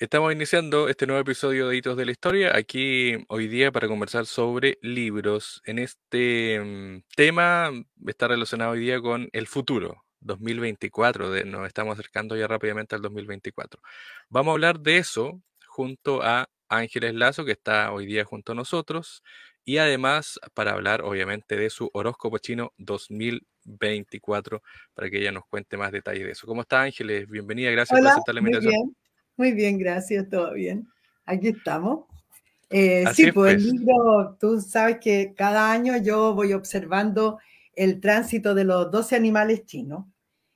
Estamos 0.00 0.32
iniciando 0.32 0.88
este 0.88 1.08
nuevo 1.08 1.22
episodio 1.22 1.66
de 1.66 1.76
Hitos 1.76 1.96
de 1.96 2.04
la 2.04 2.12
Historia, 2.12 2.56
aquí 2.56 3.16
hoy 3.26 3.48
día 3.48 3.72
para 3.72 3.88
conversar 3.88 4.26
sobre 4.26 4.78
libros. 4.80 5.60
En 5.64 5.80
este 5.80 6.60
mm, 6.60 7.02
tema 7.16 7.72
está 8.06 8.28
relacionado 8.28 8.70
hoy 8.74 8.78
día 8.78 9.00
con 9.00 9.28
el 9.32 9.48
futuro, 9.48 10.04
2024, 10.20 11.32
de, 11.32 11.44
nos 11.46 11.66
estamos 11.66 11.94
acercando 11.94 12.36
ya 12.36 12.46
rápidamente 12.46 12.94
al 12.94 13.02
2024. 13.02 13.82
Vamos 14.28 14.52
a 14.52 14.54
hablar 14.54 14.78
de 14.78 14.98
eso 14.98 15.42
junto 15.66 16.22
a 16.22 16.48
Ángeles 16.68 17.14
Lazo, 17.14 17.44
que 17.44 17.50
está 17.50 17.90
hoy 17.90 18.06
día 18.06 18.24
junto 18.24 18.52
a 18.52 18.54
nosotros, 18.54 19.24
y 19.64 19.78
además 19.78 20.38
para 20.54 20.74
hablar 20.74 21.02
obviamente 21.02 21.56
de 21.56 21.70
su 21.70 21.90
horóscopo 21.92 22.38
chino 22.38 22.72
2024, 22.76 24.62
para 24.94 25.10
que 25.10 25.18
ella 25.18 25.32
nos 25.32 25.42
cuente 25.46 25.76
más 25.76 25.90
detalles 25.90 26.24
de 26.24 26.30
eso. 26.30 26.46
¿Cómo 26.46 26.60
está 26.60 26.82
Ángeles? 26.82 27.28
Bienvenida, 27.28 27.72
gracias 27.72 27.98
por 27.98 28.08
aceptar 28.08 28.34
la 28.36 28.40
invitación. 28.40 28.72
Muy 28.72 28.84
bien, 28.84 28.96
gracias, 29.78 30.28
todo 30.28 30.52
bien. 30.54 30.88
Aquí 31.24 31.48
estamos. 31.48 32.06
Eh, 32.70 33.04
sí, 33.14 33.32
pues, 33.32 33.54
el 33.54 33.62
pues. 33.62 33.72
libro, 33.72 34.36
tú 34.38 34.60
sabes 34.60 34.98
que 34.98 35.32
cada 35.34 35.72
año 35.72 35.96
yo 35.96 36.34
voy 36.34 36.52
observando 36.52 37.38
el 37.74 38.00
tránsito 38.00 38.54
de 38.54 38.64
los 38.64 38.90
12 38.90 39.16
animales 39.16 39.64
chinos. 39.64 40.04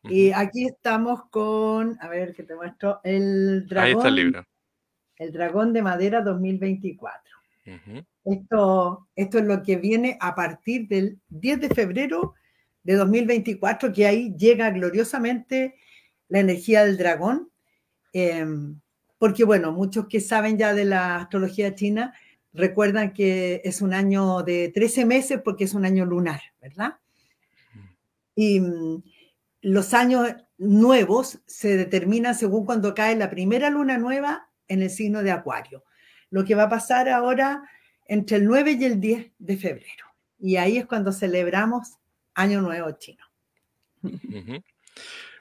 Y 0.04 0.32
aquí 0.32 0.66
estamos 0.66 1.26
con, 1.30 1.96
a 2.00 2.08
ver 2.08 2.34
que 2.34 2.42
te 2.42 2.56
muestro, 2.56 3.00
el 3.04 3.68
dragón. 3.68 3.86
Ahí 3.86 3.92
está 3.92 4.08
el 4.08 4.14
libro. 4.16 4.46
El 5.16 5.32
dragón 5.32 5.72
de 5.72 5.82
madera 5.82 6.22
2024. 6.22 7.36
esto, 8.24 9.08
esto 9.14 9.38
es 9.38 9.44
lo 9.44 9.62
que 9.62 9.76
viene 9.76 10.18
a 10.20 10.34
partir 10.34 10.88
del 10.88 11.20
10 11.28 11.60
de 11.60 11.68
febrero 11.68 12.34
de 12.82 12.94
2024, 12.94 13.92
que 13.92 14.06
ahí 14.06 14.34
llega 14.36 14.70
gloriosamente 14.70 15.76
la 16.26 16.40
energía 16.40 16.84
del 16.84 16.98
dragón 16.98 17.51
Em, 18.12 18.80
porque 19.18 19.44
bueno, 19.44 19.72
muchos 19.72 20.06
que 20.08 20.20
saben 20.20 20.58
ya 20.58 20.74
de 20.74 20.84
la 20.84 21.16
astrología 21.16 21.74
china 21.74 22.14
recuerdan 22.52 23.12
que 23.12 23.62
es 23.64 23.80
un 23.80 23.94
año 23.94 24.42
de 24.42 24.70
13 24.74 25.04
meses 25.04 25.40
porque 25.42 25.64
es 25.64 25.74
un 25.74 25.84
año 25.84 26.04
lunar, 26.04 26.40
¿verdad? 26.60 26.98
Y 28.34 28.60
mm, 28.60 29.02
los 29.62 29.94
años 29.94 30.34
nuevos 30.58 31.38
se 31.46 31.76
determinan 31.76 32.34
según 32.34 32.66
cuando 32.66 32.94
cae 32.94 33.16
la 33.16 33.30
primera 33.30 33.70
luna 33.70 33.98
nueva 33.98 34.48
en 34.68 34.82
el 34.82 34.90
signo 34.90 35.22
de 35.22 35.30
Acuario. 35.30 35.84
Lo 36.30 36.44
que 36.44 36.54
va 36.54 36.64
a 36.64 36.68
pasar 36.68 37.08
ahora 37.08 37.62
entre 38.06 38.38
el 38.38 38.44
9 38.44 38.76
y 38.78 38.84
el 38.84 39.00
10 39.00 39.32
de 39.38 39.56
febrero. 39.56 40.06
Y 40.38 40.56
ahí 40.56 40.78
es 40.78 40.86
cuando 40.86 41.12
celebramos 41.12 41.98
Año 42.34 42.60
Nuevo 42.60 42.90
Chino. 42.92 43.24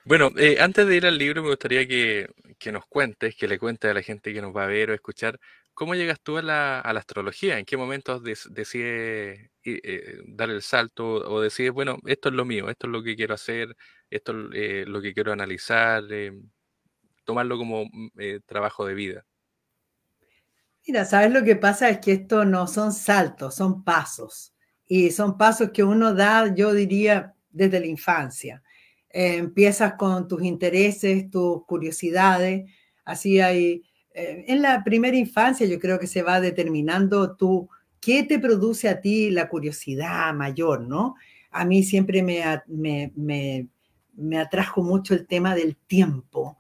Bueno, 0.04 0.32
eh, 0.38 0.58
antes 0.60 0.88
de 0.88 0.96
ir 0.96 1.06
al 1.06 1.18
libro, 1.18 1.44
me 1.44 1.50
gustaría 1.50 1.88
que, 1.88 2.30
nos 2.70 2.86
cuentes, 2.86 3.36
que 3.36 3.48
le 3.48 3.58
cuentes 3.58 3.90
a 3.90 3.94
la 3.94 4.02
gente 4.02 4.34
que 4.34 4.42
nos 4.42 4.56
va 4.56 4.66
a 4.66 4.68
ver 4.68 4.90
o 4.90 4.94
escuchar, 4.94 5.40
¿cómo 5.74 5.96
llegas 5.96 6.20
tú 6.22 6.38
a 6.38 6.42
la, 6.42 6.80
astrología? 6.82 7.58
¿En 7.58 7.66
qué 7.66 7.78
momentos 7.78 8.22
decides 8.24 9.50
eh, 9.64 10.22
dar 10.28 10.50
el 10.50 10.62
salto 10.62 11.06
o 11.06 11.42
decides, 11.42 11.72
bueno, 11.72 11.98
esto 12.06 12.30
es 12.30 12.36
lo 12.36 12.46
mío, 12.46 12.70
esto 12.70 12.88
es 12.88 12.92
lo 12.92 13.02
que 13.04 13.16
quiero 13.16 13.34
hacer, 13.34 13.76
esto 14.10 14.34
es 14.34 14.50
eh, 14.54 14.86
lo 14.86 15.02
que 15.02 15.14
quiero 15.14 15.32
analizar, 15.32 16.04
tomarlo 17.24 17.58
como 17.58 17.86
mm, 17.86 18.10
trabajo 18.46 18.86
de 18.86 18.94
vida? 18.94 19.26
Mira, 20.88 21.06
¿sabes 21.06 21.32
lo 21.32 21.44
que 21.44 21.56
pasa? 21.56 21.90
Es 21.90 22.00
que 22.00 22.12
esto 22.14 22.44
no 22.44 22.68
son 22.68 22.92
saltos, 22.92 23.56
son 23.56 23.84
pasos. 23.84 24.54
Y 24.86 25.12
son 25.12 25.38
pasos 25.38 25.70
que 25.72 25.84
uno 25.84 26.14
da, 26.14 26.54
yo 26.54 26.74
diría, 26.74 27.36
desde 27.50 27.80
la 27.80 27.86
infancia. 27.86 28.64
Eh, 29.14 29.38
empiezas 29.38 29.94
con 29.94 30.28
tus 30.28 30.44
intereses, 30.44 31.30
tus 31.30 31.66
curiosidades, 31.66 32.70
así 33.04 33.40
hay, 33.42 33.84
eh, 34.14 34.46
en 34.48 34.62
la 34.62 34.84
primera 34.84 35.18
infancia 35.18 35.66
yo 35.68 35.80
creo 35.80 36.00
que 36.00 36.08
se 36.08 36.24
va 36.24 36.40
determinando 36.40 37.36
tú, 37.36 37.70
qué 38.00 38.24
te 38.24 38.40
produce 38.40 38.88
a 38.88 39.02
ti 39.02 39.30
la 39.30 39.50
curiosidad 39.50 40.34
mayor, 40.34 40.82
¿no? 40.82 41.16
A 41.52 41.66
mí 41.66 41.84
siempre 41.84 42.24
me, 42.24 42.42
me, 42.68 43.12
me, 43.16 43.68
me 44.16 44.38
atrajo 44.40 44.82
mucho 44.82 45.14
el 45.14 45.28
tema 45.28 45.56
del 45.56 45.76
tiempo 45.76 46.58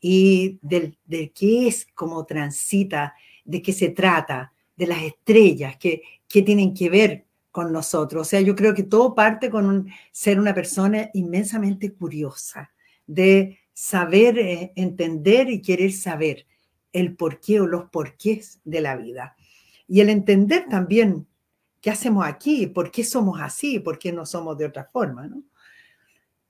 y 0.00 0.58
del, 0.62 0.98
de 1.04 1.30
qué 1.30 1.68
es, 1.68 1.86
cómo 1.94 2.26
transita, 2.26 3.14
de 3.44 3.62
qué 3.62 3.72
se 3.72 3.90
trata, 3.90 4.52
de 4.76 4.86
las 4.88 5.02
estrellas, 5.02 5.76
qué, 5.78 6.02
qué 6.28 6.42
tienen 6.42 6.74
que 6.74 6.90
ver 6.90 7.26
con 7.52 7.70
nosotros. 7.70 8.22
O 8.22 8.28
sea, 8.28 8.40
yo 8.40 8.56
creo 8.56 8.74
que 8.74 8.82
todo 8.82 9.14
parte 9.14 9.50
con 9.50 9.88
ser 10.10 10.40
una 10.40 10.54
persona 10.54 11.10
inmensamente 11.12 11.92
curiosa, 11.92 12.72
de 13.06 13.60
saber 13.74 14.38
eh, 14.38 14.72
entender 14.74 15.50
y 15.50 15.62
querer 15.62 15.92
saber 15.92 16.46
el 16.92 17.14
porqué 17.14 17.60
o 17.60 17.66
los 17.66 17.84
porqués 17.90 18.60
de 18.64 18.80
la 18.80 18.96
vida. 18.96 19.36
Y 19.86 20.00
el 20.00 20.08
entender 20.08 20.66
también 20.68 21.26
qué 21.80 21.90
hacemos 21.90 22.26
aquí, 22.26 22.66
por 22.66 22.90
qué 22.90 23.04
somos 23.04 23.40
así, 23.40 23.78
por 23.78 23.98
qué 23.98 24.12
no 24.12 24.24
somos 24.24 24.56
de 24.56 24.66
otra 24.66 24.88
forma, 24.90 25.26
¿no? 25.26 25.42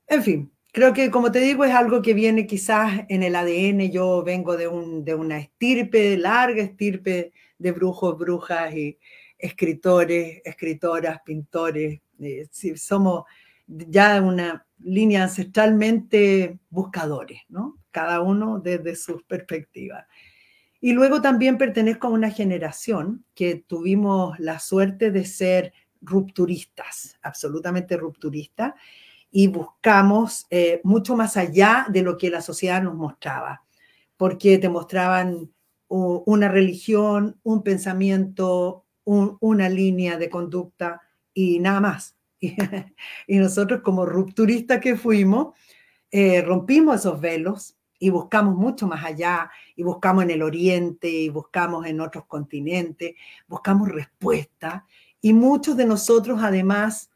En 0.07 0.23
fin, 0.23 0.53
creo 0.73 0.93
que 0.93 1.11
como 1.11 1.33
te 1.33 1.41
digo 1.41 1.65
es 1.65 1.75
algo 1.75 2.03
que 2.03 2.13
viene 2.15 2.47
quizás 2.47 3.03
en 3.09 3.23
el 3.23 3.35
ADN. 3.35 3.91
Yo 3.91 4.23
vengo 4.23 4.57
de, 4.57 4.69
un, 4.69 5.05
de 5.05 5.15
una 5.15 5.39
estirpe, 5.39 6.17
larga 6.19 6.63
estirpe 6.63 7.33
de 7.59 7.73
brujos, 7.73 8.19
brujas 8.19 8.75
y, 8.75 8.99
escritores, 9.43 10.41
escritoras, 10.45 11.21
pintores, 11.25 12.01
eh, 12.21 12.49
somos 12.77 13.25
ya 13.67 14.23
una 14.23 14.65
línea 14.79 15.25
ancestralmente 15.25 16.61
buscadores, 16.71 17.41
¿no? 17.49 17.77
Cada 17.91 18.21
uno 18.21 18.61
desde 18.61 18.95
sus 18.95 19.25
perspectivas. 19.25 20.07
Y 20.81 20.93
luego 20.93 21.21
también 21.21 21.59
pertenezco 21.59 22.07
a 22.07 22.11
una 22.11 22.31
generación 22.31 23.25
que 23.35 23.57
tuvimos 23.57 24.39
la 24.39 24.61
suerte 24.61 25.11
de 25.11 25.25
ser 25.25 25.73
rupturistas, 26.01 27.19
absolutamente 27.23 27.97
rupturistas, 27.97 28.75
y 29.31 29.49
buscamos 29.49 30.47
eh, 30.51 30.81
mucho 30.85 31.17
más 31.17 31.37
allá 31.37 31.87
de 31.89 32.03
lo 32.03 32.17
que 32.17 32.31
la 32.31 32.43
sociedad 32.43 32.83
nos 32.83 32.95
mostraba, 32.95 33.65
porque 34.17 34.59
te 34.59 34.69
mostraban 34.69 35.51
una 35.89 36.49
religión, 36.49 37.39
un 37.43 37.63
pensamiento, 37.63 38.82
una 39.05 39.69
línea 39.69 40.17
de 40.17 40.31
conducta 40.31 41.01
y 41.35 41.59
nada 41.59 41.81
más. 41.81 42.17
Y, 43.29 43.39
nosotros 43.39 43.83
como 43.83 44.05
rupturistas 44.05 44.81
que 44.81 44.97
fuimos, 44.97 45.55
eh, 46.11 46.43
rompimos 46.43 46.97
esos 46.97 47.21
velos 47.21 47.77
y 47.99 48.11
buscamos 48.11 48.57
mucho 48.57 48.89
más 48.89 49.05
allá, 49.05 49.49
y 49.77 49.85
buscamos 49.85 50.25
en 50.25 50.31
el 50.31 50.43
oriente, 50.43 51.09
y 51.09 51.29
buscamos 51.29 51.87
en 51.87 52.01
otros 52.01 52.27
continentes, 52.27 53.15
buscamos 53.47 53.89
respuestas, 53.89 54.83
y 55.21 55.33
muchos 55.33 55.77
de 55.77 55.87
nosotros 55.87 56.41
además 56.43 57.13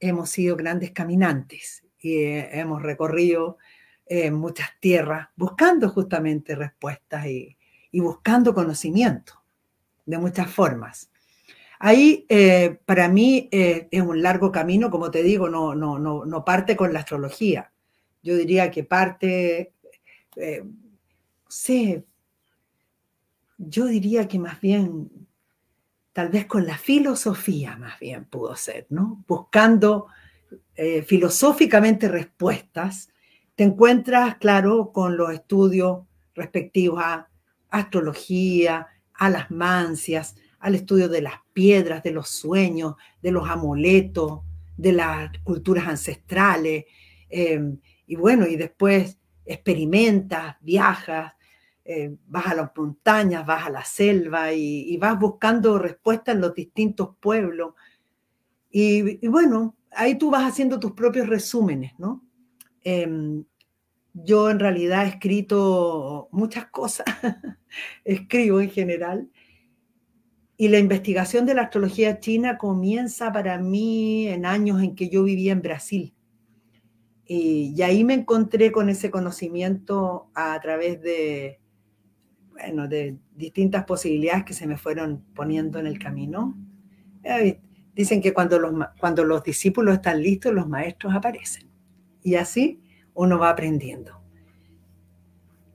hemos 0.00 0.30
sido 0.30 0.56
grandes 0.56 0.92
caminantes 0.92 1.84
y 1.98 2.14
eh, 2.14 2.48
hemos 2.58 2.82
recorrido 2.82 3.58
eh, 4.06 4.30
muchas 4.30 4.70
tierras 4.80 5.28
buscando 5.36 5.90
justamente 5.90 6.54
respuestas 6.54 7.26
y, 7.26 7.58
y 7.92 8.00
buscando 8.00 8.54
conocimiento 8.54 9.42
de 10.06 10.18
muchas 10.18 10.50
formas. 10.50 11.10
Ahí, 11.82 12.26
eh, 12.28 12.78
para 12.84 13.08
mí, 13.08 13.48
eh, 13.50 13.88
es 13.90 14.02
un 14.02 14.22
largo 14.22 14.52
camino, 14.52 14.90
como 14.90 15.10
te 15.10 15.22
digo, 15.22 15.48
no, 15.48 15.74
no, 15.74 15.98
no, 15.98 16.26
no, 16.26 16.44
parte 16.44 16.76
con 16.76 16.92
la 16.92 17.00
astrología. 17.00 17.72
Yo 18.22 18.36
diría 18.36 18.70
que 18.70 18.84
parte, 18.84 19.72
eh, 20.36 20.62
sé, 21.48 22.04
yo 23.56 23.86
diría 23.86 24.28
que 24.28 24.38
más 24.38 24.60
bien, 24.60 25.10
tal 26.12 26.28
vez 26.28 26.44
con 26.44 26.66
la 26.66 26.76
filosofía, 26.76 27.78
más 27.78 27.98
bien 27.98 28.26
pudo 28.26 28.54
ser, 28.56 28.86
¿no? 28.90 29.24
Buscando 29.26 30.06
filosóficamente 31.06 32.08
respuestas, 32.08 33.10
te 33.54 33.64
encuentras, 33.64 34.36
claro, 34.36 34.92
con 34.92 35.16
los 35.18 35.30
estudios 35.30 36.06
respectivos 36.34 37.02
a 37.02 37.28
astrología, 37.70 38.88
a 39.12 39.30
las 39.30 39.50
mancias, 39.50 40.36
al 40.60 40.74
estudio 40.74 41.08
de 41.08 41.22
las 41.22 41.34
piedras, 41.52 42.02
de 42.02 42.12
los 42.12 42.28
sueños, 42.28 42.94
de 43.22 43.32
los 43.32 43.48
amuletos, 43.48 44.40
de 44.76 44.92
las 44.92 45.30
culturas 45.42 45.88
ancestrales. 45.88 46.84
Em, 47.28 47.78
y 48.06 48.16
bueno, 48.16 48.46
y 48.46 48.56
después 48.56 49.18
experimentas, 49.44 50.56
viajas, 50.60 51.34
eh, 51.84 52.14
vas 52.26 52.46
a 52.46 52.54
las 52.54 52.70
montañas, 52.76 53.44
vas 53.46 53.66
a 53.66 53.70
la 53.70 53.84
selva 53.84 54.52
y, 54.52 54.96
vas 54.98 55.18
buscando 55.18 55.78
respuestas 55.78 56.34
en 56.34 56.40
los 56.40 56.54
distintos 56.54 57.16
pueblos. 57.18 57.74
Y, 58.70 59.26
bueno, 59.26 59.76
ahí 59.90 60.16
tú 60.16 60.30
vas 60.30 60.44
haciendo 60.44 60.78
tus 60.78 60.92
propios 60.92 61.26
resúmenes, 61.28 61.98
¿no? 61.98 62.22
Em, 62.84 63.44
yo 64.12 64.50
en 64.50 64.58
realidad 64.60 65.04
he 65.04 65.08
escrito 65.08 66.28
muchas 66.32 66.66
cosas, 66.66 67.06
escribo 68.04 68.60
en 68.60 68.70
general, 68.70 69.30
y 70.60 70.68
la 70.68 70.78
investigación 70.78 71.46
de 71.46 71.54
la 71.54 71.62
astrología 71.62 72.20
china 72.20 72.58
comienza 72.58 73.32
para 73.32 73.56
mí 73.56 74.28
en 74.28 74.44
años 74.44 74.82
en 74.82 74.94
que 74.94 75.08
yo 75.08 75.24
vivía 75.24 75.52
en 75.52 75.62
Brasil. 75.62 76.14
Y, 77.24 77.80
ahí 77.80 78.04
me 78.04 78.12
encontré 78.12 78.70
con 78.70 78.90
ese 78.90 79.10
conocimiento 79.10 80.28
a 80.34 80.60
través 80.60 81.00
de, 81.00 81.60
bueno, 82.50 82.88
de 82.88 83.16
distintas 83.34 83.86
posibilidades 83.86 84.44
que 84.44 84.52
se 84.52 84.66
me 84.66 84.76
fueron 84.76 85.24
poniendo 85.34 85.78
en 85.78 85.86
el 85.86 85.98
camino. 85.98 86.54
Dicen 87.94 88.20
que 88.20 88.34
cuando 88.34 88.58
los, 88.58 88.74
cuando 89.00 89.24
los 89.24 89.42
discípulos 89.42 89.94
están 89.94 90.22
listos, 90.22 90.52
los 90.52 90.68
maestros 90.68 91.14
aparecen. 91.14 91.70
Y 92.22 92.34
así 92.34 92.82
uno 93.14 93.38
va 93.38 93.48
aprendiendo. 93.48 94.19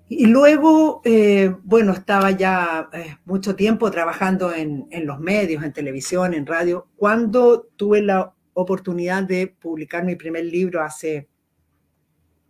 Y 0.07 0.27
luego, 0.27 1.01
eh, 1.03 1.53
bueno, 1.63 1.93
estaba 1.93 2.31
ya 2.31 2.89
eh, 2.93 3.15
mucho 3.25 3.55
tiempo 3.55 3.89
trabajando 3.89 4.53
en, 4.53 4.87
en, 4.91 5.07
los 5.07 5.19
medios, 5.19 5.63
en 5.63 5.73
televisión, 5.73 6.33
en 6.33 6.45
radio, 6.45 6.87
cuando 6.95 7.69
tuve 7.75 8.03
la 8.03 8.33
oportunidad 8.53 9.23
de 9.23 9.47
publicar 9.47 10.05
mi 10.05 10.15
primer 10.15 10.45
libro 10.45 10.81
hace 10.81 11.27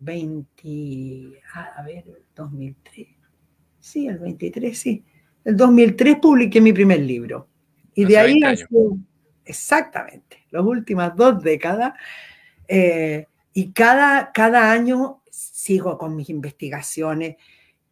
20, 0.00 1.40
ah, 1.54 1.70
a 1.78 1.82
ver, 1.82 2.04
2003. 2.34 3.06
Sí, 3.78 4.06
el 4.06 4.18
23, 4.18 4.78
sí. 4.78 5.04
El 5.44 5.56
2003 5.56 6.16
publiqué 6.16 6.60
mi 6.60 6.72
primer 6.72 7.00
libro. 7.00 7.48
Y 7.94 8.04
de 8.04 8.18
ahí, 8.18 8.40
exactamente, 9.44 10.44
las 10.50 10.64
últimas 10.64 11.16
dos 11.16 11.42
décadas. 11.42 11.94
Eh, 12.68 13.26
y 13.56 13.72
cada, 13.72 14.32
cada 14.32 14.70
año 14.70 15.22
sigo 15.30 15.96
con 15.96 16.14
mis 16.14 16.28
investigaciones 16.28 17.36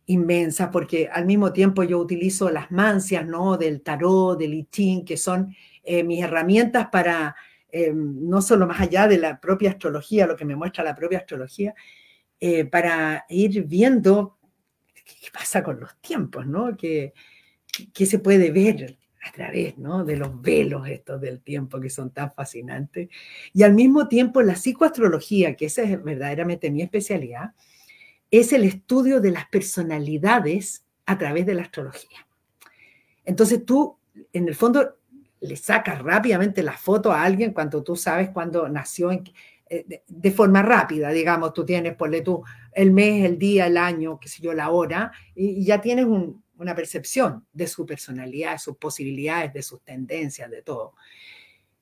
inmensas, 0.05 0.69
porque 0.70 1.08
al 1.11 1.25
mismo 1.25 1.55
tiempo 1.55 1.84
yo 1.84 1.99
utilizo 2.00 2.50
las 2.50 2.70
mancias, 2.70 3.26
¿no? 3.26 3.56
Del 3.56 3.81
tarot, 3.81 4.38
del 4.38 4.52
I 4.52 4.69
Ching, 4.70 5.06
que 5.06 5.16
son 5.16 5.56
eh, 5.82 6.05
mis 6.05 6.22
herramientas 6.22 6.88
para 6.93 7.34
eh, 7.72 7.94
no 7.94 8.43
solo 8.43 8.66
más 8.66 8.78
allá 8.78 9.08
de 9.08 9.16
la 9.16 9.40
propia 9.40 9.70
astrología, 9.70 10.26
lo 10.26 10.37
que 10.37 10.44
me 10.44 10.55
muestra 10.55 10.84
la 10.84 10.94
propia 10.94 11.20
astrología, 11.20 11.75
eh, 12.38 12.66
para 12.66 13.25
ir 13.31 13.62
viendo 13.62 14.37
qué 14.93 15.31
pasa 15.32 15.62
con 15.62 15.81
los 15.81 15.96
tiempos, 16.02 16.46
¿no? 16.46 16.76
¿Qué, 16.76 17.14
qué 17.94 18.05
se 18.05 18.19
puede 18.19 18.50
ver 18.50 18.99
a 19.25 19.32
través 19.32 19.79
¿no? 19.79 20.05
de 20.05 20.17
los 20.17 20.41
velos 20.41 20.87
estos 20.88 21.21
del 21.21 21.41
tiempo 21.41 21.81
que 21.81 21.91
son 21.91 22.11
tan 22.11 22.32
fascinantes. 22.32 23.09
Y 23.53 23.62
al 23.62 23.75
mismo 23.75 24.06
tiempo 24.06 24.43
la 24.43 24.55
psicoastrología, 24.55 25.56
que 25.56 25.67
esa 25.67 25.82
es 25.82 26.03
verdaderamente 26.03 26.71
mi 26.71 26.82
especialidad, 26.82 27.53
es 28.31 28.53
el 28.53 28.65
estudio 28.65 29.21
de 29.21 29.31
las 29.31 29.47
personalidades 29.47 30.85
a 31.06 31.17
través 31.17 31.47
de 31.47 31.55
la 31.55 31.62
astrología. 31.62 32.26
Entonces 33.25 33.65
tú, 33.65 33.97
en 34.32 34.49
el 34.49 34.55
fondo, 34.55 34.97
le 35.41 35.56
sacas 35.56 36.03
rápidamente 36.03 36.62
la 36.62 36.73
foto 36.73 37.12
a 37.12 37.23
alguien 37.23 37.53
cuando 37.53 37.82
tú 37.82 37.97
sabes 37.97 38.31
cuándo 38.31 38.69
nació, 38.69 39.11
eh, 39.71 40.03
de, 40.06 40.31
forma 40.31 40.62
rápida, 40.62 41.11
digamos, 41.11 41.53
tú 41.55 41.65
tienes, 41.65 41.97
ponle 41.97 42.21
tú, 42.21 42.43
el 42.73 42.93
mes, 42.93 43.25
el 43.25 43.38
día, 43.38 43.67
el 43.67 43.76
año, 43.76 44.19
qué 44.21 44.29
sé 44.29 44.43
yo, 44.43 44.53
la 44.53 44.71
hora, 44.71 45.12
y, 45.35 45.65
ya 45.65 45.81
tienes 45.81 46.06
una 46.59 46.75
percepción 46.75 47.47
de 47.53 47.67
su 47.67 47.85
personalidad, 47.85 48.53
de 48.53 48.59
sus 48.59 48.77
posibilidades, 48.77 49.53
de 49.53 49.62
sus 49.62 49.81
tendencias, 49.83 50.51
de 50.51 50.62
todo. 50.62 50.95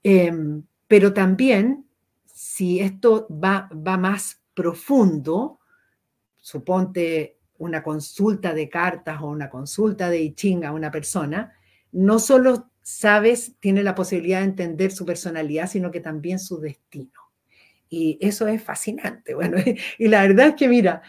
Em, 0.03 0.63
pero 0.87 1.13
también, 1.13 1.87
si 2.27 2.81
esto 2.81 3.27
va, 3.31 3.69
va 3.73 3.97
más 3.97 4.41
profundo, 4.55 5.61
suponte 6.37 7.39
una 7.59 7.83
consulta 7.83 8.53
de 8.53 8.69
cartas 8.69 9.21
o 9.23 9.27
una 9.27 9.49
consulta 9.49 10.11
de 10.11 10.23
I 10.23 10.65
a 10.65 10.73
una 10.73 10.91
persona, 10.91 11.53
no 11.93 12.19
solo 12.19 12.71
sabes, 12.83 13.55
tiene 13.61 13.83
la 13.83 13.95
posibilidad 13.95 14.41
de 14.41 14.47
entender 14.47 14.91
su 14.91 15.07
personalidad, 15.07 15.69
sino 15.69 15.91
que 15.91 16.01
también 16.01 16.39
su 16.39 16.61
destino. 16.61 17.21
Y 17.89 18.19
eso 18.21 18.49
es 18.49 18.63
fascinante. 18.63 19.35
Bueno, 19.35 19.59
y 19.99 20.09
la 20.09 20.23
verdad 20.23 20.49
es 20.49 20.55
que, 20.57 20.69
mira, 20.69 21.03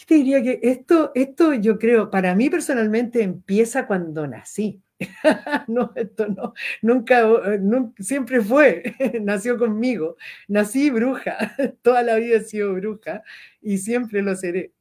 yo 0.00 0.06
te 0.06 0.14
diría 0.14 0.42
que 0.42 0.60
esto, 0.62 1.12
esto 1.14 1.52
yo 1.52 1.78
creo, 1.78 2.08
para 2.08 2.34
mí 2.34 2.48
personalmente 2.48 3.22
empieza 3.22 3.86
cuando 3.86 4.26
nací. 4.26 4.80
no, 5.68 5.92
esto 5.94 6.26
no, 6.28 6.54
nunca, 6.80 7.22
nunca, 7.58 8.02
siempre 8.02 8.40
fue, 8.40 8.94
nació 9.20 9.58
conmigo. 9.58 10.16
Nací 10.48 10.88
bruja, 10.88 11.36
toda 11.82 12.02
la 12.02 12.14
vida 12.14 12.38
he 12.38 12.44
sido 12.44 12.72
bruja 12.74 13.22
y 13.60 13.76
siempre 13.76 14.22
lo 14.22 14.34
seré. 14.36 14.72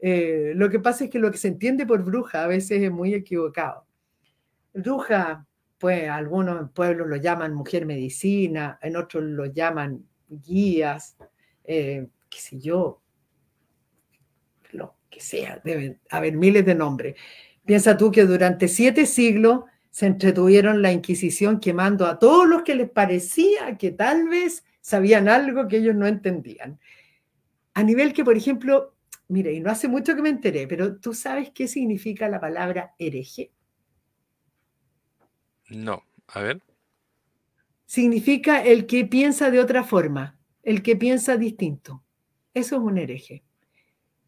Eh, 0.00 0.54
lo 0.56 0.68
que 0.68 0.80
pasa 0.80 1.04
es 1.04 1.10
que 1.10 1.20
lo 1.20 1.30
que 1.30 1.38
se 1.38 1.48
entiende 1.48 1.86
por 1.86 2.02
bruja 2.02 2.42
a 2.42 2.48
veces 2.48 2.82
es 2.82 2.90
muy 2.90 3.14
equivocado. 3.14 3.86
Bruja 4.72 5.46
pues 5.78 6.08
algunos 6.08 6.70
pueblos 6.72 7.06
lo 7.06 7.16
llaman 7.16 7.54
mujer 7.54 7.86
medicina, 7.86 8.78
en 8.82 8.96
otros 8.96 9.22
lo 9.22 9.46
llaman 9.46 10.04
guías, 10.28 11.16
eh, 11.64 12.08
qué 12.28 12.38
sé 12.38 12.58
yo, 12.58 13.03
lo 14.74 14.96
que 15.10 15.20
sea, 15.20 15.60
deben 15.64 16.00
haber 16.10 16.36
miles 16.36 16.66
de 16.66 16.74
nombres. 16.74 17.16
Piensa 17.64 17.96
tú 17.96 18.10
que 18.10 18.24
durante 18.24 18.68
siete 18.68 19.06
siglos 19.06 19.64
se 19.90 20.06
entretuvieron 20.06 20.82
la 20.82 20.92
Inquisición 20.92 21.60
quemando 21.60 22.06
a 22.06 22.18
todos 22.18 22.48
los 22.48 22.62
que 22.62 22.74
les 22.74 22.90
parecía 22.90 23.78
que 23.78 23.92
tal 23.92 24.28
vez 24.28 24.64
sabían 24.80 25.28
algo 25.28 25.68
que 25.68 25.78
ellos 25.78 25.94
no 25.94 26.06
entendían. 26.06 26.78
A 27.74 27.82
nivel 27.82 28.12
que, 28.12 28.24
por 28.24 28.36
ejemplo, 28.36 28.94
mire, 29.28 29.52
y 29.52 29.60
no 29.60 29.70
hace 29.70 29.88
mucho 29.88 30.14
que 30.14 30.22
me 30.22 30.28
enteré, 30.28 30.66
pero 30.66 30.96
tú 30.96 31.14
sabes 31.14 31.50
qué 31.50 31.68
significa 31.68 32.28
la 32.28 32.40
palabra 32.40 32.94
hereje. 32.98 33.52
No, 35.70 36.02
a 36.26 36.40
ver. 36.40 36.60
Significa 37.86 38.62
el 38.62 38.86
que 38.86 39.04
piensa 39.04 39.50
de 39.50 39.60
otra 39.60 39.84
forma, 39.84 40.38
el 40.62 40.82
que 40.82 40.96
piensa 40.96 41.36
distinto. 41.36 42.02
Eso 42.52 42.76
es 42.76 42.82
un 42.82 42.98
hereje. 42.98 43.42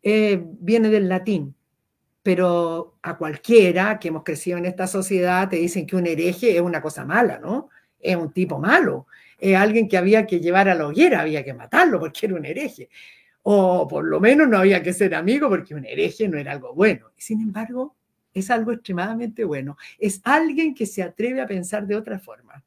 Eh, 0.08 0.40
viene 0.40 0.88
del 0.88 1.08
latín, 1.08 1.56
pero 2.22 2.96
a 3.02 3.18
cualquiera 3.18 3.98
que 3.98 4.06
hemos 4.06 4.22
crecido 4.22 4.56
en 4.56 4.64
esta 4.64 4.86
sociedad 4.86 5.48
te 5.48 5.56
dicen 5.56 5.84
que 5.84 5.96
un 5.96 6.06
hereje 6.06 6.54
es 6.54 6.60
una 6.60 6.80
cosa 6.80 7.04
mala, 7.04 7.40
¿no? 7.40 7.70
Es 7.98 8.14
un 8.14 8.32
tipo 8.32 8.60
malo, 8.60 9.08
es 9.36 9.56
alguien 9.56 9.88
que 9.88 9.96
había 9.96 10.24
que 10.24 10.38
llevar 10.38 10.68
a 10.68 10.76
la 10.76 10.86
hoguera, 10.86 11.22
había 11.22 11.44
que 11.44 11.52
matarlo 11.54 11.98
porque 11.98 12.26
era 12.26 12.36
un 12.36 12.44
hereje. 12.44 12.88
O 13.42 13.88
por 13.88 14.04
lo 14.04 14.20
menos 14.20 14.48
no 14.48 14.58
había 14.58 14.80
que 14.80 14.92
ser 14.92 15.12
amigo 15.12 15.48
porque 15.48 15.74
un 15.74 15.84
hereje 15.84 16.28
no 16.28 16.38
era 16.38 16.52
algo 16.52 16.72
bueno. 16.72 17.10
Sin 17.16 17.40
embargo, 17.40 17.96
es 18.32 18.48
algo 18.52 18.70
extremadamente 18.70 19.42
bueno. 19.42 19.76
Es 19.98 20.20
alguien 20.22 20.72
que 20.72 20.86
se 20.86 21.02
atreve 21.02 21.40
a 21.40 21.48
pensar 21.48 21.84
de 21.84 21.96
otra 21.96 22.20
forma, 22.20 22.62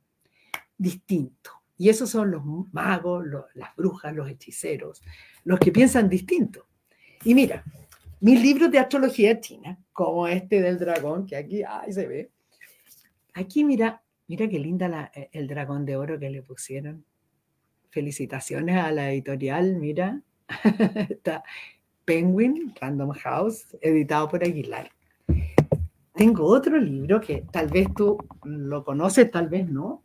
distinto. 0.78 1.52
Y 1.78 1.88
esos 1.88 2.10
son 2.10 2.32
los 2.32 2.44
magos, 2.74 3.26
las 3.54 3.74
brujas, 3.78 4.14
los 4.14 4.30
hechiceros, 4.30 5.02
los 5.46 5.58
que 5.58 5.72
piensan 5.72 6.10
distinto. 6.10 6.66
Y 7.24 7.36
mira, 7.36 7.64
mis 8.20 8.42
libros 8.42 8.72
de 8.72 8.80
astrología 8.80 9.40
china, 9.40 9.78
como 9.94 10.28
este 10.28 10.62
del 10.62 10.80
dragón, 10.80 11.26
que 11.26 11.36
aquí 11.36 11.64
ay, 11.68 11.94
se 11.94 12.08
ve. 12.08 12.32
Aquí 13.34 13.64
mira, 13.64 14.02
mira 14.28 14.48
qué 14.48 14.60
linda 14.60 15.12
eh, 15.14 15.30
el 15.34 15.48
dragón 15.48 15.86
de 15.86 15.96
oro 15.96 16.20
que 16.20 16.30
le 16.30 16.42
pusieron. 16.42 17.06
Felicitaciones 17.90 18.78
a 18.78 18.92
la 18.92 19.12
editorial, 19.12 19.76
mira. 19.76 20.22
Está 21.10 21.44
Penguin, 22.06 22.74
Random 22.80 23.12
House, 23.12 23.78
editado 23.82 24.30
por 24.30 24.44
Aguilar 24.44 24.92
tengo 26.20 26.48
otro 26.48 26.78
libro 26.78 27.22
que 27.22 27.46
tal 27.50 27.70
vez 27.70 27.88
tú 27.96 28.18
lo 28.44 28.84
conoces, 28.84 29.32
tal 29.32 29.48
vez 29.48 29.70
no. 29.70 30.04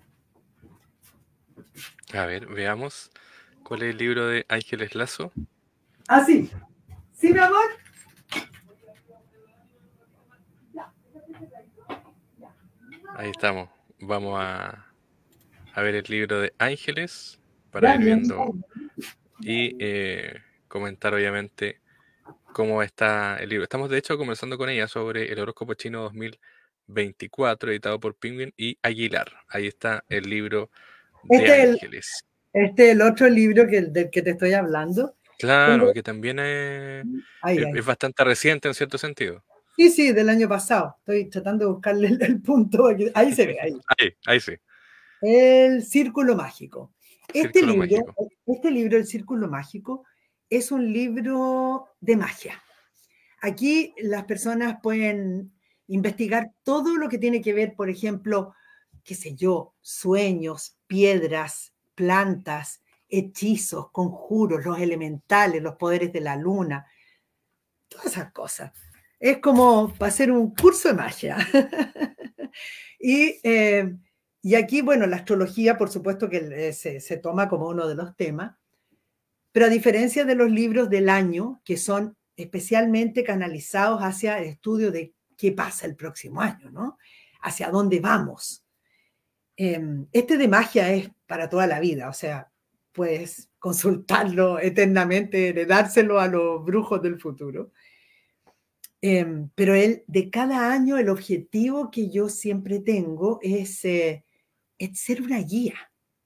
A 2.12 2.24
ver, 2.24 2.46
veamos. 2.46 3.10
¿Cuál 3.64 3.82
es 3.82 3.90
el 3.90 3.98
libro 3.98 4.28
de 4.28 4.46
Ángeles 4.48 4.94
Lazo? 4.94 5.32
Ah, 6.06 6.24
sí. 6.24 6.48
¿Sí, 7.24 7.32
mi 7.32 7.38
amor? 7.38 7.64
Ahí 13.16 13.30
estamos. 13.30 13.70
Vamos 13.98 14.38
a, 14.38 14.92
a 15.72 15.80
ver 15.80 15.94
el 15.94 16.04
libro 16.06 16.42
de 16.42 16.52
Ángeles 16.58 17.40
para 17.70 17.94
ir 17.94 18.02
viendo 18.02 18.54
y 19.40 19.74
eh, 19.80 20.34
comentar 20.68 21.14
obviamente 21.14 21.80
cómo 22.52 22.82
está 22.82 23.38
el 23.38 23.48
libro. 23.48 23.62
Estamos 23.62 23.88
de 23.88 23.96
hecho 23.96 24.18
conversando 24.18 24.58
con 24.58 24.68
ella 24.68 24.86
sobre 24.86 25.32
el 25.32 25.38
horóscopo 25.38 25.72
chino 25.72 26.02
2024, 26.02 27.70
editado 27.70 27.98
por 27.98 28.16
Penguin 28.16 28.52
y 28.54 28.76
Aguilar. 28.82 29.32
Ahí 29.48 29.66
está 29.66 30.04
el 30.10 30.28
libro 30.28 30.68
de 31.22 31.36
este 31.38 31.62
Ángeles. 31.70 32.26
este 32.52 32.84
es 32.84 32.92
el 32.92 33.00
otro 33.00 33.30
libro 33.30 33.66
que, 33.66 33.80
del 33.80 34.10
que 34.10 34.20
te 34.20 34.32
estoy 34.32 34.52
hablando. 34.52 35.16
Claro, 35.44 35.92
que 35.92 36.02
también 36.02 36.38
es, 36.38 37.04
es, 37.46 37.84
bastante 37.84 38.24
reciente 38.24 38.68
en 38.68 38.74
cierto 38.74 38.98
sentido. 38.98 39.42
Sí, 39.76 39.90
sí, 39.90 40.12
del 40.12 40.28
año 40.28 40.48
pasado. 40.48 40.96
Estoy 41.00 41.28
tratando 41.28 41.66
de 41.66 41.72
buscarle 41.72 42.16
el, 42.20 42.40
punto. 42.40 42.88
Ahí 43.14 43.32
se 43.34 43.46
ve, 43.46 43.58
ahí. 43.60 43.72
Ahí, 43.98 44.14
ahí 44.26 44.40
sí. 44.40 44.52
El 45.20 45.82
Círculo 45.82 46.36
Mágico. 46.36 46.92
Este, 47.32 47.62
libro, 47.62 47.88
este 48.46 48.70
libro, 48.70 48.96
El 48.96 49.06
Círculo 49.06 49.48
Mágico, 49.48 50.04
es 50.50 50.70
un 50.70 50.92
libro 50.92 51.88
de 52.00 52.16
magia. 52.16 52.62
Aquí 53.40 53.94
las 53.98 54.24
personas 54.24 54.76
pueden 54.82 55.52
investigar 55.88 56.52
todo 56.62 56.96
lo 56.96 57.08
que 57.08 57.18
tiene 57.18 57.40
que 57.40 57.52
ver, 57.52 57.74
por 57.74 57.90
ejemplo, 57.90 58.54
qué 59.02 59.14
sé 59.14 59.34
yo, 59.34 59.74
sueños, 59.80 60.78
piedras, 60.86 61.74
plantas, 61.94 62.82
hechizos, 63.18 63.90
conjuros, 63.90 64.64
los 64.64 64.78
elementales, 64.78 65.62
los 65.62 65.76
poderes 65.76 66.12
de 66.12 66.21
la 66.21 66.37
luna, 66.37 66.87
todas 67.88 68.06
esas 68.06 68.33
cosas. 68.33 68.73
Es 69.18 69.38
como 69.38 69.92
para 69.94 70.09
hacer 70.11 70.30
un 70.30 70.54
curso 70.54 70.88
de 70.88 70.94
magia. 70.94 71.37
y, 72.99 73.40
eh, 73.42 73.97
y, 74.42 74.54
aquí, 74.54 74.83
bueno, 74.83 75.06
la 75.06 75.16
astrología, 75.16 75.78
por 75.78 75.90
supuesto 75.90 76.28
que 76.28 76.68
eh, 76.68 76.73
se, 76.73 77.00
se 77.00 77.16
toma 77.16 77.49
como 77.49 77.68
uno 77.68 77.87
de 77.87 77.94
los 77.94 78.16
temas, 78.16 78.56
pero 79.52 79.66
a 79.66 79.71
diferencia 79.71 80.25
de 80.25 80.35
los 80.35 80.50
libros 80.50 80.90
del 80.90 81.09
año, 81.09 81.62
que 81.64 81.76
son 81.76 82.16
especialmente 82.37 83.23
canalizados 83.23 84.00
hacia 84.02 84.38
el 84.38 84.49
estudio 84.49 84.90
de 84.90 85.14
qué 85.37 85.52
pasa 85.52 85.87
el 85.87 85.94
próximo 85.94 86.40
año, 86.40 86.71
¿no? 86.71 86.99
Hacia 87.40 87.71
dónde 87.71 88.00
vamos. 88.00 88.64
Em, 89.56 90.06
este 90.12 90.37
de 90.37 90.49
magia 90.49 90.92
es 90.92 91.11
para 91.26 91.49
toda 91.49 91.66
la 91.66 91.78
vida, 91.78 92.09
o 92.09 92.12
sea, 92.12 92.50
puedes 92.94 93.50
consultarlo 93.58 94.58
eternamente, 94.60 95.48
heredárselo 95.48 96.20
a 96.20 96.28
los 96.28 96.64
brujos 96.64 97.02
del 97.02 97.20
futuro. 97.20 97.72
Em, 99.02 99.50
pero 99.54 99.74
el, 99.74 100.04
de 100.06 100.30
cada 100.30 100.72
año 100.72 100.96
el 100.96 101.10
objetivo 101.10 101.90
que 101.90 102.08
yo 102.08 102.30
siempre 102.30 102.78
tengo 102.78 103.38
es, 103.42 103.84
eh, 103.84 104.24
ser 104.94 105.20
una 105.20 105.40
guía, 105.40 105.74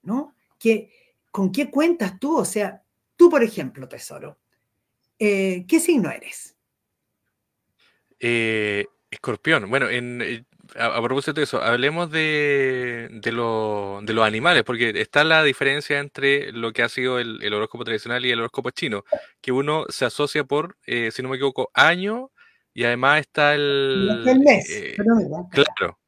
¿no? 0.02 0.37
Que, 0.60 0.92
¿Con 1.32 1.50
qué 1.50 1.70
cuentas 1.70 2.20
tú? 2.20 2.37
O 2.37 2.44
sea, 2.44 2.84
tú, 3.16 3.30
por 3.30 3.42
ejemplo, 3.42 3.88
tesoro, 3.88 4.38
eh, 5.18 5.64
¿qué 5.66 5.80
signo 5.80 6.10
eres? 6.10 6.56
Eh, 8.20 8.87
escorpión. 9.10 9.68
Bueno, 9.70 9.88
en, 9.88 10.46
eh, 10.75 10.80
a, 10.80 11.02
propósito 11.02 11.34
de 11.34 11.44
eso, 11.44 11.62
hablemos 11.62 12.10
de, 12.10 13.08
de, 13.10 13.32
los 13.32 14.26
animales, 14.26 14.64
porque 14.64 14.92
está 15.00 15.25
la 15.25 15.42
diferencia 15.42 15.98
entre 15.98 16.52
lo 16.52 16.72
que 16.72 16.82
ha 16.82 16.88
sido 16.88 17.18
el, 17.18 17.52
horóscopo 17.52 17.84
tradicional 17.84 18.25
y 18.25 18.30
el 18.30 18.40
horóscopo 18.40 18.70
chino, 18.70 19.04
que 19.40 19.52
uno 19.52 19.87
se 19.88 20.04
asocia 20.04 20.44
por, 20.44 20.76
si 20.87 21.22
no 21.22 21.28
me 21.28 21.37
equivoco, 21.37 21.70
año 21.75 22.30
y 22.75 22.84
además 22.84 23.20
está 23.20 23.54
el... 23.54 24.25
El 24.26 24.40
mes. 24.40 24.96
claro, 25.50 25.98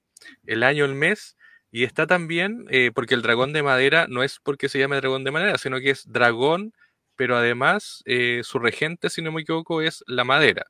el 0.46 0.62
año, 0.62 0.84
el 0.84 0.94
mes. 0.94 1.36
Y 1.72 1.84
está 1.84 2.06
también, 2.06 2.66
porque 2.94 3.14
el 3.14 3.22
dragón 3.22 3.52
de 3.52 3.62
madera 3.62 4.06
no 4.08 4.22
es 4.22 4.40
porque 4.42 4.68
se 4.68 4.78
llame 4.78 4.96
dragón 4.96 5.24
de 5.24 5.30
madera, 5.30 5.58
sino 5.58 5.78
que 5.78 5.90
es 5.90 6.04
dragón 6.10 6.72
pero 7.20 7.36
además 7.36 8.02
eh, 8.06 8.40
su 8.44 8.58
regente, 8.58 9.10
si 9.10 9.20
no 9.20 9.30
me 9.30 9.42
equivoco, 9.42 9.82
es 9.82 10.02
la 10.06 10.24
madera, 10.24 10.64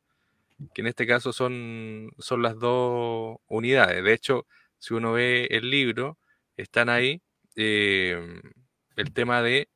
que 0.75 0.83
en 0.83 0.87
este 0.89 1.07
caso 1.07 1.33
son, 1.33 2.11
son 2.19 2.43
las 2.43 2.59
dos 2.59 3.39
unidades. 3.49 4.05
De 4.05 4.13
hecho, 4.13 4.47
si 4.79 4.95
uno 4.95 5.13
ve 5.13 5.47
el 5.51 5.71
libro, 5.71 6.19
están 6.57 6.89
ahí 6.89 7.23
em, 7.57 8.41
el 8.97 9.13
tema 9.13 9.43
de 9.43 9.69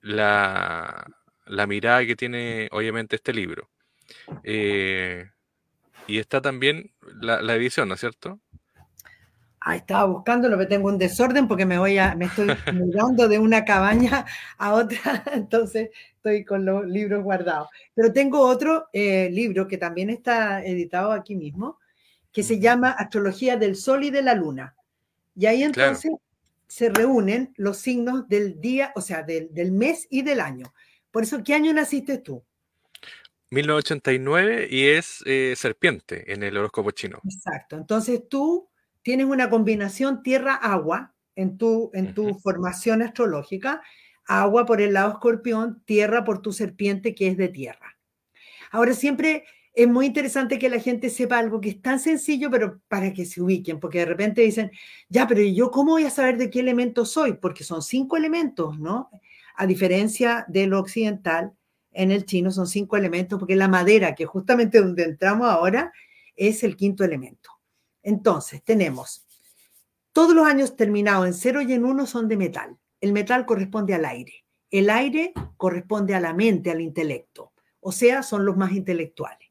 la, 0.00 1.06
mirada 1.68 2.06
que 2.06 2.16
tiene 2.16 2.68
obviamente 2.72 3.16
este 3.16 3.32
libro. 3.32 3.70
Eh, 4.44 5.30
y 6.06 6.18
está 6.18 6.40
también 6.40 6.92
la, 7.20 7.42
la 7.42 7.54
edición, 7.54 7.88
¿no 7.88 7.94
es 7.94 8.00
cierto? 8.00 8.40
Ah, 9.66 9.76
estaba 9.76 10.04
buscando, 10.04 10.58
que 10.58 10.66
tengo 10.66 10.88
un 10.88 10.98
desorden 10.98 11.48
porque 11.48 11.64
me 11.64 11.78
voy 11.78 11.96
a, 11.96 12.14
me 12.14 12.26
estoy 12.26 12.48
mudando 12.74 13.28
de 13.28 13.38
una 13.38 13.64
cabaña 13.64 14.26
a 14.58 14.74
otra, 14.74 14.98
entonces 15.32 15.88
estoy 16.16 16.44
con 16.44 16.66
los 16.66 16.86
libros 16.86 17.24
guardados. 17.24 17.68
Pero 17.94 18.12
tengo 18.12 18.40
otro 18.40 18.88
eh, 18.92 19.30
libro 19.32 19.66
que 19.66 19.78
también 19.78 20.10
está 20.10 20.62
editado 20.62 21.12
aquí 21.12 21.34
mismo, 21.34 21.78
que 22.30 22.42
se 22.42 22.60
llama 22.60 22.90
Astrología 22.90 23.56
del 23.56 23.74
Sol 23.74 24.04
y 24.04 24.10
de 24.10 24.22
la 24.22 24.34
Luna. 24.34 24.76
Y 25.34 25.46
ahí 25.46 25.62
entonces 25.62 26.12
se 26.68 26.90
reúnen 26.90 27.54
los 27.56 27.78
signos 27.78 28.28
del 28.28 28.60
día, 28.60 28.92
o 28.94 29.00
sea, 29.00 29.22
del, 29.22 29.48
del 29.54 29.72
mes 29.72 30.06
y 30.10 30.20
del 30.20 30.40
año. 30.40 30.74
Por 31.10 31.22
eso, 31.22 31.42
¿qué 31.42 31.54
año 31.54 31.72
naciste 31.72 32.18
tú? 32.18 32.44
1989 33.50 34.68
y 34.70 34.88
es 34.88 35.22
eh, 35.24 35.54
serpiente 35.56 36.34
en 36.34 36.42
el 36.42 36.54
horóscopo 36.58 36.90
chino. 36.90 37.20
Exacto. 37.24 37.76
Entonces 37.76 38.28
tú 38.28 38.68
tienes 39.04 39.26
una 39.26 39.50
combinación 39.50 40.22
tierra-agua 40.22 41.14
en 41.36 41.58
tu, 41.58 41.90
en 41.92 42.14
tu 42.14 42.34
formación 42.40 43.02
astrológica, 43.02 43.82
agua 44.26 44.64
por 44.64 44.80
el 44.80 44.94
lado 44.94 45.12
escorpión, 45.12 45.82
tierra 45.84 46.24
por 46.24 46.40
tu 46.40 46.52
serpiente 46.52 47.14
que 47.14 47.28
es 47.28 47.36
de 47.36 47.48
tierra. 47.48 47.98
Ahora 48.72 48.94
siempre 48.94 49.44
es 49.74 49.86
muy 49.86 50.06
interesante 50.06 50.58
que 50.58 50.70
la 50.70 50.80
gente 50.80 51.10
sepa 51.10 51.38
algo 51.38 51.60
que 51.60 51.68
es 51.68 51.82
tan 51.82 52.00
sencillo, 52.00 52.50
pero 52.50 52.80
para 52.88 53.12
que 53.12 53.26
se 53.26 53.42
ubiquen, 53.42 53.78
porque 53.78 53.98
de 53.98 54.06
repente 54.06 54.40
dicen, 54.40 54.70
ya, 55.10 55.26
pero 55.26 55.42
yo 55.42 55.70
cómo 55.70 55.92
voy 55.92 56.04
a 56.04 56.10
saber 56.10 56.38
de 56.38 56.48
qué 56.48 56.60
elemento 56.60 57.04
soy? 57.04 57.34
Porque 57.34 57.62
son 57.62 57.82
cinco 57.82 58.16
elementos, 58.16 58.78
¿no? 58.78 59.10
A 59.54 59.66
diferencia 59.66 60.46
de 60.48 60.66
lo 60.66 60.80
occidental, 60.80 61.52
en 61.92 62.10
el 62.10 62.24
chino 62.24 62.50
son 62.50 62.66
cinco 62.66 62.96
elementos, 62.96 63.38
porque 63.38 63.54
la 63.54 63.68
madera, 63.68 64.14
que 64.14 64.24
justamente 64.24 64.80
donde 64.80 65.04
entramos 65.04 65.48
ahora, 65.48 65.92
es 66.36 66.64
el 66.64 66.74
quinto 66.74 67.04
elemento. 67.04 67.53
Entonces, 68.04 68.62
tenemos 68.62 69.26
todos 70.12 70.32
los 70.32 70.46
años 70.46 70.76
terminados 70.76 71.26
en 71.26 71.34
0 71.34 71.62
y 71.62 71.72
en 71.72 71.84
1 71.84 72.06
son 72.06 72.28
de 72.28 72.36
metal. 72.36 72.78
El 73.00 73.12
metal 73.12 73.46
corresponde 73.46 73.94
al 73.94 74.04
aire. 74.04 74.44
El 74.70 74.88
aire 74.90 75.32
corresponde 75.56 76.14
a 76.14 76.20
la 76.20 76.32
mente, 76.32 76.70
al 76.70 76.80
intelecto. 76.80 77.52
O 77.80 77.90
sea, 77.90 78.22
son 78.22 78.44
los 78.44 78.56
más 78.56 78.72
intelectuales. 78.72 79.48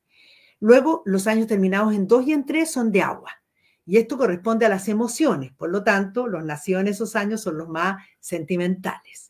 Luego, 0.59 1.01
los 1.05 1.27
años 1.27 1.47
terminados 1.47 1.93
en 1.93 2.07
2 2.07 2.27
y 2.27 2.33
en 2.33 2.45
3 2.45 2.71
son 2.71 2.91
de 2.91 3.01
agua. 3.01 3.31
Y 3.85 3.97
esto 3.97 4.17
corresponde 4.17 4.65
a 4.65 4.69
las 4.69 4.87
emociones. 4.87 5.51
Por 5.51 5.69
lo 5.69 5.83
tanto, 5.83 6.27
los 6.27 6.45
nacidos 6.45 6.81
en 6.81 6.87
esos 6.87 7.15
años 7.17 7.41
son 7.41 7.57
los 7.57 7.67
más 7.67 8.01
sentimentales. 8.21 9.27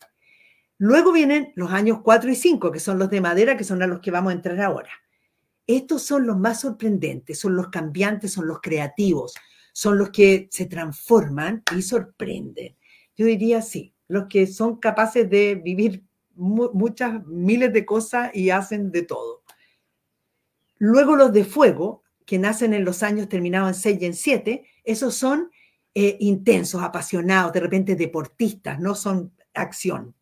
Luego 0.78 1.12
vienen 1.12 1.52
los 1.56 1.72
años 1.72 2.00
4 2.02 2.30
y 2.30 2.36
5, 2.36 2.70
que 2.70 2.80
son 2.80 2.98
los 2.98 3.10
de 3.10 3.20
madera, 3.20 3.56
que 3.56 3.64
son 3.64 3.82
a 3.82 3.86
los 3.86 4.00
que 4.00 4.10
vamos 4.10 4.30
a 4.30 4.36
entrar 4.36 4.60
ahora. 4.60 4.90
Estos 5.66 6.02
son 6.02 6.26
los 6.26 6.38
más 6.38 6.60
sorprendentes, 6.60 7.38
son 7.38 7.56
los 7.56 7.68
cambiantes, 7.68 8.32
son 8.32 8.46
los 8.46 8.60
creativos, 8.60 9.34
son 9.72 9.98
los 9.98 10.10
que 10.10 10.48
se 10.50 10.66
transforman 10.66 11.62
y 11.76 11.82
sorprenden. 11.82 12.76
Yo 13.16 13.26
diría 13.26 13.62
sí, 13.62 13.94
los 14.08 14.26
que 14.26 14.46
son 14.46 14.76
capaces 14.76 15.28
de 15.28 15.54
vivir 15.54 16.04
muchas 16.36 17.24
miles 17.26 17.72
de 17.72 17.86
cosas 17.86 18.30
y 18.34 18.50
hacen 18.50 18.90
de 18.90 19.02
todo. 19.02 19.42
Luego 20.78 21.16
los 21.16 21.32
de 21.32 21.44
fuego, 21.44 22.02
que 22.26 22.38
nacen 22.38 22.74
en 22.74 22.84
los 22.84 23.02
años 23.02 23.28
terminados 23.28 23.68
en 23.68 23.74
6 23.74 23.98
y 24.00 24.04
en 24.06 24.14
7, 24.14 24.66
esos 24.84 25.14
son 25.14 25.50
eh, 25.94 26.16
intensos, 26.20 26.82
apasionados, 26.82 27.52
de 27.52 27.60
repente 27.60 27.96
deportistas, 27.96 28.80
no 28.80 28.94
son 28.94 29.32
acción. 29.54 30.14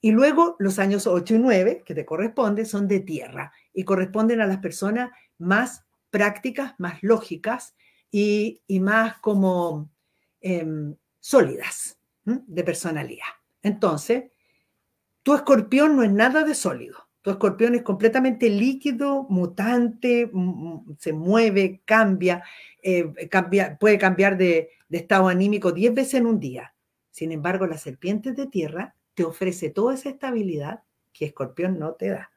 Y 0.00 0.12
luego 0.12 0.56
los 0.58 0.78
años 0.78 1.06
8 1.06 1.34
y 1.34 1.38
9, 1.38 1.82
que 1.84 1.94
te 1.94 2.06
corresponde, 2.06 2.64
son 2.64 2.86
de 2.86 3.00
tierra 3.00 3.52
y 3.76 3.84
corresponden 3.84 4.40
a 4.40 4.46
las 4.46 4.58
personas 4.58 5.10
más 5.38 5.84
prácticas, 6.10 6.74
más 6.78 7.02
lógicas 7.02 7.76
y, 8.10 8.62
más 8.80 9.18
como 9.18 9.90
em, 10.40 10.96
sólidas 11.20 11.98
de 12.24 12.64
personalidad. 12.64 13.26
Entonces, 13.62 14.30
tu 15.22 15.34
escorpión 15.34 15.94
no 15.94 16.02
es 16.02 16.10
nada 16.10 16.42
de 16.42 16.54
sólido. 16.54 16.96
Tu 17.20 17.30
escorpión 17.30 17.74
es 17.74 17.82
completamente 17.82 18.48
líquido, 18.48 19.26
mutante, 19.28 20.30
se 20.98 21.12
mueve, 21.12 21.82
cambia, 21.84 22.42
eh, 22.82 23.28
cambia 23.28 23.76
puede 23.78 23.98
cambiar 23.98 24.38
de, 24.38 24.70
de 24.88 24.98
estado 24.98 25.28
anímico 25.28 25.72
10 25.72 25.94
veces 25.94 26.14
en 26.14 26.26
un 26.26 26.40
día. 26.40 26.74
Sin 27.10 27.30
embargo, 27.30 27.66
las 27.66 27.82
serpientes 27.82 28.36
de 28.36 28.46
tierra 28.46 28.94
te 29.14 29.24
ofrece 29.24 29.68
toda 29.68 29.94
esa 29.94 30.08
estabilidad 30.08 30.82
que 31.12 31.26
Escorpión 31.26 31.78
no 31.78 31.92
te 31.92 32.10
da. 32.10 32.30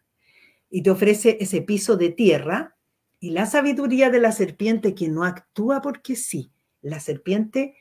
Y 0.70 0.84
te 0.84 0.92
ofrece 0.92 1.38
ese 1.40 1.62
piso 1.62 1.98
de 1.98 2.10
tierra 2.10 2.76
y 3.20 3.32
la 3.32 3.46
sabiduría 3.46 4.10
de 4.10 4.20
la 4.20 4.32
serpiente 4.32 4.96
que 4.96 5.10
no 5.10 5.24
actúa 5.24 5.82
porque 5.82 6.16
sí. 6.16 6.52
La 6.82 7.00
serpiente 7.00 7.76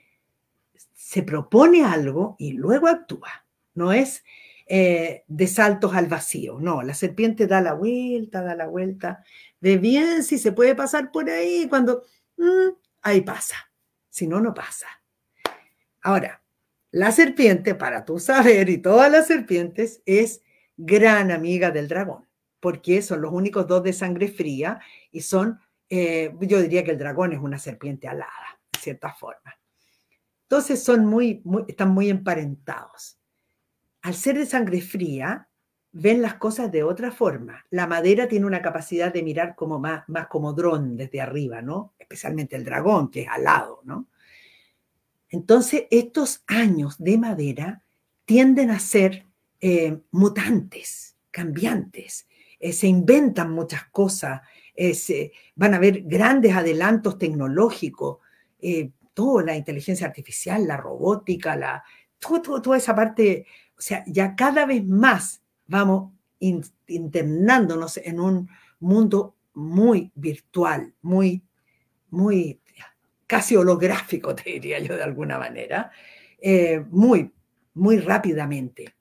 se 0.95 1.23
propone 1.23 1.85
algo 1.85 2.37
y 2.38 2.52
luego 2.52 2.88
actúa. 2.88 3.47
No 3.75 3.92
es 3.92 4.25
eh, 4.66 5.25
de 5.26 5.47
saltos 5.47 5.95
al 5.95 6.07
vacío. 6.07 6.59
No, 6.61 6.83
la 6.83 6.95
serpiente 6.95 7.47
da 7.47 7.61
la 7.61 7.75
vuelta, 7.75 8.42
da 8.42 8.54
la 8.54 8.66
vuelta. 8.66 9.25
Ve 9.61 9.78
bien 9.78 10.25
si 10.25 10.38
se 10.38 10.52
puede 10.52 10.75
pasar 10.75 11.11
por 11.11 11.30
ahí. 11.30 11.66
Cuando 11.68 12.04
mm, 12.37 12.68
ahí 13.02 13.21
pasa. 13.23 13.57
Si 14.11 14.26
no, 14.26 14.40
no 14.40 14.52
pasa. 14.52 14.88
Ahora, 16.02 16.42
la 16.90 17.12
serpiente, 17.12 17.75
para 17.75 18.04
tú 18.04 18.18
saber, 18.18 18.68
y 18.68 18.78
todas 18.78 19.11
las 19.11 19.26
serpientes, 19.26 20.02
es 20.07 20.42
gran 20.76 21.30
amiga 21.30 21.71
del 21.71 21.88
dragón, 21.88 22.26
porque 22.61 23.03
son 23.03 23.23
los 23.23 23.33
únicos 23.33 23.67
dos 23.67 23.83
de 23.83 23.93
sangre 23.93 24.29
fría 24.29 24.81
y 25.11 25.21
son, 25.21 25.61
eh, 25.88 26.35
yo 26.41 26.61
diría 26.61 26.85
que 26.85 26.93
el 26.93 26.99
dragón 26.99 27.33
es 27.33 27.38
una 27.38 27.59
serpiente 27.59 28.09
alada, 28.09 28.61
de 28.73 28.81
cierta 28.81 29.12
forma. 29.12 29.59
Entonces 30.43 30.83
son 30.83 31.07
muy, 31.07 31.43
están 31.69 31.91
muy 31.91 32.09
emparentados. 32.09 33.19
Al 34.03 34.15
ser 34.15 34.38
de 34.38 34.47
sangre 34.47 34.81
fría, 34.81 35.49
ven 35.93 36.23
las 36.23 36.35
cosas 36.35 36.71
de 36.71 36.83
otra 36.83 37.11
forma. 37.11 37.65
La 37.71 37.87
madera 37.87 38.29
tiene 38.29 38.47
una 38.47 38.62
capacidad 38.62 39.12
de 39.12 39.23
mirar 39.23 39.55
como 39.55 39.79
más, 39.79 40.09
más 40.09 40.29
como 40.29 40.53
dron 40.53 40.97
desde 40.97 41.21
arriba, 41.21 41.61
¿no? 41.61 41.95
Especialmente 41.99 42.57
el 42.57 42.65
dragón, 42.65 43.11
que 43.11 43.23
es 43.23 43.29
alado, 43.29 43.81
¿no? 43.85 44.07
Entonces, 45.31 45.85
estos 45.91 46.43
años 46.47 46.97
de 46.99 47.19
madera 47.19 47.83
tienden 48.25 48.71
a 48.71 48.79
ser 48.79 49.27
eh, 49.61 50.00
mutantes, 50.12 51.17
cambiantes, 51.31 52.27
eh, 52.61 52.73
se 52.73 52.87
inventan 52.87 53.53
muchas 53.53 53.85
cosas, 53.91 54.41
van 55.57 55.75
a 55.75 55.77
haber 55.79 56.03
grandes 56.03 56.55
adelantos 56.55 57.19
tecnológicos, 57.19 58.19
eh, 58.61 58.91
toda 59.12 59.43
la 59.43 59.57
inteligencia 59.57 60.07
artificial, 60.07 60.67
la 60.67 60.77
robótica, 60.77 61.57
la, 61.57 61.83
toda 62.19 62.77
esa 62.77 62.95
parte, 62.95 63.47
o 63.77 63.81
sea, 63.81 64.05
ya 64.07 64.37
cada 64.37 64.67
vez 64.67 64.85
más 64.85 65.43
vamos 65.67 66.12
internándonos 66.38 67.97
en 67.97 68.21
un 68.21 68.49
mundo 68.79 69.35
muy 69.55 70.12
virtual, 70.15 70.95
muy, 71.03 71.43
muy 72.11 72.61
casi 73.27 73.57
holográfico, 73.57 74.35
te 74.37 74.50
diría 74.50 74.79
yo 74.79 74.97
de 74.97 75.03
alguna 75.03 75.38
manera, 75.38 75.91
eh, 76.41 76.85
muy, 76.91 77.33
muy 77.75 77.99
rápidamente. 77.99 78.95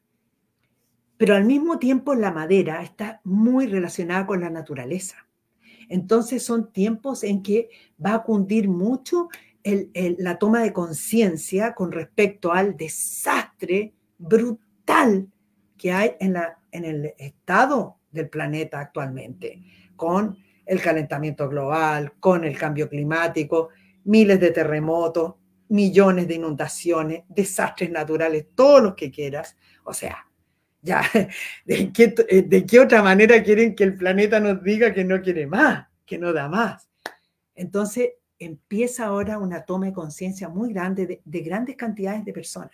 Pero 1.18 1.36
al 1.36 1.46
mismo 1.46 1.80
tiempo 1.80 2.16
la 2.16 2.32
madera 2.32 2.84
está 2.84 3.22
muy 3.24 3.68
relacionada 3.68 4.26
con 4.26 4.42
la 4.42 4.50
naturaleza. 4.50 5.28
Entonces 5.90 6.44
son 6.44 6.72
tiempos 6.72 7.24
en 7.24 7.42
que 7.42 7.70
va 8.04 8.16
a 8.16 8.24
cundir 8.24 8.68
mucho 8.68 9.30
la 9.64 10.38
toma 10.38 10.62
de 10.62 10.72
conciencia 10.72 11.74
con 11.74 11.92
respecto 11.92 12.54
al 12.54 12.78
desastre 12.78 13.94
brutal 14.18 15.28
que 15.78 15.92
hay 15.92 16.12
en, 16.20 16.38
en 16.72 16.86
el 16.86 17.14
estado 17.18 17.98
del 18.12 18.30
planeta 18.30 18.80
actualmente, 18.80 19.62
con 19.96 20.38
el 20.66 20.82
calentamiento 20.82 21.50
global, 21.50 22.14
con 22.20 22.44
el 22.44 22.58
cambio 22.58 22.90
climático, 22.90 23.70
miles 24.06 24.40
de 24.40 24.52
terremotos, 24.52 25.36
millones 25.70 26.28
de 26.28 26.36
inundaciones, 26.36 27.24
desastres 27.28 27.92
naturales, 27.92 28.48
todos 28.56 28.82
los 28.82 28.96
que 28.96 29.12
quieras. 29.12 29.58
O 29.84 29.94
sea, 29.94 30.27
ya, 30.82 31.02
¿de 31.66 31.92
qué, 31.92 32.08
¿de 32.08 32.66
qué 32.66 32.80
otra 32.80 33.02
manera 33.02 33.42
quieren 33.44 33.76
que 33.76 33.84
el 33.84 33.98
planeta 33.98 34.40
nos 34.40 34.64
diga 34.64 34.94
que 34.94 35.04
no 35.04 35.22
quiere 35.22 35.48
más, 35.48 35.88
que 36.06 36.18
no 36.18 36.34
da 36.34 36.48
más? 36.48 36.88
Entonces, 37.56 38.12
empieza 38.40 39.08
ahora 39.08 39.40
una 39.40 39.64
toma 39.64 39.88
de 39.88 39.94
conciencia 39.94 40.48
muy 40.50 40.72
grande 40.72 41.22
de, 41.24 41.42
grandes 41.42 41.76
cantidades 41.76 42.24
de 42.24 42.34
personas, 42.34 42.72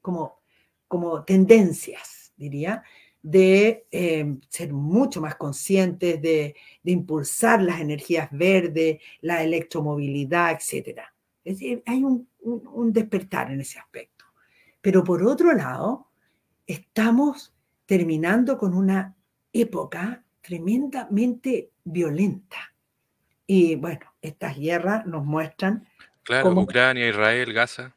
como, 0.00 0.40
como 0.86 1.24
tendencias, 1.24 2.32
diría, 2.36 2.82
de 3.20 3.86
eh, 3.90 4.36
ser 4.48 4.72
mucho 4.72 5.20
más 5.20 5.36
conscientes, 5.36 6.20
de, 6.22 6.54
impulsar 6.84 7.62
las 7.62 7.80
energías 7.80 8.28
verdes, 8.32 9.00
la 9.20 9.42
electromovilidad, 9.42 10.52
etc. 10.52 11.00
Es 11.44 11.58
decir, 11.58 11.82
hay 11.86 12.02
un, 12.04 12.28
un 12.40 12.92
despertar 12.92 13.50
en 13.50 13.60
ese 13.60 13.78
aspecto. 13.78 14.24
Pero 14.80 15.04
por 15.04 15.22
otro 15.24 15.52
lado, 15.52 16.11
estamos 16.72 17.52
terminando 17.86 18.56
con 18.56 18.74
una 18.74 19.14
época 19.52 20.24
tremendamente 20.40 21.70
violenta 21.84 22.72
y 23.46 23.76
bueno, 23.76 24.00
estas 24.22 24.56
guerras 24.56 25.04
nos 25.06 25.24
muestran. 25.24 25.86
Claro, 26.22 26.52
Ucrania, 26.52 27.08
Israel, 27.08 27.52
Gaza. 27.52 27.94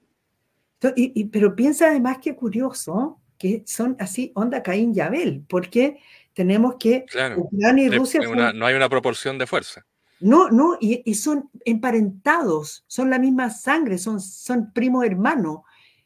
Y, 0.95 1.25
pero 1.25 1.55
piensa 1.55 1.87
además 1.87 2.17
que 2.21 2.35
curioso 2.35 3.19
que 3.37 3.63
son 3.65 3.95
así, 3.99 4.31
onda 4.35 4.61
Caín 4.61 4.93
y 4.95 4.99
Abel, 4.99 5.43
porque 5.47 5.99
tenemos 6.33 6.75
que 6.77 7.05
Ucrania 7.37 7.85
y 7.85 7.89
Rusia. 7.89 8.21
no 8.53 8.65
hay 8.65 8.75
una 8.75 8.89
proporción 8.89 9.37
de 9.37 9.47
fuerza. 9.47 9.85
No, 10.19 10.49
no, 10.49 10.77
y, 10.79 11.01
y, 11.05 11.15
son 11.15 11.49
emparentados, 11.65 12.85
son 12.87 13.09
la 13.09 13.19
misma 13.19 13.49
sangre, 13.49 13.97
son, 13.97 14.21
son 14.21 14.71
primos 14.71 15.05
hermanos 15.05 15.59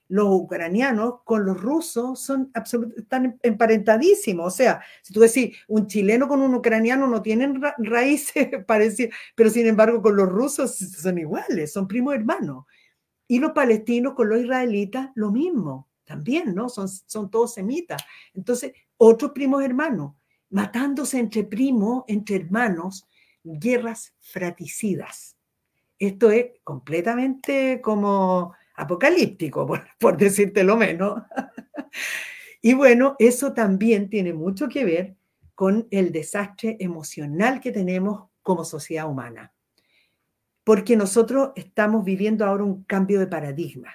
los 0.09 0.27
ucranianos 0.27 1.21
con 1.23 1.45
los 1.45 1.61
rusos 1.61 2.19
son 2.19 2.51
están 2.97 3.39
emparentadísimos. 3.43 4.47
O 4.47 4.55
sea, 4.55 4.81
si 5.03 5.13
tú 5.13 5.19
decís, 5.21 5.55
un 5.67 5.87
chileno 5.87 6.27
con 6.27 6.41
un 6.41 6.55
ucraniano 6.55 7.07
no 7.07 7.21
tienen 7.21 7.61
raíces 7.77 8.49
parecidas, 8.67 9.15
pero 9.35 9.49
sin 9.51 9.67
embargo 9.67 10.01
con 10.01 10.15
los 10.15 10.27
rusos 10.27 10.75
son 10.75 11.19
iguales, 11.19 11.71
son 11.71 11.87
primos 11.87 12.15
hermanos. 12.15 12.65
Y 13.27 13.39
los 13.39 13.51
palestinos 13.51 14.15
con 14.15 14.29
los 14.29 14.41
israelitas, 14.41 15.11
lo 15.13 15.31
mismo, 15.31 15.87
también, 16.03 16.55
¿no? 16.55 16.69
Son, 16.69 16.89
son 16.89 17.29
todos 17.29 17.53
semitas. 17.53 18.03
Entonces, 18.33 18.73
otros 18.97 19.31
primos 19.31 19.63
hermanos, 19.63 20.15
matándose 20.49 21.19
entre 21.19 21.43
primos, 21.43 22.03
entre 22.07 22.37
hermanos, 22.37 23.07
guerras 23.43 24.15
fraticidas. 24.19 25.37
Esto 25.99 26.31
es 26.31 26.47
completamente 26.63 27.79
como 27.81 28.55
apocalíptico, 28.79 29.67
por, 29.99 30.17
decirte 30.17 30.63
lo 30.63 30.77
menos. 30.77 31.21
y 32.61 32.73
bueno, 32.73 33.15
eso 33.19 33.53
también 33.53 34.09
tiene 34.09 34.33
mucho 34.33 34.69
que 34.69 34.85
ver 34.85 35.15
con 35.53 35.87
el 35.91 36.11
desastre 36.11 36.77
emocional 36.79 37.59
que 37.59 37.71
tenemos 37.71 38.29
como 38.41 38.63
sociedad 38.63 39.09
humana. 39.09 39.53
Porque 40.63 40.95
nosotros 40.95 41.51
estamos 41.55 42.05
viviendo 42.05 42.45
ahora 42.45 42.63
un 42.63 42.83
cambio 42.83 43.19
de 43.19 43.27
paradigma. 43.27 43.89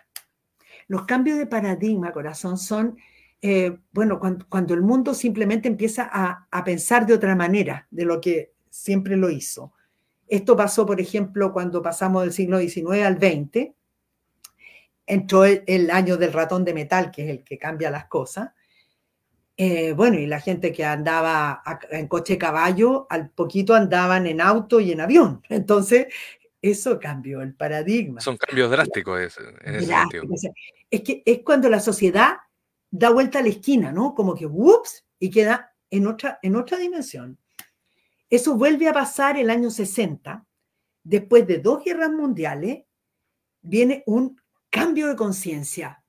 Los 0.86 1.06
cambios 1.06 1.38
de 1.38 1.46
paradigma, 1.46 2.12
corazón, 2.12 2.58
son, 2.58 2.98
eh, 3.40 3.78
bueno, 3.92 4.20
cuando, 4.20 4.74
el 4.74 4.82
mundo 4.82 5.14
simplemente 5.14 5.68
empieza 5.68 6.08
a, 6.12 6.46
a 6.50 6.64
pensar 6.64 7.06
de 7.06 7.14
otra 7.14 7.34
manera 7.34 7.86
de 7.90 8.04
lo 8.04 8.20
que 8.20 8.52
siempre 8.68 9.16
lo 9.16 9.30
hizo. 9.30 9.72
Esto 10.28 10.56
pasó, 10.56 10.84
por 10.84 11.00
ejemplo, 11.00 11.52
cuando 11.52 11.80
pasamos 11.80 12.22
del 12.22 12.32
siglo 12.32 12.58
XIX 12.58 13.04
al 13.04 13.18
XX, 13.18 13.72
entró 15.06 15.44
el, 15.44 15.90
año 15.90 16.16
del 16.16 16.32
ratón 16.32 16.64
de 16.64 16.74
metal, 16.74 17.10
que 17.10 17.24
es 17.24 17.30
el 17.30 17.44
que 17.44 17.58
cambia 17.58 17.90
las 17.90 18.06
cosas. 18.06 18.50
Eh, 19.56 19.92
bueno, 19.92 20.18
y 20.18 20.26
la 20.26 20.40
gente 20.40 20.72
que 20.72 20.84
andaba 20.84 21.62
en 21.90 22.08
coche 22.08 22.36
caballo, 22.36 23.06
al 23.08 23.30
poquito 23.30 23.74
andaban 23.74 24.26
en 24.26 24.40
auto 24.40 24.80
y 24.80 24.92
en 24.92 25.00
avión. 25.00 25.42
Entonces, 25.48 26.06
eso 26.60 26.98
cambió 26.98 27.42
el 27.42 27.54
paradigma. 27.54 28.20
Son 28.20 28.36
cambios 28.36 28.70
drásticos 28.70 29.20
en 29.64 29.74
ese 29.76 29.86
sentido. 29.86 30.24
Es 30.90 31.02
que 31.02 31.22
es 31.24 31.40
cuando 31.44 31.68
la 31.68 31.80
sociedad 31.80 32.36
da 32.90 33.10
vuelta 33.10 33.40
a 33.40 33.42
la 33.42 33.48
esquina, 33.48 33.92
¿no? 33.92 34.14
Como 34.14 34.34
que, 34.34 34.46
ups, 34.46 35.04
y 35.18 35.30
queda 35.30 35.74
en 35.90 36.06
otra, 36.06 36.38
en 36.42 36.56
otra 36.56 36.78
dimensión. 36.78 37.38
Eso 38.30 38.56
vuelve 38.56 38.88
a 38.88 38.92
pasar 38.92 39.36
el 39.36 39.50
año 39.50 39.70
60, 39.70 40.44
después 41.02 41.46
de 41.46 41.58
dos 41.58 41.84
guerras 41.84 42.10
mundiales, 42.10 42.84
viene 43.60 44.02
un 44.06 44.40
cambio 44.74 45.06
de 45.06 45.14
conciencia. 45.14 46.02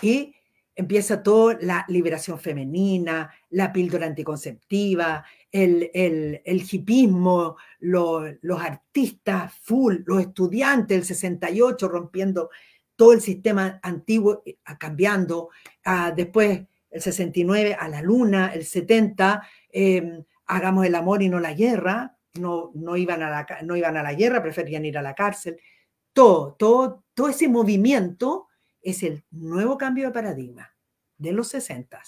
Y 0.00 0.32
empieza 0.74 1.22
toda 1.22 1.58
la 1.60 1.84
liberación 1.88 2.38
femenina, 2.38 3.28
la 3.50 3.72
píldora 3.72 4.06
anticonceptiva, 4.06 5.24
el, 5.50 5.90
el, 5.92 6.62
hipismo, 6.70 7.56
los 7.80 8.60
artistas 8.60 9.52
full, 9.60 9.96
los 10.04 10.20
estudiantes, 10.20 10.96
el 10.96 11.04
68 11.04 11.88
rompiendo 11.88 12.50
todo 12.94 13.12
el 13.12 13.20
sistema 13.20 13.80
antiguo, 13.82 14.42
eh, 14.46 14.58
cambiando, 14.78 15.48
después 16.14 16.62
el 16.90 17.00
69 17.00 17.74
a 17.78 17.88
la 17.88 18.00
luna, 18.00 18.52
el 18.54 18.64
70, 18.64 19.42
em, 19.72 20.24
hagamos 20.46 20.86
el 20.86 20.94
amor 20.94 21.20
y 21.22 21.28
no 21.28 21.40
la 21.40 21.52
guerra, 21.52 22.16
no, 22.34 22.70
no, 22.74 22.96
iban 22.96 23.22
a 23.22 23.30
la, 23.30 23.46
no 23.64 23.76
iban 23.76 23.96
a 23.96 24.02
la 24.02 24.14
guerra, 24.14 24.42
preferían 24.42 24.84
ir 24.84 24.98
a 24.98 25.02
la 25.02 25.14
cárcel 25.14 25.58
todo, 26.16 26.54
todo, 26.58 27.04
todo 27.12 27.28
ese 27.28 27.46
movimiento 27.46 28.48
es 28.80 29.02
el 29.02 29.22
nuevo 29.30 29.76
cambio 29.76 30.06
de 30.06 30.12
paradigma 30.14 30.74
de 31.18 31.32
los 31.32 31.48
60. 31.48 32.00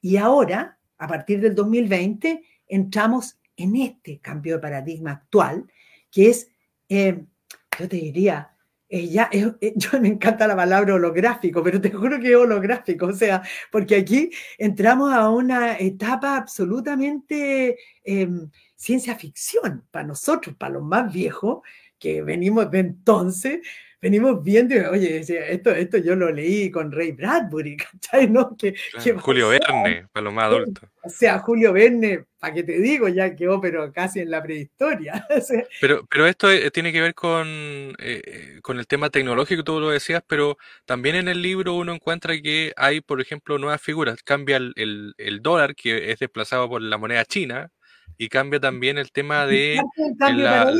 Y 0.00 0.16
ahora, 0.16 0.78
a 0.96 1.08
partir 1.08 1.40
del 1.40 1.56
2020, 1.56 2.44
entramos 2.68 3.40
en 3.56 3.74
este 3.74 4.20
cambio 4.20 4.54
de 4.54 4.62
paradigma 4.62 5.10
actual, 5.10 5.66
que 6.08 6.30
es, 6.30 6.52
eh, 6.88 7.24
yo 7.80 7.88
te 7.88 7.96
diría, 7.96 8.54
eh, 8.88 9.08
ya, 9.08 9.28
eh, 9.32 9.52
yo 9.74 10.00
me 10.00 10.06
encanta 10.06 10.46
la 10.46 10.54
palabra 10.54 10.94
holográfico, 10.94 11.60
pero 11.60 11.80
te 11.80 11.90
juro 11.90 12.20
que 12.20 12.30
es 12.30 12.36
holográfico, 12.36 13.06
o 13.06 13.12
sea, 13.12 13.42
porque 13.72 13.96
aquí 13.96 14.30
entramos 14.56 15.12
a 15.12 15.30
una 15.30 15.76
etapa 15.76 16.36
absolutamente 16.36 17.76
em, 18.04 18.48
ciencia 18.76 19.16
ficción 19.16 19.84
para 19.90 20.06
nosotros, 20.06 20.54
para 20.54 20.74
los 20.74 20.84
más 20.84 21.12
viejos, 21.12 21.62
que 21.98 22.22
venimos 22.22 22.70
de 22.70 22.80
entonces, 22.80 23.60
venimos 24.00 24.42
viendo, 24.42 24.74
oye, 24.90 25.18
esto, 25.18 25.70
esto 25.70 25.98
yo 25.98 26.14
lo 26.14 26.30
leí 26.30 26.70
con 26.70 26.92
Ray 26.92 27.12
Bradbury, 27.12 27.76
¿cachai? 28.00 28.28
¿No? 28.28 28.56
Que, 28.56 28.74
Julio 29.18 29.48
Verne, 29.48 30.06
para 30.12 30.24
los 30.24 30.32
más 30.32 30.44
adultos. 30.44 30.88
O 31.02 31.08
sea, 31.08 31.38
Julio 31.40 31.72
Verne, 31.72 32.24
para 32.38 32.54
que 32.54 32.62
te 32.62 32.78
digo, 32.78 33.08
ya 33.08 33.34
quedó, 33.34 33.60
pero 33.60 33.92
casi 33.92 34.20
en 34.20 34.30
la 34.30 34.42
prehistoria. 34.42 35.26
pero, 35.80 36.06
pero 36.08 36.26
esto 36.26 36.50
eh, 36.50 36.70
tiene 36.70 36.92
que 36.92 37.00
ver 37.00 37.14
con, 37.14 37.46
eh, 37.98 38.60
con 38.62 38.78
el 38.78 38.86
tema 38.86 39.10
tecnológico, 39.10 39.64
tú 39.64 39.80
lo 39.80 39.90
decías, 39.90 40.22
pero 40.26 40.56
también 40.84 41.16
en 41.16 41.28
el 41.28 41.42
libro 41.42 41.74
uno 41.74 41.92
encuentra 41.92 42.40
que 42.40 42.72
hay, 42.76 43.00
por 43.00 43.20
ejemplo, 43.20 43.58
nuevas 43.58 43.82
figuras. 43.82 44.22
Cambia 44.22 44.58
el, 44.58 45.14
el, 45.16 45.42
dólar, 45.42 45.74
que 45.74 46.12
es 46.12 46.20
desplazado 46.20 46.68
por 46.68 46.82
la 46.82 46.98
moneda 46.98 47.24
china, 47.24 47.70
y 48.16 48.28
cambia 48.28 48.60
también 48.60 48.98
el 48.98 49.10
tema 49.10 49.46
de 49.46 49.80
la, 50.20 50.72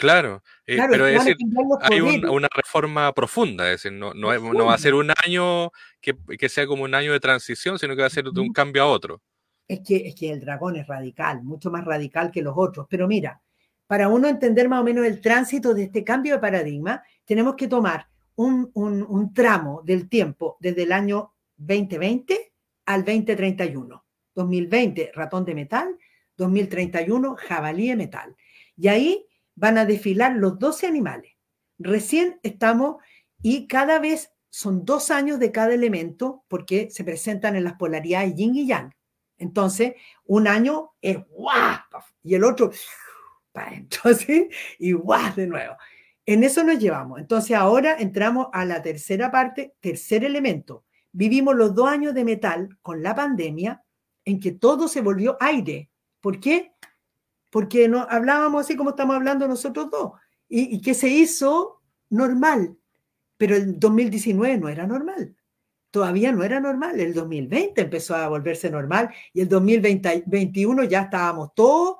Claro, 0.00 0.42
eh, 0.66 0.78
pero 0.90 1.06
es 1.06 1.22
decir, 1.22 1.36
hay 1.82 2.00
una 2.00 2.48
reforma 2.50 3.12
profunda, 3.12 3.66
es 3.66 3.82
decir, 3.82 3.92
no, 3.92 4.14
no, 4.14 4.64
va 4.64 4.72
a 4.72 4.78
ser 4.78 4.94
un 4.94 5.12
año 5.24 5.70
que, 6.00 6.16
que, 6.38 6.48
sea 6.48 6.66
como 6.66 6.84
un 6.84 6.94
año 6.94 7.12
de 7.12 7.20
transición, 7.20 7.78
sino 7.78 7.94
que 7.94 8.00
va 8.00 8.06
a 8.06 8.10
ser 8.10 8.24
de 8.24 8.40
un 8.40 8.50
cambio 8.50 8.82
a 8.82 8.86
otro. 8.86 9.20
Es 9.68 9.80
que, 9.80 10.08
es 10.08 10.14
que 10.14 10.32
el 10.32 10.40
dragón 10.40 10.76
es 10.76 10.86
radical, 10.86 11.42
mucho 11.42 11.70
más 11.70 11.84
radical 11.84 12.30
que 12.30 12.40
los 12.40 12.54
otros. 12.56 12.86
Pero 12.88 13.06
mira, 13.06 13.42
para 13.86 14.08
uno 14.08 14.26
entender 14.26 14.70
más 14.70 14.80
o 14.80 14.84
menos 14.84 15.04
el 15.04 15.20
tránsito 15.20 15.74
de 15.74 15.82
este 15.82 16.02
cambio 16.02 16.36
de 16.36 16.40
paradigma, 16.40 17.02
tenemos 17.26 17.54
que 17.54 17.68
tomar 17.68 18.08
un, 18.36 18.70
un, 18.72 19.02
un 19.02 19.34
tramo 19.34 19.82
del 19.84 20.08
tiempo 20.08 20.56
desde 20.60 20.84
el 20.84 20.92
año 20.92 21.34
2020 21.58 22.54
al 22.86 23.04
2031. 23.04 24.02
2020, 24.34 25.12
ratón 25.14 25.44
de 25.44 25.54
metal, 25.54 25.98
2031, 26.38 27.36
jabalí 27.36 27.88
de 27.88 27.96
metal. 27.96 28.34
Y 28.78 28.88
ahí 28.88 29.26
van 29.54 29.78
a 29.78 29.84
desfilar 29.84 30.36
los 30.36 30.58
12 30.58 30.86
animales. 30.86 31.32
Recién 31.78 32.38
estamos 32.42 32.96
y 33.42 33.66
cada 33.66 33.98
vez 33.98 34.32
son 34.50 34.84
dos 34.84 35.10
años 35.10 35.38
de 35.38 35.52
cada 35.52 35.72
elemento 35.72 36.44
porque 36.48 36.90
se 36.90 37.04
presentan 37.04 37.56
en 37.56 37.64
las 37.64 37.74
polaridades 37.74 38.34
yin 38.34 38.54
y 38.54 38.66
yang. 38.66 38.92
Entonces, 39.38 39.94
un 40.26 40.46
año 40.48 40.90
es 41.00 41.18
guau 41.28 41.78
y 42.22 42.34
el 42.34 42.44
otro 42.44 42.70
para 43.52 43.74
entonces 43.74 44.48
y 44.78 44.92
guau 44.92 45.34
de 45.34 45.46
nuevo. 45.46 45.76
En 46.26 46.44
eso 46.44 46.62
nos 46.62 46.78
llevamos. 46.78 47.18
Entonces, 47.18 47.56
ahora 47.56 47.96
entramos 47.98 48.48
a 48.52 48.64
la 48.64 48.82
tercera 48.82 49.30
parte, 49.30 49.74
tercer 49.80 50.24
elemento. 50.24 50.84
Vivimos 51.12 51.56
los 51.56 51.74
dos 51.74 51.88
años 51.88 52.14
de 52.14 52.24
metal 52.24 52.78
con 52.82 53.02
la 53.02 53.14
pandemia 53.14 53.82
en 54.24 54.38
que 54.38 54.52
todo 54.52 54.86
se 54.86 55.00
volvió 55.00 55.36
aire. 55.40 55.90
¿Por 56.20 56.38
qué? 56.38 56.74
Porque 57.50 57.88
no, 57.88 58.06
hablábamos 58.08 58.64
así 58.64 58.76
como 58.76 58.90
estamos 58.90 59.16
hablando 59.16 59.46
nosotros 59.46 59.90
dos. 59.90 60.12
Y, 60.48 60.76
y 60.76 60.80
que 60.80 60.94
se 60.94 61.08
hizo 61.08 61.82
normal. 62.08 62.76
Pero 63.36 63.56
el 63.56 63.78
2019 63.78 64.58
no 64.58 64.68
era 64.68 64.86
normal. 64.86 65.34
Todavía 65.90 66.30
no 66.30 66.44
era 66.44 66.60
normal. 66.60 67.00
El 67.00 67.12
2020 67.12 67.80
empezó 67.80 68.14
a 68.14 68.28
volverse 68.28 68.70
normal 68.70 69.10
y 69.32 69.40
el 69.40 69.48
2021 69.48 70.84
ya 70.84 71.02
estábamos 71.02 71.54
todos 71.54 71.96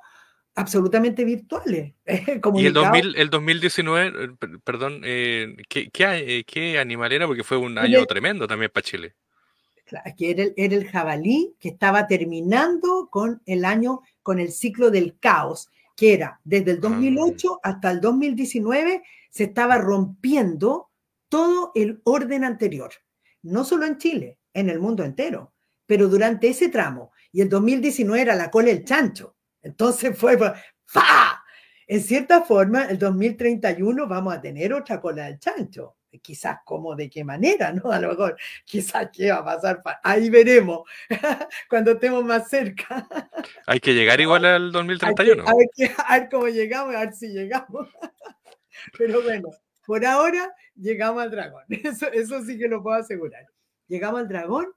absolutamente 0.55 1.23
virtuales. 1.23 1.93
y 2.05 2.65
el, 2.65 2.73
2000, 2.73 3.15
el 3.15 3.29
2019, 3.29 4.23
eh, 4.23 4.57
perdón, 4.63 5.01
eh, 5.03 5.55
¿qué, 5.67 5.89
qué, 5.89 6.05
eh, 6.39 6.43
¿qué, 6.45 6.79
animal 6.79 7.11
era? 7.11 7.27
Porque 7.27 7.43
fue 7.43 7.57
un 7.57 7.77
año 7.77 7.99
el, 7.99 8.07
tremendo 8.07 8.47
también 8.47 8.71
para 8.73 8.83
Chile. 8.83 9.15
Que 10.17 10.31
era 10.31 10.43
el, 10.43 10.53
era 10.55 10.75
el 10.75 10.87
jabalí 10.87 11.55
que 11.59 11.67
estaba 11.69 12.07
terminando 12.07 13.09
con 13.11 13.41
el 13.45 13.65
año, 13.65 14.01
con 14.23 14.39
el 14.39 14.51
ciclo 14.51 14.91
del 14.91 15.17
caos, 15.19 15.69
que 15.95 16.13
era 16.13 16.39
desde 16.43 16.71
el 16.71 16.81
2008 16.81 17.55
ah. 17.63 17.69
hasta 17.69 17.91
el 17.91 18.01
2019, 18.01 19.03
se 19.29 19.43
estaba 19.45 19.77
rompiendo 19.77 20.89
todo 21.29 21.71
el 21.75 22.01
orden 22.03 22.43
anterior, 22.43 22.91
no 23.43 23.63
solo 23.63 23.85
en 23.85 23.97
Chile, 23.97 24.37
en 24.53 24.69
el 24.69 24.79
mundo 24.79 25.03
entero, 25.03 25.53
pero 25.85 26.07
durante 26.07 26.49
ese 26.49 26.69
tramo, 26.69 27.11
y 27.31 27.41
el 27.41 27.49
2019 27.49 28.21
era 28.21 28.35
la 28.35 28.51
cola 28.51 28.67
del 28.67 28.83
chancho, 28.83 29.35
entonces 29.61 30.17
fue, 30.17 30.37
¡fa! 30.85 31.43
En 31.87 32.01
cierta 32.01 32.41
forma, 32.41 32.85
el 32.85 32.97
2031 32.97 34.07
vamos 34.07 34.33
a 34.33 34.41
tener 34.41 34.73
otra 34.73 35.01
cola 35.01 35.25
del 35.25 35.39
chancho. 35.39 35.97
Quizás 36.21 36.59
cómo, 36.65 36.95
de 36.95 37.09
qué 37.09 37.23
manera, 37.23 37.71
¿no? 37.71 37.91
A 37.91 37.99
lo 37.99 38.09
mejor, 38.09 38.37
quizás 38.65 39.09
qué 39.13 39.31
va 39.31 39.37
a 39.37 39.45
pasar. 39.45 39.81
Ahí 40.03 40.29
veremos 40.29 40.81
cuando 41.69 41.91
estemos 41.91 42.23
más 42.25 42.49
cerca. 42.49 43.07
Hay 43.65 43.79
que 43.79 43.93
llegar 43.93 44.19
igual 44.19 44.45
al 44.45 44.71
2031. 44.71 45.43
Hay 45.47 45.65
que, 45.73 45.85
a, 45.85 45.87
ver, 45.87 45.95
a 46.05 46.19
ver 46.19 46.29
cómo 46.29 46.47
llegamos, 46.47 46.95
a 46.95 46.99
ver 46.99 47.13
si 47.13 47.27
llegamos. 47.27 47.87
Pero 48.97 49.21
bueno, 49.21 49.49
por 49.85 50.05
ahora 50.05 50.53
llegamos 50.75 51.23
al 51.23 51.31
dragón. 51.31 51.63
Eso, 51.69 52.11
eso 52.11 52.43
sí 52.43 52.57
que 52.57 52.67
lo 52.67 52.81
puedo 52.81 52.97
asegurar. 52.97 53.45
Llegamos 53.87 54.21
al 54.21 54.27
dragón 54.27 54.67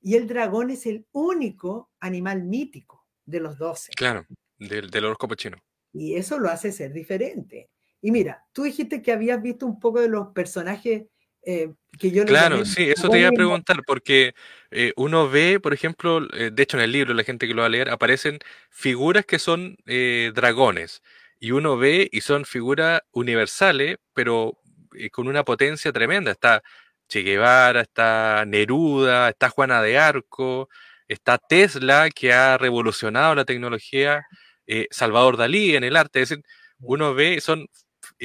y 0.00 0.16
el 0.16 0.26
dragón 0.26 0.70
es 0.70 0.86
el 0.86 1.06
único 1.12 1.90
animal 2.00 2.44
mítico 2.44 3.06
de 3.24 3.40
los 3.40 3.58
12. 3.58 3.92
Claro, 3.96 4.26
del, 4.58 4.90
del 4.90 5.04
horóscopo 5.04 5.34
chino. 5.34 5.58
Y 5.92 6.14
eso 6.14 6.38
lo 6.38 6.50
hace 6.50 6.72
ser 6.72 6.92
diferente. 6.92 7.68
Y 8.02 8.10
mira, 8.10 8.44
tú 8.52 8.62
dijiste 8.62 9.02
que 9.02 9.12
habías 9.12 9.42
visto 9.42 9.66
un 9.66 9.78
poco 9.78 10.00
de 10.00 10.08
los 10.08 10.28
personajes 10.28 11.04
eh, 11.42 11.72
que 11.98 12.10
yo... 12.10 12.24
Claro, 12.24 12.64
sí, 12.64 12.90
eso 12.90 13.08
te 13.08 13.18
iba 13.18 13.28
a 13.28 13.32
preguntar, 13.32 13.82
porque 13.86 14.34
eh, 14.70 14.92
uno 14.96 15.28
ve, 15.28 15.60
por 15.60 15.72
ejemplo, 15.72 16.26
eh, 16.34 16.50
de 16.52 16.62
hecho 16.62 16.76
en 16.76 16.84
el 16.84 16.92
libro, 16.92 17.14
la 17.14 17.24
gente 17.24 17.46
que 17.46 17.54
lo 17.54 17.62
va 17.62 17.66
a 17.66 17.70
leer, 17.70 17.90
aparecen 17.90 18.38
figuras 18.70 19.24
que 19.24 19.38
son 19.38 19.76
dragones. 20.34 21.02
Y 21.38 21.52
uno 21.52 21.78
ve 21.78 22.08
y 22.12 22.20
son 22.20 22.44
figuras 22.44 23.00
universales, 23.12 23.96
pero 24.12 24.58
con 25.12 25.28
una 25.28 25.44
potencia 25.44 25.92
tremenda. 25.92 26.32
Está 26.32 26.62
Che 27.08 27.22
Guevara, 27.22 27.80
está 27.80 28.44
Neruda, 28.46 29.30
está 29.30 29.48
Juana 29.48 29.80
de 29.80 29.98
Arco, 29.98 30.68
está 31.08 31.38
Tesla, 31.38 32.10
que 32.10 32.32
ha 32.32 32.58
revolucionado 32.58 33.34
la 33.34 33.46
tecnología, 33.46 34.22
Salvador 34.90 35.38
Dalí 35.38 35.76
en 35.76 35.84
el 35.84 35.96
arte. 35.96 36.20
Es 36.20 36.28
decir, 36.28 36.44
uno 36.80 37.14
ve, 37.14 37.40
son, 37.40 37.66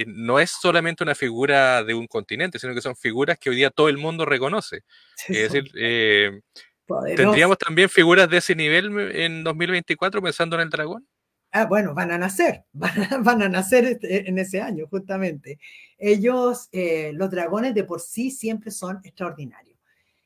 no 0.08 0.40
es 0.40 0.52
solamente 0.52 1.04
una 1.04 1.16
figura 1.16 1.84
de 1.84 1.94
un 1.94 2.08
continente, 2.08 2.60
sino 2.60 2.74
que 2.74 2.82
son 2.82 2.96
figuras 2.96 3.38
que 3.40 3.50
hoy 3.50 3.56
día 3.56 3.70
todo 3.70 3.90
el 3.90 3.98
mundo 3.98 4.26
reconoce. 4.26 4.84
Es 5.28 5.52
decir, 5.52 5.72
eh, 5.76 6.42
¿tendríamos 7.16 7.58
también 7.58 7.90
figuras 7.90 8.30
de 8.30 8.38
ese 8.38 8.56
nivel 8.56 9.12
en 9.16 9.44
2024 9.44 10.22
pensando 10.22 10.56
en 10.56 10.64
el 10.64 10.70
dragón? 10.70 11.08
Ah, 11.58 11.68
bueno, 11.68 11.94
van 11.94 12.12
a 12.12 12.18
nacer, 12.18 12.66
van 12.74 13.14
a, 13.14 13.18
van 13.20 13.42
a 13.42 13.48
nacer 13.48 13.86
este, 13.86 14.28
en 14.28 14.38
ese 14.40 14.62
año, 14.62 14.88
justamente. 14.90 15.58
Ellos, 15.98 16.68
eh, 16.74 17.12
los 17.14 17.32
dragones 17.32 17.74
de 17.74 17.86
por 17.86 18.02
sí 18.02 18.30
siempre 18.30 18.72
son 18.72 19.00
extraordinarios, 19.06 19.80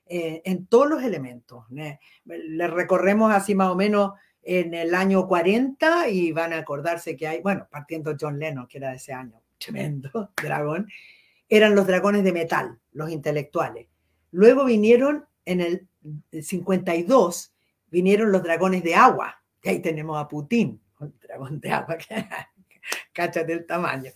eh, 0.08 0.42
en 0.44 0.66
todos 0.66 0.90
los 0.90 1.04
elementos. 1.04 1.66
¿eh? 1.78 2.00
Les 2.26 2.72
recorremos 2.72 3.32
así 3.32 3.54
más 3.54 3.70
o 3.70 3.76
menos 3.76 4.14
en 4.42 4.74
el 4.74 4.96
año 4.96 5.28
40 5.28 6.10
y 6.10 6.32
van 6.32 6.52
a 6.52 6.58
acordarse 6.58 7.16
que 7.16 7.28
hay, 7.28 7.42
bueno, 7.42 7.68
partiendo 7.70 8.16
John 8.20 8.40
Lennon, 8.40 8.66
que 8.66 8.80
era 8.80 8.90
de 8.90 8.96
ese 8.96 9.14
año, 9.14 9.39
tremendo 9.60 10.32
dragón, 10.42 10.88
eran 11.48 11.76
los 11.76 11.88
dragones 11.88 12.24
de 12.24 12.34
metal, 12.34 12.80
los 12.92 13.10
intelectuales. 13.10 13.88
Luego 14.32 14.66
vinieron 14.66 15.26
en 15.46 15.62
el 15.62 15.88
52, 16.32 17.54
vinieron 17.88 18.32
los 18.32 18.44
dragones 18.44 18.84
de 18.84 18.96
agua, 18.96 19.42
y 19.62 19.70
ahí 19.70 19.80
tenemos 19.80 20.18
a 20.18 20.28
Putin, 20.28 20.80
un 21.00 21.14
dragón 21.20 21.60
de 21.60 21.72
agua, 21.72 21.98
cáchate 23.14 23.54
el 23.54 23.66
tamaño. 23.66 24.12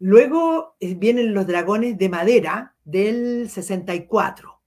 Luego 0.00 0.76
eh, 0.78 0.94
vienen 0.94 1.34
los 1.34 1.46
dragones 1.46 1.98
de 1.98 2.08
madera 2.08 2.74
del 2.84 3.48
64, 3.50 4.60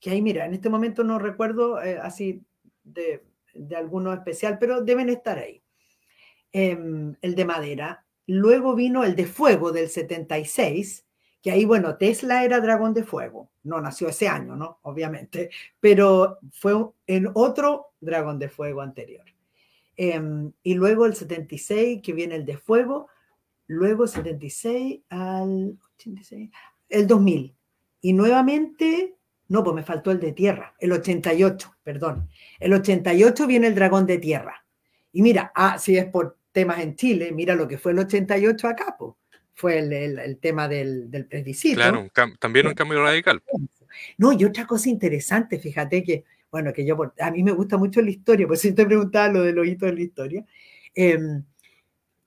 que 0.00 0.10
ahí 0.10 0.22
mira, 0.22 0.46
en 0.46 0.54
este 0.54 0.70
momento 0.70 1.04
no 1.04 1.18
recuerdo 1.18 1.80
eh, 1.82 1.98
así 2.02 2.42
de, 2.82 3.22
alguno 3.76 4.12
especial, 4.12 4.58
pero 4.58 4.80
deben 4.80 5.10
estar 5.10 5.38
ahí. 5.38 5.62
Eh, 6.52 6.78
el 7.20 7.34
de 7.34 7.44
madera. 7.44 8.04
Luego 8.26 8.74
vino 8.74 9.04
el 9.04 9.16
de 9.16 9.26
fuego 9.26 9.72
del 9.72 9.88
76, 9.88 11.04
que 11.42 11.50
ahí, 11.50 11.64
bueno, 11.64 11.96
Tesla 11.96 12.44
era 12.44 12.60
dragón 12.60 12.94
de 12.94 13.02
fuego, 13.02 13.50
no 13.64 13.80
nació 13.80 14.08
ese 14.08 14.28
año, 14.28 14.54
¿no? 14.54 14.78
Obviamente, 14.82 15.50
pero 15.80 16.38
fue 16.52 16.72
en 17.06 17.30
otro 17.34 17.92
dragón 18.00 18.38
de 18.38 18.48
fuego 18.48 18.80
anterior. 18.80 19.24
Eh, 19.96 20.20
y 20.62 20.74
luego 20.74 21.06
el 21.06 21.14
76, 21.14 22.00
que 22.02 22.12
viene 22.12 22.36
el 22.36 22.46
de 22.46 22.56
fuego, 22.56 23.08
luego 23.66 24.06
76 24.06 25.00
al 25.08 25.78
86, 25.96 26.50
el 26.88 27.06
2000. 27.06 27.54
Y 28.00 28.12
nuevamente, 28.12 29.16
no, 29.48 29.62
pues 29.62 29.74
me 29.74 29.82
faltó 29.82 30.10
el 30.10 30.20
de 30.20 30.32
tierra, 30.32 30.74
el 30.78 30.92
88, 30.92 31.76
perdón. 31.82 32.28
El 32.58 32.72
88 32.72 33.46
viene 33.46 33.66
el 33.66 33.74
dragón 33.74 34.06
de 34.06 34.18
tierra. 34.18 34.64
Y 35.12 35.22
mira, 35.22 35.52
ah, 35.54 35.78
si 35.78 35.96
es 35.96 36.06
por 36.06 36.38
temas 36.52 36.80
en 36.80 36.94
Chile, 36.96 37.32
mira 37.32 37.54
lo 37.54 37.66
que 37.66 37.78
fue 37.78 37.92
el 37.92 37.98
88 37.98 38.68
acá, 38.68 38.96
pues. 38.98 39.12
Fue 39.54 39.78
el, 39.78 39.92
el, 39.92 40.18
el 40.18 40.38
tema 40.38 40.66
del, 40.66 41.10
del 41.10 41.26
plebiscito. 41.26 41.76
Claro, 41.76 42.00
un 42.00 42.36
también 42.38 42.66
un 42.66 42.74
cambio 42.74 43.02
radical. 43.02 43.42
No, 44.16 44.32
y 44.32 44.44
otra 44.44 44.66
cosa 44.66 44.88
interesante, 44.88 45.58
fíjate 45.58 46.02
que, 46.02 46.24
bueno, 46.50 46.72
que 46.72 46.84
yo, 46.86 46.96
a 47.18 47.30
mí 47.30 47.42
me 47.42 47.52
gusta 47.52 47.76
mucho 47.76 48.00
la 48.00 48.10
historia, 48.10 48.46
pues 48.46 48.60
si 48.60 48.72
te 48.72 48.86
preguntaba 48.86 49.28
lo 49.28 49.42
del 49.42 49.58
ojito 49.58 49.86
de 49.86 49.92
la 49.92 50.00
historia. 50.00 50.44
Eh, 50.94 51.18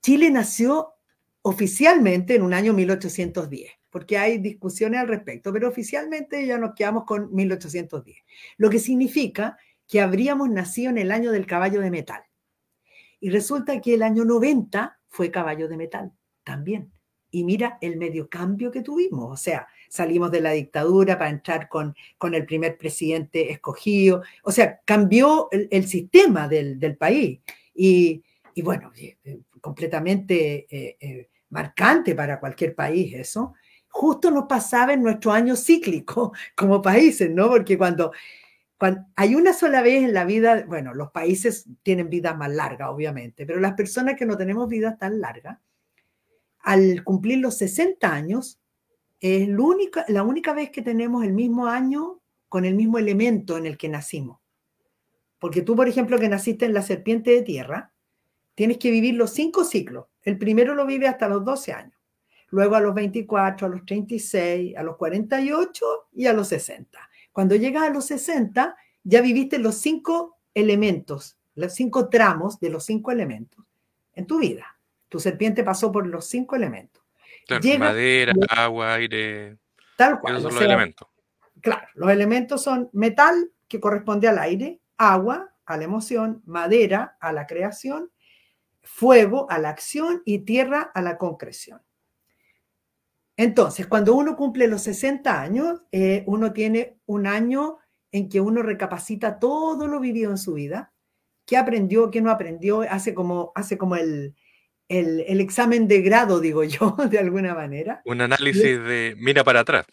Chile 0.00 0.30
nació 0.30 0.94
oficialmente 1.42 2.34
en 2.34 2.42
un 2.42 2.54
año 2.54 2.72
1810, 2.72 3.72
porque 3.90 4.18
hay 4.18 4.38
discusiones 4.38 5.00
al 5.00 5.08
respecto, 5.08 5.52
pero 5.52 5.68
oficialmente 5.68 6.46
ya 6.46 6.58
nos 6.58 6.74
quedamos 6.74 7.04
con 7.04 7.34
1810, 7.34 8.16
lo 8.56 8.70
que 8.70 8.78
significa 8.78 9.56
que 9.88 10.00
habríamos 10.00 10.50
nacido 10.50 10.90
en 10.90 10.98
el 10.98 11.12
año 11.12 11.30
del 11.32 11.46
caballo 11.46 11.80
de 11.80 11.90
metal. 11.90 12.25
Y 13.20 13.30
resulta 13.30 13.80
que 13.80 13.94
el 13.94 14.02
año 14.02 14.24
90 14.24 14.98
fue 15.08 15.30
caballo 15.30 15.68
de 15.68 15.76
metal 15.76 16.12
también. 16.44 16.92
Y 17.30 17.44
mira 17.44 17.78
el 17.80 17.96
medio 17.96 18.28
cambio 18.28 18.70
que 18.70 18.82
tuvimos, 18.82 19.32
o 19.32 19.36
sea, 19.36 19.66
salimos 19.88 20.30
de 20.30 20.40
la 20.40 20.52
dictadura 20.52 21.18
para 21.18 21.30
entrar 21.30 21.68
con, 21.68 21.94
con 22.18 22.34
el 22.34 22.46
primer 22.46 22.78
presidente 22.78 23.50
escogido, 23.50 24.22
o 24.42 24.52
sea, 24.52 24.80
cambió 24.84 25.48
el, 25.50 25.68
el 25.70 25.86
sistema 25.86 26.48
del, 26.48 26.78
del 26.78 26.96
país. 26.96 27.40
Y, 27.74 28.22
y, 28.54 28.62
bueno, 28.62 28.90
eh, 28.96 29.40
completamente 29.60 30.66
eh, 30.70 30.96
eh, 31.00 31.28
marcante 31.50 32.14
para 32.14 32.40
cualquier 32.40 32.74
país 32.74 33.14
eso, 33.14 33.54
justo 33.88 34.30
nos 34.30 34.44
pasaba 34.46 34.92
en 34.92 35.02
nuestro 35.02 35.32
año 35.32 35.56
cíclico 35.56 36.32
como 36.54 36.80
países, 36.80 37.30
¿no? 37.30 37.48
Porque 37.48 37.76
cuando 37.76 38.12
hay 39.16 39.34
una 39.34 39.52
sola 39.52 39.82
vez 39.82 40.04
en 40.04 40.12
la 40.12 40.24
vida, 40.24 40.64
bueno, 40.66 40.92
los 40.92 41.10
países 41.10 41.66
tienen 41.82 42.10
vidas 42.10 42.36
más 42.36 42.50
largas, 42.50 42.90
obviamente, 42.90 43.46
pero 43.46 43.58
las 43.58 43.74
personas 43.74 44.16
que 44.16 44.26
no 44.26 44.36
tenemos 44.36 44.68
vidas 44.68 44.98
tan 44.98 45.20
largas, 45.20 45.58
al 46.60 47.02
cumplir 47.04 47.38
los 47.38 47.56
60 47.58 48.12
años, 48.12 48.60
es 49.20 49.48
la 49.48 50.22
única 50.22 50.52
vez 50.52 50.70
que 50.70 50.82
tenemos 50.82 51.24
el 51.24 51.32
mismo 51.32 51.66
año 51.66 52.20
con 52.48 52.64
el 52.64 52.74
mismo 52.74 52.98
elemento 52.98 53.56
en 53.56 53.66
el 53.66 53.78
que 53.78 53.88
nacimos. 53.88 54.40
Porque 55.38 55.62
tú, 55.62 55.74
por 55.74 55.88
ejemplo, 55.88 56.18
que 56.18 56.28
naciste 56.28 56.66
en 56.66 56.74
la 56.74 56.82
serpiente 56.82 57.30
de 57.30 57.42
tierra, 57.42 57.92
tienes 58.54 58.78
que 58.78 58.90
vivir 58.90 59.14
los 59.14 59.30
cinco 59.30 59.64
ciclos. 59.64 60.06
El 60.22 60.38
primero 60.38 60.74
lo 60.74 60.86
vive 60.86 61.08
hasta 61.08 61.28
los 61.28 61.44
12 61.44 61.72
años, 61.72 61.98
luego 62.48 62.74
a 62.74 62.80
los 62.80 62.94
24, 62.94 63.66
a 63.66 63.70
los 63.70 63.84
36, 63.84 64.76
a 64.76 64.82
los 64.82 64.96
48 64.96 66.08
y 66.12 66.26
a 66.26 66.32
los 66.32 66.48
60. 66.48 66.98
Cuando 67.36 67.54
llegas 67.54 67.82
a 67.82 67.90
los 67.90 68.06
60, 68.06 68.74
ya 69.04 69.20
viviste 69.20 69.58
los 69.58 69.74
cinco 69.74 70.38
elementos, 70.54 71.38
los 71.54 71.74
cinco 71.74 72.08
tramos 72.08 72.58
de 72.60 72.70
los 72.70 72.86
cinco 72.86 73.10
elementos 73.10 73.62
en 74.14 74.26
tu 74.26 74.38
vida. 74.38 74.78
Tu 75.10 75.20
serpiente 75.20 75.62
pasó 75.62 75.92
por 75.92 76.06
los 76.06 76.26
cinco 76.26 76.56
elementos. 76.56 77.04
madera, 77.78 78.32
agua, 78.48 78.94
aire. 78.94 79.58
Tal 79.98 80.18
cual. 80.18 80.38
Esos 80.38 80.44
son 80.44 80.54
los 80.54 80.64
elementos. 80.64 81.08
Claro, 81.60 81.86
los 81.92 82.08
elementos 82.08 82.62
son 82.62 82.88
metal, 82.94 83.50
que 83.68 83.80
corresponde 83.80 84.28
al 84.28 84.38
aire, 84.38 84.80
agua, 84.96 85.52
a 85.66 85.76
la 85.76 85.84
emoción, 85.84 86.40
madera, 86.46 87.18
a 87.20 87.34
la 87.34 87.46
creación, 87.46 88.10
fuego, 88.80 89.46
a 89.50 89.58
la 89.58 89.68
acción 89.68 90.22
y 90.24 90.38
tierra, 90.38 90.90
a 90.94 91.02
la 91.02 91.18
concreción. 91.18 91.82
Entonces, 93.36 93.86
cuando 93.86 94.14
uno 94.14 94.36
cumple 94.36 94.66
los 94.66 94.82
60 94.82 95.40
años, 95.40 95.82
eh, 95.92 96.24
uno 96.26 96.52
tiene 96.52 96.98
un 97.06 97.26
año 97.26 97.78
en 98.10 98.28
que 98.28 98.40
uno 98.40 98.62
recapacita 98.62 99.38
todo 99.38 99.88
lo 99.88 100.00
vivido 100.00 100.30
en 100.30 100.38
su 100.38 100.54
vida, 100.54 100.92
qué 101.44 101.56
aprendió, 101.56 102.10
qué 102.10 102.22
no 102.22 102.30
aprendió, 102.30 102.80
hace 102.82 103.12
como, 103.12 103.52
hace 103.54 103.76
como 103.76 103.96
el, 103.96 104.34
el, 104.88 105.40
examen 105.40 105.86
de 105.86 106.00
grado, 106.00 106.40
digo 106.40 106.64
yo, 106.64 106.96
de 107.10 107.18
alguna 107.18 107.54
manera. 107.54 108.00
Un 108.06 108.22
análisis 108.22 108.62
de 108.62 109.14
mira 109.18 109.44
para 109.44 109.60
atrás. 109.60 109.86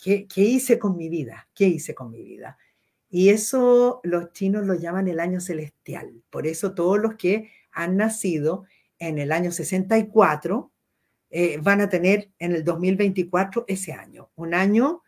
¿Qué, 0.00 0.26
¿Qué 0.26 0.42
hice 0.42 0.78
con 0.78 0.96
mi 0.96 1.08
vida? 1.08 1.48
¿Qué 1.54 1.66
hice 1.66 1.94
con 1.94 2.10
mi 2.10 2.22
vida? 2.22 2.58
Y 3.10 3.30
eso 3.30 4.00
los 4.02 4.32
chinos 4.32 4.66
lo 4.66 4.74
llaman 4.74 5.08
el 5.08 5.20
año 5.20 5.40
celestial. 5.40 6.22
Por 6.30 6.46
eso 6.46 6.74
todos 6.74 6.98
los 6.98 7.14
que 7.14 7.50
han 7.72 7.96
nacido 7.96 8.64
en 8.98 9.18
el 9.18 9.32
año 9.32 9.50
64 9.50 10.72
eh, 11.36 11.58
van 11.60 11.80
a 11.80 11.88
tener 11.88 12.30
en 12.38 12.52
el 12.52 12.62
2024 12.62 13.64
ese 13.66 13.92
año, 13.92 14.30
un 14.36 14.54
año 14.54 15.02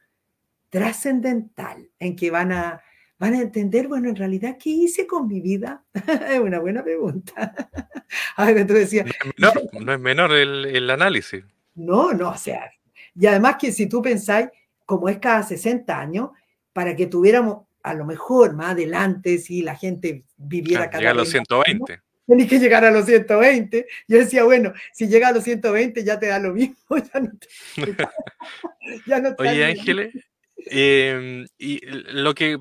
trascendental 0.70 1.88
en 2.00 2.16
que 2.16 2.32
van 2.32 2.50
a, 2.50 2.82
van 3.16 3.34
a 3.34 3.40
entender, 3.40 3.86
bueno, 3.86 4.08
en 4.08 4.16
realidad, 4.16 4.56
¿qué 4.60 4.70
hice 4.70 5.06
con 5.06 5.28
mi 5.28 5.40
vida? 5.40 5.84
es 6.28 6.40
una 6.40 6.58
buena 6.58 6.82
pregunta. 6.82 7.54
Ahora 8.36 8.66
tú 8.66 8.74
decías... 8.74 9.08
No, 9.38 9.52
no 9.80 9.92
es 9.92 10.00
menor 10.00 10.32
el, 10.32 10.64
el, 10.64 10.90
análisis. 10.90 11.44
No, 11.76 12.12
no, 12.12 12.30
o 12.30 12.36
sea, 12.36 12.72
y 13.14 13.24
además 13.28 13.54
que 13.60 13.70
si 13.70 13.88
tú 13.88 14.02
pensáis, 14.02 14.48
como 14.84 15.08
es 15.08 15.18
cada 15.18 15.44
60 15.44 15.96
años, 15.96 16.30
para 16.72 16.96
que 16.96 17.06
tuviéramos 17.06 17.68
a 17.84 17.94
lo 17.94 18.04
mejor 18.04 18.52
más 18.52 18.70
adelante, 18.70 19.38
si 19.38 19.62
la 19.62 19.76
gente 19.76 20.24
viviera 20.36 20.90
cada 20.90 21.02
vez 21.02 21.10
a 21.10 21.14
los 21.14 21.28
120 21.28 22.02
tenés 22.26 22.48
que 22.48 22.58
llegar 22.58 22.84
a 22.84 22.90
los 22.90 23.06
120. 23.06 23.86
Yo 24.08 24.18
decía, 24.18 24.44
bueno, 24.44 24.72
si 24.92 25.08
llega 25.08 25.28
a 25.28 25.32
los 25.32 25.44
120 25.44 26.04
ya 26.04 26.18
te 26.18 26.26
da 26.26 26.38
lo 26.38 26.52
mismo, 26.52 26.76
ya 29.06 29.20
no 29.20 29.34
Oye, 29.38 29.64
Ángeles, 29.64 30.14
em, 30.56 31.46
y 31.58 31.80
lo 31.86 32.34
que 32.34 32.58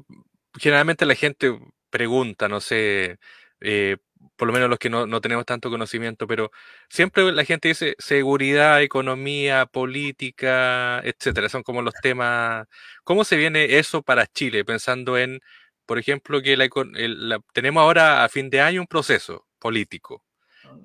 generalmente 0.57 1.05
la 1.05 1.15
gente 1.15 1.57
pregunta, 1.89 2.47
no 2.47 2.61
sé, 2.61 3.17
eh, 3.61 3.97
por 4.35 4.47
lo 4.47 4.53
menos 4.53 4.69
los 4.69 4.79
que 4.79 4.89
no, 4.89 5.07
no, 5.07 5.21
tenemos 5.21 5.45
tanto 5.45 5.69
conocimiento, 5.69 6.27
pero 6.27 6.51
siempre 6.89 7.31
la 7.31 7.45
gente 7.45 7.69
dice 7.69 7.95
seguridad, 7.99 8.81
economía, 8.81 9.65
política, 9.65 10.99
etcétera. 11.03 11.49
Son 11.49 11.63
como 11.63 11.81
los 11.81 11.93
temas. 12.01 12.67
¿Cómo 13.03 13.23
se 13.23 13.37
viene 13.37 13.77
eso 13.77 14.01
para 14.01 14.27
Chile? 14.27 14.65
Pensando 14.65 15.17
en, 15.17 15.39
por 15.85 15.99
ejemplo, 15.99 16.41
que 16.41 16.57
la, 16.57 17.39
tenemos 17.53 17.81
ahora 17.81 18.25
a 18.25 18.29
fin 18.29 18.49
de 18.49 18.61
año 18.61 18.81
un 18.81 18.87
proceso 18.87 19.45
político. 19.65 20.23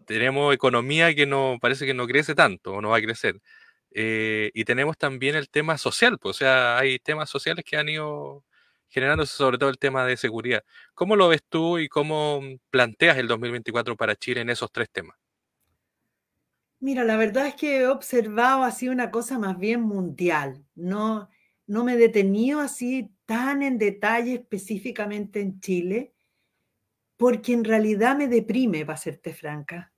Tenemos 0.06 0.54
economía 0.54 1.14
que 1.14 1.26
no 1.26 1.58
parece 1.60 1.84
que 1.84 1.92
no 1.92 2.06
crece 2.06 2.34
tanto 2.34 2.72
o 2.72 2.80
no 2.80 2.88
va 2.88 2.96
a 2.96 3.02
crecer. 3.02 3.38
Eh, 3.90 4.50
y 4.54 4.64
tenemos 4.64 4.96
también 4.96 5.36
el 5.36 5.50
tema 5.50 5.76
social, 5.76 6.18
pues, 6.18 6.36
o 6.36 6.38
sea, 6.38 6.78
hay 6.78 6.98
temas 6.98 7.28
sociales 7.28 7.62
que 7.62 7.76
han 7.76 7.90
ido 7.90 8.42
generándose, 8.88 9.36
sobre 9.36 9.58
todo 9.58 9.68
el 9.68 9.76
tema 9.76 10.06
de 10.06 10.16
seguridad. 10.16 10.64
¿Cómo 10.94 11.14
lo 11.14 11.28
ves 11.28 11.42
tú 11.46 11.78
y 11.78 11.90
cómo 11.90 12.40
planteas 12.70 13.18
el 13.18 13.28
2024 13.28 13.96
para 13.98 14.16
Chile 14.16 14.40
en 14.40 14.48
esos 14.48 14.72
tres 14.72 14.88
temas? 14.90 15.14
Mira, 16.78 17.04
la 17.04 17.18
verdad 17.18 17.48
es 17.48 17.54
que 17.56 17.80
he 17.80 17.86
observado 17.86 18.62
así 18.62 18.88
una 18.88 19.10
cosa 19.10 19.38
más 19.38 19.58
bien 19.58 19.82
mundial. 19.82 20.64
No, 20.74 21.28
no 21.66 21.84
me 21.84 21.92
he 21.92 21.98
detenido 21.98 22.60
así 22.60 23.10
tan 23.26 23.62
en 23.62 23.76
detalle 23.76 24.36
específicamente 24.36 25.42
en 25.42 25.60
Chile, 25.60 26.14
porque 27.20 27.52
en 27.52 27.64
realidad 27.64 28.16
me 28.16 28.28
deprime, 28.28 28.86
para 28.86 28.96
serte 28.96 29.34
franca. 29.34 29.92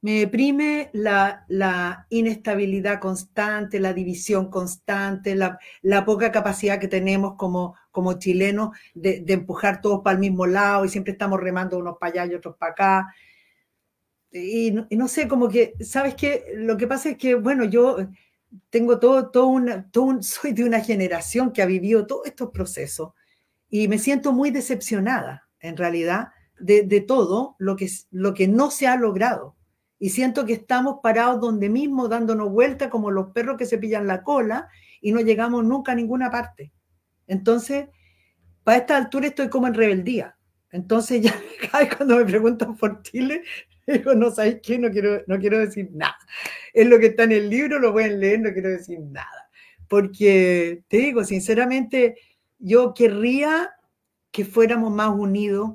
Me 0.00 0.20
deprime 0.20 0.90
la, 0.94 1.44
la, 1.48 2.06
inestabilidad 2.08 2.98
constante, 2.98 3.78
la 3.78 3.92
división 3.92 4.48
constante, 4.48 5.34
la, 5.34 5.58
la 5.82 6.04
poca 6.06 6.32
capacidad 6.32 6.78
que 6.78 6.88
tenemos 6.88 7.34
como, 7.36 7.74
como 7.90 8.12
chilenos 8.12 8.70
de, 8.94 9.20
de, 9.20 9.32
empujar 9.34 9.80
todos 9.82 10.00
para 10.02 10.14
el 10.14 10.20
mismo 10.20 10.46
lado 10.46 10.84
y 10.84 10.88
siempre 10.88 11.12
estamos 11.12 11.40
remando 11.40 11.76
unos 11.76 11.98
para 11.98 12.22
allá 12.22 12.32
y 12.32 12.36
otros 12.36 12.56
para 12.56 12.72
acá. 12.72 13.14
Y, 14.32 14.70
no 14.70 15.08
sé, 15.08 15.28
como 15.28 15.48
que, 15.48 15.74
¿sabes 15.80 16.14
qué? 16.14 16.44
Lo 16.54 16.76
que 16.78 16.86
pasa 16.86 17.10
es 17.10 17.18
que, 17.18 17.34
bueno, 17.34 17.64
yo 17.64 17.98
tengo 18.70 18.98
todo, 18.98 19.30
todo, 19.30 19.48
una, 19.48 19.90
soy 20.22 20.52
de 20.52 20.64
una 20.64 20.80
generación 20.80 21.52
que 21.52 21.60
ha 21.60 21.66
vivido 21.66 22.06
todos 22.06 22.28
estos 22.28 22.50
procesos 22.50 23.12
y 23.68 23.88
me 23.88 23.98
siento 23.98 24.32
muy 24.32 24.50
decepcionada 24.52 25.47
en 25.60 25.76
realidad, 25.76 26.28
de, 26.58 27.00
todo 27.06 27.56
lo 27.58 27.76
que, 27.76 27.88
lo 28.10 28.34
que 28.34 28.48
no 28.48 28.70
se 28.70 28.86
ha 28.86 28.96
logrado. 28.96 29.56
Y 29.98 30.10
siento 30.10 30.46
que 30.46 30.52
estamos 30.52 30.98
parados 31.02 31.40
donde 31.40 31.68
mismo, 31.68 32.08
dándonos 32.08 32.50
vuelta 32.50 32.90
como 32.90 33.10
los 33.10 33.30
perros 33.30 33.56
que 33.56 33.66
se 33.66 33.78
pillan 33.78 34.06
la 34.06 34.22
cola 34.22 34.68
y 35.00 35.12
no 35.12 35.20
llegamos 35.20 35.64
nunca 35.64 35.92
a 35.92 35.94
ninguna 35.94 36.30
parte. 36.30 36.72
Entonces, 37.26 37.88
para 38.64 38.78
esta 38.78 38.96
altura 38.96 39.28
estoy 39.28 39.48
como 39.48 39.66
en 39.66 39.74
rebeldía. 39.74 40.36
Entonces, 40.70 41.22
ya 41.72 41.96
cuando 41.96 42.16
me 42.16 42.24
preguntan 42.24 42.76
por 42.76 43.02
Chile, 43.02 43.42
digo, 43.86 44.14
no 44.14 44.30
sabéis 44.30 44.58
qué, 44.62 44.78
no 44.78 44.90
quiero, 44.90 45.22
no 45.26 45.38
quiero 45.38 45.58
decir 45.58 45.90
nada. 45.92 46.18
Es 46.72 46.86
lo 46.86 46.98
que 46.98 47.06
está 47.06 47.24
en 47.24 47.32
el 47.32 47.50
libro, 47.50 47.78
lo 47.78 47.92
pueden 47.92 48.20
leer, 48.20 48.40
no 48.40 48.52
quiero 48.52 48.70
decir 48.70 49.00
nada. 49.00 49.50
Porque 49.88 50.84
te 50.88 50.98
digo, 50.98 51.24
sinceramente, 51.24 52.16
yo 52.58 52.92
querría 52.94 53.70
que 54.30 54.44
fuéramos 54.44 54.92
más 54.92 55.10
unidos, 55.10 55.72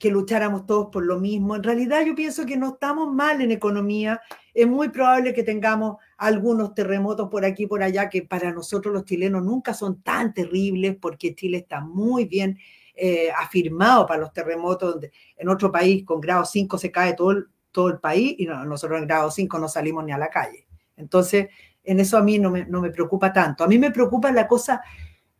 que 0.00 0.10
lucháramos 0.10 0.64
todos 0.64 0.88
por 0.90 1.04
lo 1.04 1.20
mismo. 1.20 1.54
En 1.54 1.62
realidad 1.62 2.02
yo 2.06 2.14
pienso 2.14 2.46
que 2.46 2.56
no 2.56 2.70
estamos 2.70 3.12
mal 3.12 3.42
en 3.42 3.52
economía. 3.52 4.20
Es 4.54 4.66
muy 4.66 4.88
probable 4.88 5.34
que 5.34 5.42
tengamos 5.42 5.98
algunos 6.16 6.74
terremotos 6.74 7.28
por 7.28 7.44
aquí 7.44 7.66
por 7.66 7.82
allá 7.82 8.08
que 8.08 8.22
para 8.22 8.50
nosotros 8.50 8.94
los 8.94 9.04
chilenos 9.04 9.44
nunca 9.44 9.74
son 9.74 10.02
tan 10.02 10.32
terribles 10.32 10.96
porque 10.98 11.34
Chile 11.34 11.58
está 11.58 11.82
muy 11.82 12.24
bien 12.24 12.58
eh, 12.94 13.30
afirmado 13.38 14.06
para 14.06 14.20
los 14.20 14.32
terremotos. 14.32 14.96
En 15.36 15.48
otro 15.50 15.70
país 15.70 16.02
con 16.04 16.18
grado 16.18 16.46
5 16.46 16.78
se 16.78 16.90
cae 16.90 17.12
todo 17.12 17.32
el, 17.32 17.48
todo 17.70 17.88
el 17.88 17.98
país 17.98 18.34
y 18.38 18.46
nosotros 18.46 18.98
en 18.98 19.06
grado 19.06 19.30
5 19.30 19.58
no 19.58 19.68
salimos 19.68 20.02
ni 20.04 20.12
a 20.12 20.18
la 20.18 20.30
calle. 20.30 20.66
Entonces, 20.96 21.48
en 21.84 22.00
eso 22.00 22.16
a 22.16 22.22
mí 22.22 22.38
no 22.38 22.50
me, 22.50 22.64
no 22.64 22.80
me 22.80 22.90
preocupa 22.90 23.34
tanto. 23.34 23.64
A 23.64 23.68
mí 23.68 23.78
me 23.78 23.90
preocupa 23.90 24.32
la 24.32 24.48
cosa 24.48 24.80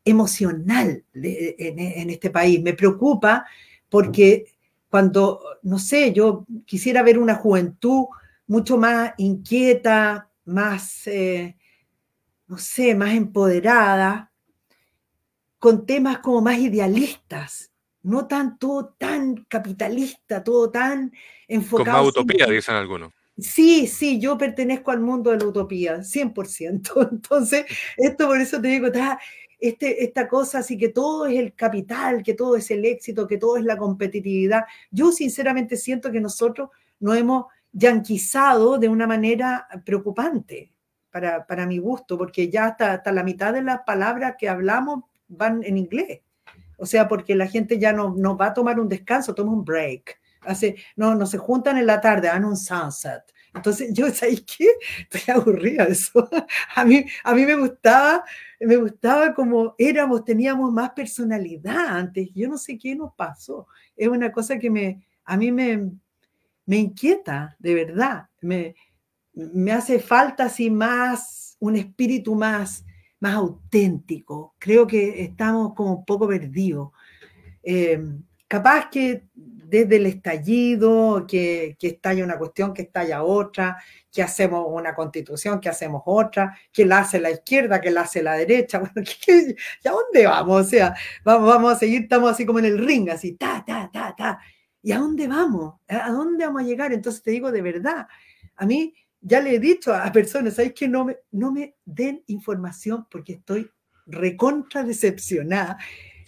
emocional 0.05 1.05
en, 1.15 2.11
este 2.11 2.31
país. 2.31 2.63
Me 2.63 2.75
preocupa 2.75 3.47
porque 3.89 4.47
cuando, 4.89 5.41
no 5.63 5.79
sé, 5.79 6.13
yo 6.13 6.47
quisiera 6.65 7.03
ver 7.03 7.19
una 7.19 7.35
juventud 7.35 8.07
mucho 8.47 8.77
más 8.77 9.13
inquieta, 9.19 10.29
más, 10.45 11.07
eh, 11.07 11.57
no 12.49 12.59
sé, 12.59 12.95
más 12.95 13.15
empoderada, 13.15 14.33
con 15.59 15.87
temas 15.87 16.19
como 16.19 16.41
más 16.41 16.59
idealistas, 16.59 17.71
no 18.03 18.27
tanto 18.27 18.95
tan 18.99 19.45
capitalista, 19.49 20.43
todo 20.43 20.71
tan 20.71 21.13
enfocado. 21.47 21.85
Con 21.85 21.93
más 21.93 22.09
utopía, 22.09 22.47
dicen 22.47 22.75
algunos. 22.75 23.13
Sí, 23.41 23.87
sí, 23.87 24.21
yo 24.21 24.37
pertenezco 24.37 24.91
al 24.91 25.01
mundo 25.01 25.31
de 25.31 25.39
la 25.39 25.47
utopía, 25.47 26.03
100%. 26.03 27.09
Entonces, 27.13 27.67
esto 27.97 28.27
por 28.27 28.41
eso 28.41 28.61
te 28.61 28.69
digo, 28.69 28.87
está, 28.87 29.19
este, 29.61 30.05
esta 30.05 30.27
cosa 30.27 30.61
así 30.61 30.79
que 30.79 30.89
todo 30.89 31.27
es 31.27 31.39
el 31.39 31.55
capital, 31.55 32.23
que 32.23 32.35
todo 32.35 32.57
es 32.57 32.71
el 32.71 32.85
éxito, 32.85 33.27
que 33.27 33.39
todo 33.39 33.57
es 33.57 33.65
la 33.65 33.77
competitividad. 33.77 34.65
Yo 34.91 35.13
sinceramente 35.13 35.77
siento 35.77 36.11
que 36.11 36.21
nosotros 36.21 36.71
nos 36.99 37.17
hemos 37.17 37.47
yanquizado 37.73 38.79
de 38.79 38.89
una 38.89 39.07
manera 39.07 39.69
preocupante 39.85 40.73
para, 41.11 41.67
mi 41.67 41.79
gusto, 41.79 42.17
porque 42.17 42.49
ya 42.49 42.67
hasta, 42.67 42.95
hasta 42.95 43.13
la 43.13 43.25
mitad 43.25 43.53
de 43.53 43.63
las 43.63 43.81
palabras 43.81 44.37
que 44.39 44.49
hablamos 44.49 45.05
van 45.29 45.63
en 45.65 45.77
inglés. 45.77 46.21
O 46.79 46.87
sea, 46.87 47.09
porque 47.09 47.35
la 47.35 47.47
gente 47.47 47.79
ya 47.79 47.93
no, 47.93 48.15
no 48.17 48.37
va 48.37 48.47
a 48.47 48.55
tomar 48.55 48.81
un 48.81 48.89
descanso, 48.89 49.35
toma 49.35 49.53
un 49.53 49.65
break. 49.65 50.19
Hace, 50.43 50.77
no, 50.97 51.15
no 51.15 51.27
se 51.27 51.37
juntan 51.37 51.77
en 51.77 51.87
la 51.87 52.01
tarde, 52.01 52.29
dan 52.29 52.45
un 52.45 52.57
sunset. 52.57 53.23
Entonces, 53.55 53.93
yo, 53.93 54.09
¿sabéis 54.11 54.43
qué? 54.43 54.69
Estoy 55.11 55.35
aburrida 55.35 55.87
de 55.87 55.93
eso. 55.93 56.29
A 56.77 56.85
mí, 56.85 57.05
a 57.25 57.35
mí 57.35 57.45
me 57.45 57.57
gustaba, 57.57 58.25
me 58.61 58.77
gustaba 58.77 59.35
como 59.35 59.75
éramos, 59.77 60.25
teníamos 60.25 60.73
más 60.73 60.91
personalidad 60.91 61.89
antes. 61.89 62.31
Yo 62.35 62.49
no 62.49 62.57
sé 62.57 62.79
qué 62.79 62.95
nos 62.95 63.15
pasó. 63.15 63.67
Es 63.97 64.09
una 64.09 64.31
cosa 64.31 64.59
que 64.59 64.71
me, 64.71 65.03
a 65.25 65.37
mí 65.37 65.51
me, 65.51 65.91
me 66.67 66.77
inquieta, 66.77 67.57
de 67.59 67.75
verdad. 67.75 68.29
Me, 68.41 68.75
me 69.35 69.73
hace 69.73 69.99
falta 69.99 70.45
así 70.45 70.71
más, 70.71 71.57
un 71.59 71.77
espíritu 71.77 72.35
más, 72.35 72.85
más 73.19 73.35
auténtico. 73.35 74.55
Creo 74.59 74.87
que 74.87 75.23
estamos 75.23 75.75
como 75.75 75.97
un 75.97 76.05
poco 76.05 76.29
perdidos. 76.29 76.91
Eh, 77.63 78.01
capaz 78.51 78.91
que 78.91 79.23
desde 79.37 79.95
el 79.95 80.07
estallido, 80.07 81.25
que, 81.25 81.77
que 81.79 81.87
estalla 81.87 82.25
una 82.25 82.37
cuestión, 82.37 82.75
que 82.75 82.83
estalla 82.83 83.23
otra, 83.23 83.81
que 84.11 84.25
hacemos 84.25 84.67
una 84.69 84.93
constitución, 84.93 85.61
que 85.61 85.69
hacemos 85.69 86.03
otra, 86.05 86.59
que 86.73 86.85
la 86.85 86.99
hace 86.99 87.21
la 87.21 87.31
izquierda, 87.31 87.81
que 87.81 87.93
la 87.93 88.01
hace 88.01 88.25
la 88.25 88.35
derecha. 88.35 88.81
Bueno, 88.93 89.09
¿qué, 89.25 89.55
a 89.89 89.93
dónde 89.93 90.27
vamos? 90.27 90.67
O 90.67 90.69
sea, 90.69 90.97
vamos, 91.25 91.49
vamos 91.49 91.73
a 91.75 91.79
seguir, 91.79 92.03
estamos 92.03 92.33
así 92.33 92.45
como 92.45 92.59
en 92.59 92.65
el 92.65 92.85
ring, 92.85 93.09
así, 93.11 93.37
ta, 93.37 93.65
ta, 93.65 93.89
ta, 93.93 94.17
ta. 94.17 94.41
¿Y 94.83 94.91
a 94.91 94.99
dónde 94.99 95.29
vamos? 95.29 95.77
¿A 95.87 96.11
dónde 96.11 96.45
vamos 96.45 96.63
a 96.63 96.65
llegar? 96.65 96.93
Entonces 96.93 97.23
te 97.23 97.31
digo 97.31 97.53
de 97.53 97.63
verdad, 97.63 98.09
a 98.57 98.67
mí 98.67 98.93
ya 99.21 99.41
le 99.41 99.55
he 99.55 99.61
dicho 99.61 99.95
a 99.95 100.11
personas, 100.11 100.55
¿sabes 100.55 100.75
que 100.75 100.89
no 100.89 101.05
me, 101.05 101.19
no 101.31 101.53
me 101.53 101.77
den 101.85 102.25
información 102.27 103.07
porque 103.09 103.35
estoy 103.35 103.71
recontra 104.07 104.83
decepcionada? 104.83 105.79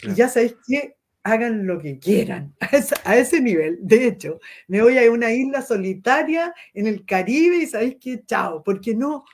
Y 0.04 0.14
ya 0.14 0.28
sabéis 0.28 0.54
que 0.64 1.01
hagan 1.24 1.66
lo 1.66 1.78
que 1.78 1.98
quieran 1.98 2.54
a 3.04 3.16
ese, 3.16 3.40
nivel. 3.40 3.78
De 3.80 4.06
hecho, 4.06 4.40
me 4.68 4.82
voy 4.82 4.98
a 4.98 5.10
una 5.10 5.32
isla 5.32 5.62
solitaria 5.62 6.54
en 6.74 6.86
el 6.86 7.04
Caribe 7.04 7.58
y 7.58 7.66
sabéis 7.66 7.96
que 8.00 8.24
chao, 8.24 8.62
porque 8.62 8.94
no, 8.94 9.24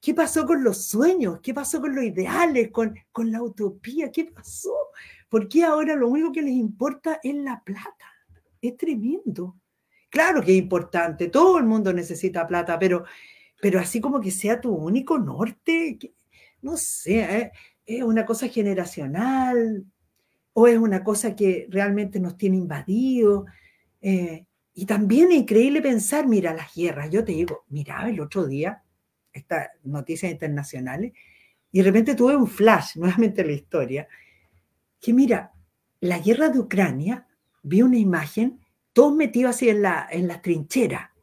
¿qué 0.00 0.14
pasó 0.14 0.46
con 0.46 0.64
los 0.64 0.84
sueños? 0.84 1.40
¿Qué 1.42 1.54
pasó 1.54 1.80
con 1.80 1.94
los 1.94 2.04
ideales? 2.04 2.70
¿Con, 2.70 2.94
con 3.12 3.30
la 3.30 3.42
utopía? 3.42 4.10
¿Qué 4.10 4.26
pasó? 4.26 4.74
¿Por 5.28 5.48
qué 5.48 5.64
ahora 5.64 5.94
lo 5.94 6.08
único 6.08 6.32
que 6.32 6.42
les 6.42 6.54
importa 6.54 7.20
es 7.22 7.34
la 7.34 7.62
plata? 7.64 8.06
Es 8.60 8.76
tremendo. 8.76 9.56
Claro 10.10 10.42
que 10.42 10.52
es 10.52 10.58
importante, 10.58 11.28
todo 11.28 11.58
el 11.58 11.64
mundo 11.64 11.92
necesita 11.92 12.46
plata, 12.46 12.78
pero, 12.80 13.04
pero 13.62 13.78
así 13.78 14.00
como 14.00 14.20
que 14.20 14.32
sea 14.32 14.60
tu 14.60 14.74
único 14.74 15.18
norte, 15.20 15.98
no 16.62 16.76
sé, 16.76 17.20
¿eh? 17.20 17.52
es 17.86 18.02
una 18.02 18.26
cosa 18.26 18.48
generacional, 18.48 19.86
o 20.52 20.66
es 20.66 20.78
una 20.78 21.04
cosa 21.04 21.36
que 21.36 21.66
realmente 21.70 22.20
nos 22.20 22.36
tiene 22.36 22.56
invadido. 22.56 23.46
Eh, 24.00 24.46
y 24.74 24.86
también 24.86 25.30
es 25.30 25.38
increíble 25.38 25.82
pensar, 25.82 26.26
mira, 26.26 26.54
las 26.54 26.74
guerras, 26.74 27.10
yo 27.10 27.24
te 27.24 27.32
digo, 27.32 27.64
miraba 27.68 28.08
el 28.08 28.20
otro 28.20 28.46
día 28.46 28.82
estas 29.32 29.68
noticias 29.84 30.32
internacionales 30.32 31.12
y 31.72 31.78
de 31.78 31.84
repente 31.84 32.14
tuve 32.14 32.36
un 32.36 32.46
flash, 32.46 32.96
nuevamente 32.96 33.44
la 33.44 33.52
historia, 33.52 34.08
que 35.00 35.12
mira, 35.12 35.52
la 36.00 36.18
guerra 36.18 36.48
de 36.48 36.58
Ucrania, 36.58 37.26
vi 37.62 37.82
una 37.82 37.98
imagen, 37.98 38.60
todos 38.92 39.14
metidos 39.14 39.56
así 39.56 39.68
en 39.68 39.82
la, 39.82 40.08
en 40.10 40.26
la 40.28 40.42
trinchera. 40.42 41.14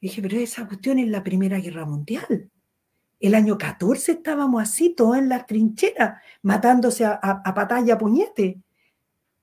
Dije, 0.00 0.20
pero 0.20 0.36
esa 0.38 0.66
cuestión 0.66 0.98
es 0.98 1.08
la 1.08 1.22
Primera 1.22 1.58
Guerra 1.58 1.84
Mundial. 1.84 2.50
El 3.22 3.36
año 3.36 3.56
14 3.56 4.12
estábamos 4.12 4.60
así, 4.60 4.90
todos 4.96 5.16
en 5.16 5.28
las 5.28 5.46
trincheras, 5.46 6.20
matándose 6.42 7.04
a, 7.04 7.20
a, 7.22 7.42
a 7.44 7.98
puñete. 7.98 8.60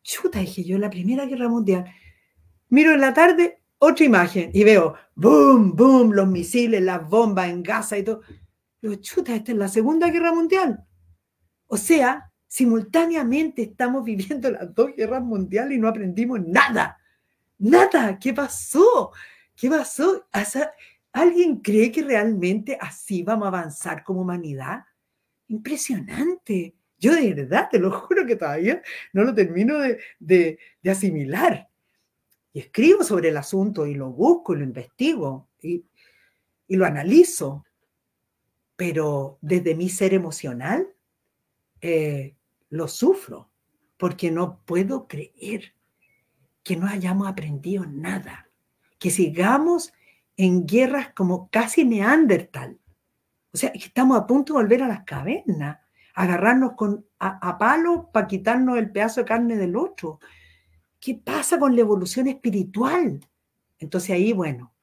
Chuta, 0.04 0.40
dije 0.40 0.66
yo, 0.66 0.78
la 0.78 0.90
Primera 0.90 1.26
Guerra 1.26 1.48
Mundial. 1.48 1.86
Miro 2.68 2.92
en 2.94 3.00
la 3.00 3.14
tarde 3.14 3.62
otra 3.78 4.06
imagen 4.06 4.52
y 4.54 4.66
veo, 4.66 4.96
boom, 5.16 5.78
boom, 5.78 6.12
los 6.12 6.28
misiles, 6.28 6.82
las 6.82 7.08
bombas 7.08 7.48
en 7.48 7.64
Gaza 7.64 7.98
y 7.98 8.04
todo. 8.04 8.20
Digo, 8.82 8.96
chuta, 8.96 9.34
esta 9.34 9.54
es 9.54 9.58
la 9.58 9.70
Segunda 9.70 10.10
Guerra 10.10 10.34
Mundial. 10.34 10.86
O 11.68 11.78
sea, 11.78 12.34
simultáneamente 12.48 13.62
estamos 13.62 14.04
viviendo 14.04 14.52
las 14.52 14.76
dos 14.76 14.94
guerras 14.94 15.24
mundiales 15.24 15.78
y 15.78 15.80
no 15.80 15.88
aprendimos 15.88 16.42
nada. 16.46 16.98
Nada. 17.58 18.20
¿Qué 18.20 18.34
pasó? 18.34 19.14
¿Qué 19.56 19.70
pasó? 19.70 20.26
¿Alguien 21.12 21.58
cree 21.58 21.92
que 21.92 22.04
realmente 22.04 22.78
así 22.80 23.24
vamos 23.24 23.46
a 23.46 23.50
avanzar 23.50 24.04
como 24.04 24.22
humanidad? 24.22 24.86
Impresionante. 25.48 26.76
Yo 27.00 27.16
de 27.16 27.34
verdad, 27.34 27.70
te 27.72 27.80
lo 27.80 27.92
juro 28.02 28.26
que 28.26 28.36
todavía 28.36 28.82
no 29.14 29.24
lo 29.24 29.34
termino 29.34 29.78
de, 30.20 30.60
asimilar. 30.86 31.70
Y 32.54 32.60
escribo 32.60 33.04
sobre 33.04 33.30
el 33.30 33.38
asunto 33.38 33.86
y 33.86 33.96
lo 33.96 34.12
busco 34.12 34.54
y 34.54 34.58
lo 34.58 34.64
investigo 34.64 35.48
y, 35.62 35.86
lo 36.68 36.86
analizo. 36.86 37.66
Pero 38.76 39.38
desde 39.42 39.76
mi 39.76 39.90
ser 39.90 40.14
emocional 40.14 40.88
eh, 41.82 42.36
lo 42.70 42.88
sufro 42.88 43.50
porque 43.98 44.32
no 44.32 44.62
puedo 44.66 45.08
creer 45.08 45.74
que 46.64 46.78
no 46.78 46.88
hayamos 46.88 47.28
aprendido 47.28 47.86
nada, 47.86 48.50
que 49.00 49.10
sigamos 49.10 49.92
en 50.40 50.66
guerras 50.66 51.10
como 51.14 51.50
casi 51.50 51.84
neandertal. 51.84 52.80
O 53.52 53.58
sea, 53.58 53.72
estamos 53.76 54.18
a 54.18 54.26
punto 54.26 54.54
de 54.54 54.62
volver 54.62 54.84
a 54.84 54.88
las 54.88 55.04
cavernas, 55.04 55.80
agarrarnos 56.14 56.74
con, 56.78 57.06
a, 57.20 57.58
palos 57.58 58.06
para 58.14 58.26
quitarnos 58.26 58.78
el 58.78 58.90
pedazo 58.90 59.20
de 59.20 59.26
carne 59.26 59.58
del 59.58 59.76
otro. 59.76 60.22
¿Qué 60.98 61.16
pasa 61.16 61.60
con 61.60 61.76
la 61.76 61.82
evolución 61.82 62.28
espiritual? 62.28 63.20
Entonces 63.80 64.12
ahí, 64.12 64.32
bueno, 64.32 64.74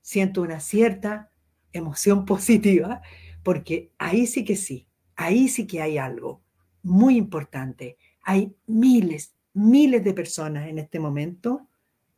siento 0.00 0.42
una 0.42 0.58
cierta 0.58 1.30
emoción 1.72 2.24
positiva, 2.26 3.00
porque 3.44 3.92
ahí 3.98 4.26
sí 4.26 4.44
que 4.44 4.56
sí, 4.56 4.88
ahí 5.14 5.46
sí 5.46 5.64
que 5.68 5.80
hay 5.80 5.96
algo 5.96 6.42
muy 6.82 7.16
importante. 7.16 7.98
Hay 8.22 8.56
miles, 8.66 9.32
miles 9.52 10.02
de 10.02 10.12
personas 10.12 10.66
en 10.66 10.80
este 10.80 10.98
momento, 10.98 11.68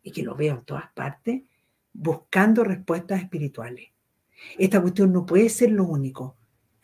y 0.03 0.13
que 0.13 0.23
lo 0.23 0.35
veo 0.35 0.55
en 0.55 0.65
todas 0.65 0.91
partes, 0.95 1.43
buscando 1.99 2.63
respuestas 2.65 3.23
espirituales. 3.23 3.89
Esta 4.59 4.81
cuestión 4.81 5.13
no 5.13 5.25
puede 5.25 5.49
ser 5.49 5.71
lo 5.71 5.85
único. 5.85 6.37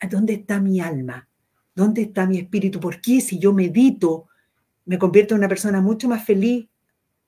¿Dónde 0.09 0.33
está 0.33 0.59
mi 0.59 0.79
alma? 0.81 1.29
¿Dónde 1.75 2.01
está 2.01 2.25
mi 2.25 2.37
espíritu? 2.37 2.79
¿Por 2.79 2.99
qué 2.99 3.21
si 3.21 3.39
yo 3.39 3.53
medito 3.53 4.27
me 4.85 4.97
convierto 4.97 5.33
en 5.33 5.39
una 5.39 5.47
persona 5.47 5.81
mucho 5.81 6.09
más 6.09 6.25
feliz, 6.25 6.67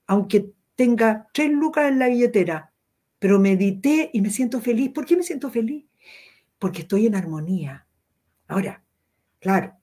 aunque 0.07 0.51
tenga 0.75 1.27
tres 1.33 1.51
lucas 1.51 1.89
en 1.89 1.99
la 1.99 2.09
billetera? 2.09 2.73
Pero 3.19 3.39
medité 3.39 4.09
y 4.13 4.21
me 4.21 4.29
siento 4.29 4.59
feliz. 4.59 4.91
¿Por 4.91 5.05
qué 5.05 5.15
me 5.15 5.23
siento 5.23 5.49
feliz? 5.49 5.85
Porque 6.59 6.81
estoy 6.81 7.05
en 7.05 7.15
armonía. 7.15 7.87
Ahora, 8.47 8.83
claro, 9.39 9.73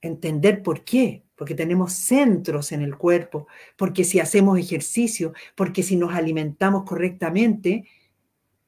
entender 0.00 0.62
por 0.62 0.84
qué 0.84 1.24
porque 1.42 1.56
tenemos 1.56 1.94
centros 1.94 2.70
en 2.70 2.82
el 2.82 2.96
cuerpo, 2.96 3.48
porque 3.76 4.04
si 4.04 4.20
hacemos 4.20 4.60
ejercicio, 4.60 5.32
porque 5.56 5.82
si 5.82 5.96
nos 5.96 6.14
alimentamos 6.14 6.84
correctamente, 6.84 7.84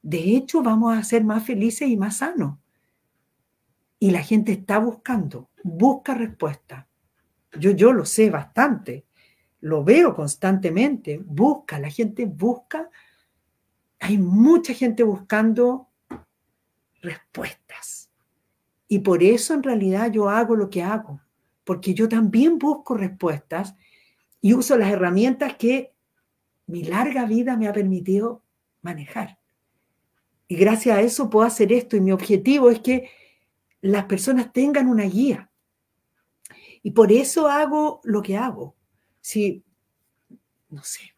de 0.02 0.18
hecho 0.18 0.60
vamos 0.60 0.98
a 0.98 1.04
ser 1.04 1.22
más 1.22 1.46
felices 1.46 1.88
y 1.88 1.96
más 1.96 2.16
sanos. 2.16 2.58
Y 4.00 4.10
la 4.10 4.24
gente 4.24 4.50
está 4.50 4.78
buscando, 4.78 5.50
busca 5.62 6.14
respuesta. 6.14 6.88
Yo, 7.60 7.70
yo 7.70 7.92
lo 7.92 8.04
sé 8.04 8.28
bastante, 8.28 9.06
lo 9.60 9.84
veo 9.84 10.12
constantemente, 10.12 11.22
busca, 11.24 11.78
la 11.78 11.90
gente 11.90 12.26
busca, 12.26 12.90
hay 14.00 14.18
mucha 14.18 14.74
gente 14.74 15.04
buscando 15.04 15.90
respuestas. 17.02 18.10
Y 18.88 18.98
por 18.98 19.22
eso 19.22 19.54
en 19.54 19.62
realidad 19.62 20.10
yo 20.10 20.28
hago 20.28 20.56
lo 20.56 20.68
que 20.68 20.82
hago 20.82 21.20
porque 21.64 21.94
yo 21.94 22.08
también 22.08 22.58
busco 22.58 22.96
respuestas 22.96 23.74
y 24.40 24.54
uso 24.54 24.76
las 24.76 24.90
herramientas 24.90 25.56
que 25.56 25.94
mi 26.66 26.84
larga 26.84 27.24
vida 27.24 27.56
me 27.56 27.66
ha 27.66 27.72
permitido 27.72 28.42
manejar. 28.82 29.38
Y 30.46 30.56
gracias 30.56 30.96
a 30.96 31.00
eso 31.00 31.30
puedo 31.30 31.46
hacer 31.46 31.72
esto 31.72 31.96
y 31.96 32.00
mi 32.00 32.12
objetivo 32.12 32.70
es 32.70 32.80
que 32.80 33.10
las 33.80 34.04
personas 34.04 34.52
tengan 34.52 34.88
una 34.88 35.04
guía. 35.04 35.50
Y 36.82 36.90
por 36.90 37.10
eso 37.12 37.48
hago 37.48 38.00
lo 38.04 38.22
que 38.22 38.36
hago. 38.36 38.76
Si, 39.20 39.64
no 40.68 40.82
sé, 40.82 41.13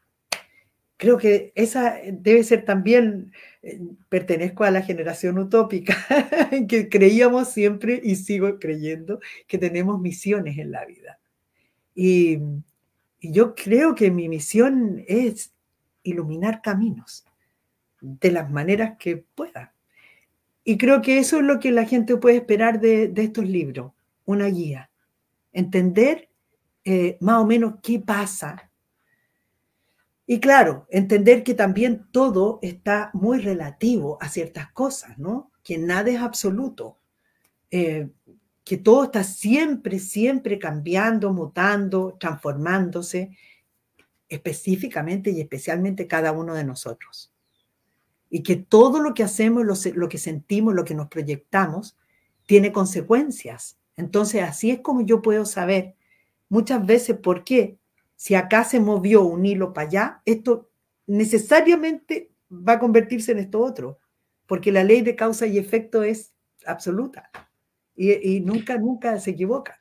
creo 0.96 1.18
que 1.18 1.52
esa 1.54 1.98
debe 2.12 2.42
ser 2.44 2.64
también, 2.64 3.32
eh, 3.62 3.80
pertenezco 4.08 4.64
a 4.64 4.70
la 4.70 4.82
generación 4.82 5.38
utópica, 5.38 5.96
que 6.68 6.88
creíamos 6.88 7.50
siempre 7.50 8.00
y 8.02 8.16
sigo 8.16 8.58
creyendo 8.58 9.20
que 9.46 9.58
tenemos 9.58 10.00
misiones 10.00 10.58
en 10.58 10.70
la 10.70 10.84
vida. 10.84 11.18
Y, 11.94 12.38
y 13.20 13.32
yo 13.32 13.54
creo 13.54 13.94
que 13.94 14.10
mi 14.10 14.28
misión 14.28 15.04
es 15.08 15.52
iluminar 16.02 16.62
caminos 16.62 17.24
de 18.00 18.30
las 18.30 18.50
maneras 18.50 18.96
que 18.98 19.24
pueda. 19.34 19.74
Y 20.64 20.78
creo 20.78 21.00
que 21.00 21.18
eso 21.18 21.38
es 21.38 21.44
lo 21.44 21.60
que 21.60 21.70
la 21.70 21.84
gente 21.84 22.16
puede 22.16 22.36
esperar 22.36 22.80
de, 22.80 23.08
de 23.08 23.22
estos 23.22 23.46
libros, 23.46 23.92
una 24.24 24.46
guía. 24.46 24.90
Entender 25.52 26.28
eh, 26.84 27.16
más 27.20 27.42
o 27.42 27.46
menos 27.46 27.74
qué 27.82 27.98
pasa. 27.98 28.65
Y 30.26 30.40
claro, 30.40 30.86
entender 30.90 31.44
que 31.44 31.54
también 31.54 32.08
todo 32.10 32.58
está 32.60 33.10
muy 33.14 33.38
relativo 33.38 34.18
a 34.20 34.28
ciertas 34.28 34.72
cosas, 34.72 35.18
¿no? 35.18 35.52
Que 35.62 35.78
nada 35.78 36.10
es 36.10 36.20
absoluto. 36.20 36.98
Eh, 37.70 38.08
que 38.64 38.76
todo 38.76 39.04
está 39.04 39.22
siempre, 39.22 40.00
siempre 40.00 40.58
cambiando, 40.58 41.32
mutando, 41.32 42.16
transformándose, 42.18 43.30
específicamente 44.28 45.30
y 45.30 45.40
especialmente 45.40 46.08
cada 46.08 46.32
uno 46.32 46.52
de 46.52 46.64
nosotros. 46.64 47.32
Y 48.28 48.42
que 48.42 48.56
todo 48.56 48.98
lo 48.98 49.14
que 49.14 49.22
hacemos, 49.22 49.64
lo, 49.64 50.08
que 50.08 50.18
sentimos, 50.18 50.74
lo 50.74 50.84
que 50.84 50.96
nos 50.96 51.06
proyectamos, 51.06 51.96
tiene 52.44 52.72
consecuencias. 52.72 53.78
Entonces, 53.96 54.42
así 54.42 54.72
es 54.72 54.80
como 54.80 55.02
yo 55.02 55.22
puedo 55.22 55.46
saber 55.46 55.94
muchas 56.48 56.84
veces 56.84 57.16
por 57.16 57.44
qué, 57.44 57.78
si 58.16 58.34
acá 58.34 58.64
se 58.64 58.80
movió 58.80 59.22
un 59.22 59.46
hilo 59.46 59.72
para 59.72 59.86
allá, 59.86 60.22
esto 60.24 60.70
necesariamente 61.06 62.32
va 62.50 62.74
a 62.74 62.78
convertirse 62.78 63.32
en 63.32 63.38
esto 63.38 63.60
otro, 63.60 64.00
porque 64.46 64.72
la 64.72 64.84
ley 64.84 65.02
de 65.02 65.16
causa 65.16 65.46
y 65.46 65.58
efecto 65.58 66.02
es 66.02 66.32
absoluta 66.66 67.30
y, 67.94 68.40
nunca, 68.40 68.76
nunca 68.76 69.18
se 69.18 69.30
equivoca. 69.30 69.80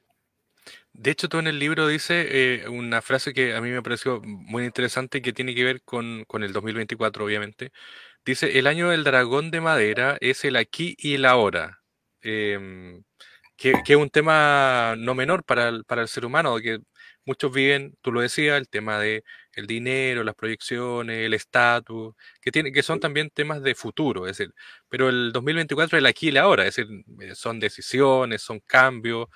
De 0.94 1.12
hecho, 1.12 1.28
tú 1.28 1.40
en 1.40 1.48
el 1.48 1.60
libro 1.60 1.88
dice 1.88 2.28
eh, 2.30 2.70
una 2.70 3.02
frase 3.02 3.34
que 3.34 3.54
a 3.54 3.62
mí 3.62 3.70
me 3.70 3.84
pareció 3.84 4.22
muy 4.24 4.64
interesante 4.64 5.22
que 5.22 5.34
tiene 5.34 5.54
que 5.54 5.64
ver 5.64 5.82
con, 5.84 6.24
con, 6.26 6.44
el 6.44 6.54
2024, 6.54 7.26
obviamente. 7.26 7.72
Dice, 8.26 8.58
el 8.58 8.68
año 8.68 8.90
del 8.90 9.04
dragón 9.04 9.52
de 9.52 9.62
madera 9.62 10.18
es 10.22 10.46
el 10.46 10.56
aquí 10.56 10.96
y 10.98 11.16
el 11.16 11.26
ahora. 11.26 11.82
Em, 12.22 13.04
que, 13.58 13.74
que, 13.86 13.94
es 13.94 14.00
un 14.00 14.10
tema 14.10 14.96
no 14.98 15.16
menor 15.16 15.44
para 15.44 15.70
el, 15.70 15.84
para 15.86 16.02
el 16.02 16.08
ser 16.08 16.26
humano, 16.26 16.58
que 16.60 16.80
muchos 17.26 17.52
viven, 17.52 17.96
tú 18.02 18.12
lo 18.12 18.22
decías, 18.22 18.58
el 18.58 18.70
tema 18.70 19.00
de 19.00 19.24
el 19.54 19.68
dinero, 19.68 20.24
las 20.24 20.36
proyecciones, 20.36 21.26
el 21.26 21.34
estatus, 21.34 22.14
que, 22.42 22.52
tiene, 22.52 22.72
que 22.72 22.84
son 22.84 23.00
también 23.00 23.30
temas 23.30 23.62
de 23.62 23.74
futuro, 23.74 24.28
es 24.28 24.38
decir, 24.38 24.54
pero 24.90 25.10
el 25.10 25.32
2024 25.32 25.98
es 25.98 26.02
el 26.02 26.06
aquí 26.06 26.28
y 26.28 26.30
el 26.30 26.38
ahora, 26.38 26.66
es 26.66 26.76
decir, 26.76 27.04
eh, 27.22 27.36
son 27.36 27.60
decisiones, 27.60 28.42
son 28.42 28.60
cambios, 28.60 29.28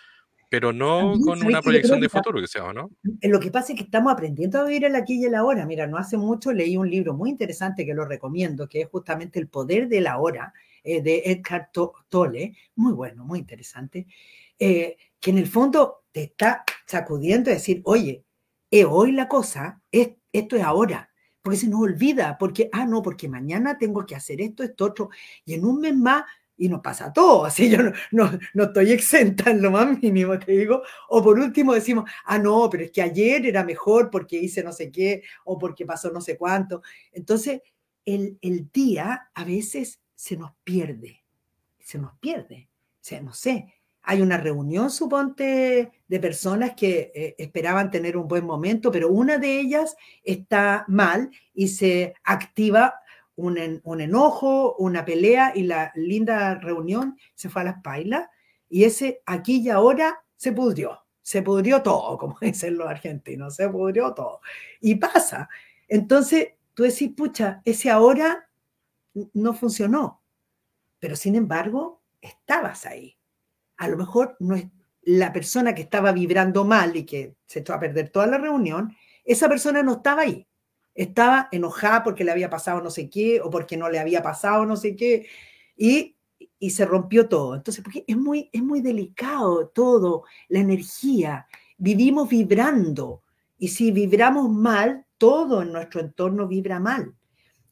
pero 0.50 0.74
no 0.74 1.14
con 1.24 1.44
una 1.46 1.62
proyección 1.62 2.00
de 2.00 2.10
futuro, 2.10 2.42
que 2.42 2.48
sea, 2.48 2.74
¿no? 2.74 2.90
Eh, 3.22 3.30
lo 3.30 3.40
que 3.40 3.52
pasa 3.52 3.72
es 3.72 3.78
que 3.78 3.86
estamos 3.86 4.12
aprendiendo 4.12 4.60
a 4.60 4.64
vivir 4.64 4.86
el 4.86 4.96
aquí 4.96 5.22
y 5.22 5.26
el 5.26 5.36
ahora. 5.36 5.64
Mira, 5.68 5.86
no 5.86 5.98
hace 5.98 6.18
mucho 6.18 6.52
leí 6.52 6.76
un 6.76 6.90
libro 6.90 7.14
muy 7.14 7.30
interesante 7.30 7.86
que 7.86 7.94
lo 7.94 8.04
recomiendo, 8.04 8.68
que 8.68 8.82
es 8.82 8.90
justamente 8.90 9.38
El 9.38 9.48
poder 9.48 9.88
del 9.88 10.08
ahora, 10.08 10.52
eh, 10.84 11.04
de 11.04 11.22
Edgar 11.26 11.70
Tolle, 11.72 12.58
muy 12.76 12.94
bueno, 12.94 13.26
muy 13.26 13.38
interesante, 13.38 14.08
que 14.58 14.98
en 15.22 15.38
el 15.38 15.48
fondo 15.48 15.99
te 16.12 16.24
está 16.24 16.64
sacudiendo 16.86 17.50
y 17.50 17.54
decir, 17.54 17.82
oye, 17.86 18.24
es 18.72 18.86
hoy 18.86 19.12
la 19.12 19.28
cosa, 19.28 19.82
es, 19.92 20.12
esto 20.32 20.56
es 20.56 20.64
ahora, 20.64 21.10
porque 21.42 21.58
se 21.58 21.68
nos 21.68 21.82
olvida, 21.82 22.38
porque, 22.38 22.70
ah, 22.72 22.86
no, 22.86 23.02
porque 23.02 23.28
mañana 23.28 23.78
tengo 23.78 24.06
que 24.06 24.16
hacer 24.16 24.42
esto, 24.42 24.64
esto, 24.64 24.86
otro, 24.86 25.10
y 25.46 25.54
en 25.54 25.66
un 25.66 25.80
mes 25.80 25.96
más, 25.96 26.24
y 26.58 26.68
nos 26.68 26.82
pasa 26.82 27.12
todo, 27.12 27.46
así 27.46 27.70
yo 27.70 27.82
no, 27.82 27.92
no, 28.12 28.32
no 28.54 28.64
estoy 28.66 28.92
exenta 28.92 29.50
en 29.50 29.62
lo 29.62 29.72
más 29.72 30.00
mínimo, 30.02 30.38
te 30.38 30.52
digo, 30.52 30.84
o 31.10 31.24
por 31.24 31.40
último 31.40 31.74
decimos, 31.74 32.10
ah, 32.26 32.38
no, 32.38 32.70
pero 32.70 32.84
es 32.84 32.92
que 32.92 33.02
ayer 33.02 33.46
era 33.46 33.64
mejor 33.64 34.10
porque 34.10 34.38
hice 34.38 34.64
no 34.64 34.74
sé 34.74 34.92
qué, 34.92 35.24
o 35.46 35.58
porque 35.58 35.86
pasó 35.86 36.12
no 36.12 36.22
sé 36.22 36.38
cuánto. 36.38 36.82
Entonces, 37.12 37.62
el, 38.06 38.38
el 38.42 38.70
día 38.72 39.30
a 39.34 39.44
veces 39.44 40.02
se 40.16 40.36
nos 40.36 40.52
pierde, 40.64 41.24
se 41.80 41.98
nos 41.98 42.18
pierde, 42.20 42.70
o 42.96 42.98
sea, 43.00 43.22
no 43.22 43.34
sé, 43.34 43.79
hay 44.02 44.22
una 44.22 44.38
reunión, 44.38 44.90
suponte, 44.90 45.92
de 46.08 46.20
personas 46.20 46.74
que 46.76 47.12
eh, 47.14 47.36
esperaban 47.38 47.92
tener 47.92 48.18
un 48.18 48.28
buen 48.28 48.46
momento, 48.46 48.92
pero 48.92 49.10
una 49.10 49.38
de 49.38 49.60
ellas 49.60 49.96
está 50.24 50.86
mal 50.88 51.30
y 51.54 51.68
se 51.68 52.16
activa 52.24 52.96
un, 53.36 53.58
enojo, 54.02 54.76
una 54.78 55.06
pelea 55.06 55.54
y 55.56 55.64
la 55.64 55.92
linda 55.96 56.56
reunión 56.56 57.18
se 57.36 57.50
fue 57.50 57.62
a 57.62 57.66
las 57.66 57.82
pailas 57.82 58.28
y 58.68 58.84
ese 58.84 59.22
aquí 59.26 59.62
y 59.62 59.70
ahora 59.70 60.24
se 60.36 60.52
pudrió, 60.52 61.06
se 61.22 61.42
pudrió 61.42 61.82
todo, 61.82 62.18
como 62.20 62.38
dicen 62.42 62.78
los 62.78 62.88
argentinos, 62.88 63.56
se 63.56 63.70
pudrió 63.70 64.14
todo. 64.14 64.42
Y 64.82 64.96
pasa. 64.96 65.50
Entonces 65.88 66.50
tú 66.74 66.84
decís, 66.84 67.12
pucha, 67.16 67.62
ese 67.64 67.90
ahora 67.90 68.50
no 69.34 69.54
funcionó, 69.54 70.22
pero 71.00 71.16
sin 71.16 71.36
embargo, 71.36 72.02
estabas 72.22 72.86
ahí 72.86 73.19
a 73.80 73.88
lo 73.88 73.98
mejor 73.98 74.36
no 74.40 74.56
es 74.56 74.68
la 75.04 75.32
persona 75.34 75.74
que 75.74 75.82
estaba 75.82 76.12
vibrando 76.12 76.66
mal 76.66 76.96
y 76.96 77.06
que 77.06 77.36
se 77.48 77.60
echó 77.60 77.74
a 77.74 77.80
perder 77.80 78.10
toda 78.10 78.28
la 78.28 78.38
reunión, 78.38 78.96
esa 79.24 79.48
persona 79.48 79.82
no 79.82 79.94
estaba 79.94 80.24
ahí. 80.24 80.46
Estaba 80.94 81.48
enojada 81.52 82.04
porque 82.04 82.26
le 82.26 82.32
había 82.32 82.50
pasado 82.50 82.82
no 82.82 82.92
sé 82.92 83.10
qué 83.10 83.40
o 83.42 83.50
porque 83.50 83.78
no 83.78 83.90
le 83.90 84.00
había 84.00 84.22
pasado 84.22 84.66
no 84.66 84.76
sé 84.76 84.98
qué 84.98 85.28
y, 85.78 86.18
y 86.60 86.70
se 86.72 86.86
rompió 86.86 87.30
todo. 87.30 87.56
Entonces, 87.56 87.82
porque 87.82 88.04
es 88.06 88.18
muy, 88.18 88.50
es 88.52 88.62
muy 88.62 88.82
delicado 88.82 89.68
todo, 89.70 90.24
la 90.50 90.60
energía. 90.60 91.48
Vivimos 91.78 92.28
vibrando 92.28 93.24
y 93.58 93.70
si 93.70 93.92
vibramos 93.92 94.50
mal, 94.50 95.06
todo 95.18 95.62
en 95.62 95.72
nuestro 95.72 96.02
entorno 96.02 96.48
vibra 96.48 96.82
mal. 96.82 97.16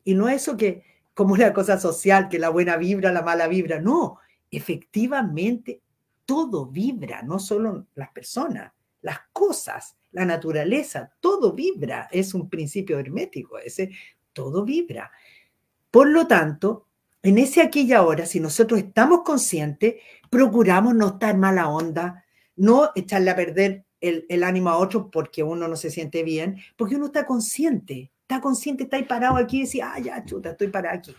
Y 0.06 0.16
no 0.16 0.30
eso 0.30 0.56
que 0.56 0.84
como 1.14 1.34
una 1.34 1.54
cosa 1.54 1.78
social, 1.78 2.30
que 2.30 2.40
la 2.40 2.50
buena 2.50 2.78
vibra, 2.78 3.12
la 3.12 3.24
mala 3.24 3.48
vibra, 3.50 3.82
no, 3.82 4.20
efectivamente 4.50 5.82
todo 6.28 6.66
vibra, 6.66 7.24
no 7.24 7.40
solo 7.40 7.88
las 7.96 8.12
personas, 8.12 8.74
las 9.02 9.20
cosas, 9.32 9.98
la 10.12 10.26
naturaleza, 10.26 11.10
todo 11.22 11.54
vibra, 11.54 12.10
es 12.12 12.34
un 12.34 12.50
principio 12.50 13.00
hermético, 13.00 13.58
ese 13.58 13.92
todo 14.34 14.66
vibra. 14.66 15.10
Por 15.90 16.10
lo 16.10 16.28
tanto, 16.28 16.88
en 17.24 17.38
ese 17.38 17.62
aquí 17.62 17.84
y 17.84 17.94
ahora, 17.94 18.26
si 18.26 18.42
nosotros 18.42 18.80
estamos 18.82 19.22
conscientes, 19.24 19.96
procuramos 20.30 20.94
no 20.94 21.08
estar 21.08 21.38
mala 21.38 21.70
onda, 21.70 22.26
no 22.58 22.92
echarle 22.94 23.32
a 23.32 23.36
perder 23.36 23.86
el, 24.02 24.26
el, 24.28 24.44
ánimo 24.44 24.70
a 24.70 24.78
otro 24.78 25.10
porque 25.10 25.44
uno 25.44 25.70
no 25.70 25.78
se 25.78 25.90
siente 25.90 26.24
bien, 26.24 26.58
porque 26.76 26.98
uno 26.98 27.06
está 27.06 27.26
consciente, 27.26 28.12
está 28.22 28.42
consciente, 28.42 28.84
está 28.84 28.98
ahí 28.98 29.04
parado 29.04 29.38
aquí 29.38 29.60
y 29.60 29.62
dice, 29.62 29.82
ah, 29.82 29.98
ya, 29.98 30.26
chuta, 30.26 30.52
estoy 30.52 30.68
parado 30.68 30.98
aquí. 30.98 31.16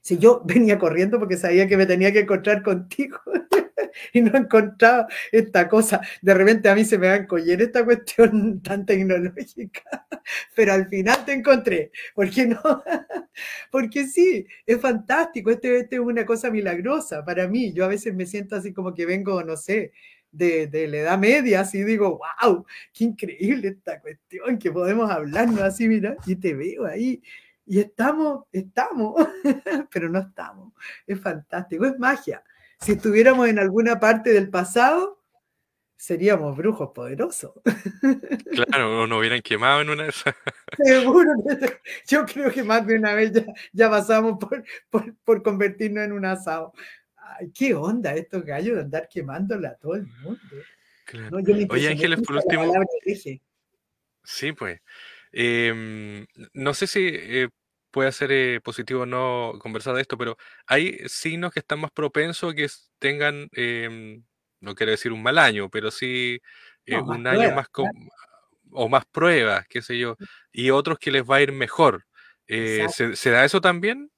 Si 0.00 0.18
yo 0.18 0.42
venía 0.44 0.80
corriendo 0.80 1.20
porque 1.20 1.36
sabía 1.36 1.68
que 1.68 1.76
me 1.76 1.86
tenía 1.86 2.12
que 2.12 2.20
encontrar 2.20 2.64
contigo, 2.64 3.18
y 4.12 4.20
no 4.20 4.36
encontraba 4.36 5.06
esta 5.30 5.68
cosa. 5.68 6.00
De 6.20 6.34
repente 6.34 6.68
a 6.68 6.74
mí 6.74 6.84
se 6.84 6.98
me 6.98 7.08
va 7.08 7.14
a 7.14 7.16
encoller 7.18 7.62
esta 7.62 7.84
cuestión 7.84 8.60
tan 8.62 8.86
tecnológica, 8.86 10.06
pero 10.54 10.72
al 10.72 10.88
final 10.88 11.24
te 11.24 11.32
encontré. 11.32 11.92
¿Por 12.14 12.30
qué 12.30 12.46
no? 12.46 12.60
Porque 13.70 14.06
sí, 14.06 14.46
es 14.66 14.80
fantástico. 14.80 15.50
Este, 15.50 15.78
este, 15.78 15.96
es 15.96 16.02
una 16.02 16.24
cosa 16.26 16.50
milagrosa 16.50 17.24
para 17.24 17.48
mí. 17.48 17.72
Yo 17.72 17.84
a 17.84 17.88
veces 17.88 18.14
me 18.14 18.26
siento 18.26 18.56
así 18.56 18.72
como 18.72 18.94
que 18.94 19.06
vengo, 19.06 19.42
no 19.42 19.56
sé, 19.56 19.92
de, 20.30 20.66
de, 20.66 20.88
la 20.88 20.96
edad 20.98 21.18
media, 21.18 21.60
así 21.60 21.84
digo, 21.84 22.18
wow, 22.42 22.64
qué 22.94 23.04
increíble 23.04 23.68
esta 23.68 24.00
cuestión, 24.00 24.58
que 24.58 24.72
podemos 24.72 25.10
hablarnos 25.10 25.60
así, 25.60 25.88
mira, 25.88 26.16
y 26.26 26.36
te 26.36 26.54
veo 26.54 26.86
ahí. 26.86 27.22
Y 27.66 27.80
estamos, 27.80 28.44
estamos, 28.50 29.14
pero 29.92 30.08
no 30.08 30.20
estamos. 30.20 30.72
Es 31.06 31.20
fantástico, 31.20 31.84
es 31.84 31.98
magia 31.98 32.42
si 32.82 32.92
estuviéramos 32.92 33.48
en 33.48 33.58
alguna 33.58 34.00
parte 34.00 34.32
del 34.32 34.50
pasado, 34.50 35.22
seríamos 35.96 36.56
brujos 36.56 36.90
poderosos. 36.92 37.52
Claro, 38.52 39.02
o 39.02 39.06
nos 39.06 39.20
hubieran 39.20 39.40
quemado 39.40 39.80
en 39.80 39.90
una 39.90 40.02
de 40.04 40.08
esas. 40.10 40.34
Seguro, 40.84 41.30
yo 42.06 42.26
creo 42.26 42.50
que 42.50 42.62
más 42.62 42.86
de 42.86 42.96
una 42.96 43.14
vez 43.14 43.32
ya, 43.72 43.88
pasamos 43.88 44.38
por, 44.90 45.14
por, 45.24 45.42
convertirnos 45.42 46.04
en 46.04 46.12
un 46.12 46.24
asado. 46.24 46.72
Ay, 47.16 47.50
qué 47.52 47.74
onda 47.74 48.14
estos 48.14 48.44
gallos 48.44 48.74
de 48.74 48.82
andar 48.82 49.08
quemándole 49.08 49.68
a 49.68 49.74
todo 49.76 49.94
el 49.94 50.06
mundo. 50.06 50.40
Oye, 51.70 51.88
Ángeles, 51.88 52.20
por 52.20 52.36
último. 52.36 52.74
Sí, 54.24 54.52
pues. 54.52 54.80
Em, 55.32 56.26
no 56.52 56.74
sé 56.74 56.86
si 56.86 57.08
eh, 57.10 57.48
puede 57.92 58.10
ser 58.10 58.32
eh, 58.32 58.60
positivo 58.60 59.02
o 59.02 59.06
no 59.06 59.52
conversar 59.60 59.94
de 59.94 60.00
esto, 60.00 60.18
pero 60.18 60.36
hay 60.66 60.98
signos 61.06 61.52
que 61.52 61.60
están 61.60 61.78
más 61.80 61.92
propensos 61.92 62.52
a 62.52 62.56
que 62.56 62.66
tengan, 62.98 63.48
em, 63.52 64.24
no 64.60 64.74
quiero 64.74 64.90
decir 64.90 65.12
un 65.12 65.22
mal 65.22 65.38
año, 65.38 65.68
pero 65.70 65.90
sí 65.90 66.40
eh, 66.86 66.96
un 67.00 67.26
año 67.26 67.54
más 67.54 67.68
o 68.72 68.88
más 68.88 69.04
pruebas, 69.06 69.66
qué 69.68 69.82
sé 69.82 69.98
yo, 69.98 70.16
y 70.50 70.70
otros 70.70 70.98
que 70.98 71.12
les 71.12 71.22
va 71.22 71.36
a 71.36 71.42
ir 71.42 71.52
mejor. 71.52 72.06
Eh, 72.48 72.86
¿se, 72.88 73.30
da 73.30 73.44
eso 73.44 73.60
también? 73.60 74.10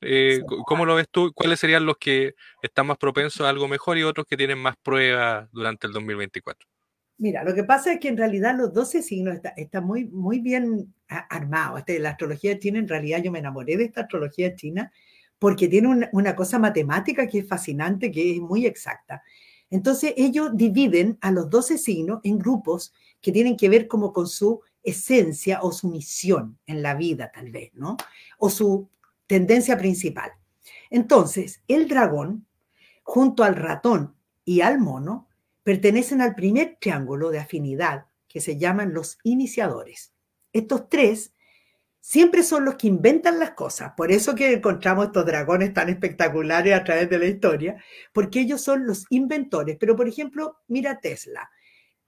¿Cómo 0.67 0.87
lo 0.87 0.95
ves 0.95 1.09
tú? 1.11 1.33
¿Cuáles 1.35 1.61
serían 1.61 1.85
los 1.85 1.99
que 1.99 2.35
están 2.63 2.87
más 2.87 2.97
propensos 2.97 3.47
a 3.47 3.51
algo 3.51 3.69
mejor 3.69 3.99
y 3.99 4.03
otros 4.05 4.27
que 4.27 4.37
tienen 4.37 4.59
más 4.59 4.77
pruebas 4.83 5.49
durante 5.53 5.87
el 5.87 5.93
2024? 5.93 6.67
Mira, 7.17 7.45
lo 7.45 7.55
que 7.55 7.63
pasa 7.63 7.93
es 7.93 8.01
que 8.01 8.09
en 8.09 8.17
realidad 8.17 8.57
los 8.57 8.73
12 8.73 9.03
signos 9.03 9.35
están 9.37 9.53
está 9.57 9.81
muy, 9.81 10.07
muy 10.07 10.41
bien 10.41 10.93
armados. 11.07 11.81
Este, 11.81 11.99
la 11.99 12.11
astrología 12.11 12.59
china, 12.59 12.79
en 12.79 12.89
realidad 12.89 13.23
yo 13.23 13.31
me 13.31 13.39
enamoré 13.39 13.77
de 13.77 13.85
esta 13.85 14.03
astrología 14.03 14.55
china 14.57 14.91
porque 15.39 15.69
tiene 15.69 16.09
una, 16.13 16.35
cosa 16.35 16.59
matemática 16.59 17.27
que 17.27 17.41
es 17.41 17.49
fascinante, 17.49 18.11
que 18.11 18.37
es 18.37 18.41
muy 18.41 18.67
exacta. 18.67 19.23
Entonces 19.71 20.15
ellos 20.17 20.51
dividen 20.55 21.19
a 21.21 21.31
los 21.31 21.51
12 21.51 21.79
signos 21.79 22.21
en 22.25 22.39
grupos 22.39 22.93
que 23.21 23.33
tienen 23.33 23.57
que 23.57 23.69
ver 23.69 23.87
como 23.87 24.13
con 24.13 24.27
su 24.27 24.61
esencia 24.83 25.61
o 25.63 25.73
su 25.73 25.89
misión 25.89 26.59
en 26.67 26.83
la 26.83 26.95
vida, 26.95 27.31
tal 27.33 27.51
vez, 27.51 27.71
¿no? 27.75 27.97
O 28.39 28.51
su 28.51 28.89
tendencia 29.27 29.79
principal. 29.79 30.33
Entonces, 30.91 31.63
el 31.69 31.89
dragón, 31.89 32.47
junto 33.03 33.45
al 33.45 33.57
ratón 33.57 34.15
y 34.45 34.61
al 34.61 34.79
mono, 34.79 35.29
pertenecen 35.65 36.21
al 36.21 36.35
primer 36.35 36.77
triángulo 36.81 37.31
de 37.31 37.41
afinidad 37.41 38.07
que 38.29 38.41
se 38.41 38.59
llaman 38.59 38.95
los 38.95 39.19
iniciadores. 39.25 40.13
Estos 40.53 40.89
tres 40.89 41.33
siempre 42.01 42.43
son 42.43 42.67
los 42.67 42.75
que 42.75 42.87
inventan 42.87 43.39
las 43.39 43.53
cosas. 43.53 43.93
Por 43.97 44.13
eso 44.13 44.35
que 44.35 44.53
encontramos 44.53 45.07
estos 45.07 45.25
dragones 45.25 45.73
tan 45.73 45.89
espectaculares 45.89 46.75
a 46.75 46.85
través 46.85 47.09
de 47.09 47.19
la 47.19 47.25
historia, 47.25 47.83
porque 48.13 48.41
ellos 48.41 48.61
son 48.61 48.87
los 48.87 49.07
inventores. 49.09 49.79
Pero, 49.81 49.97
por 49.97 50.07
ejemplo, 50.07 50.59
mira 50.69 51.01
Tesla, 51.01 51.51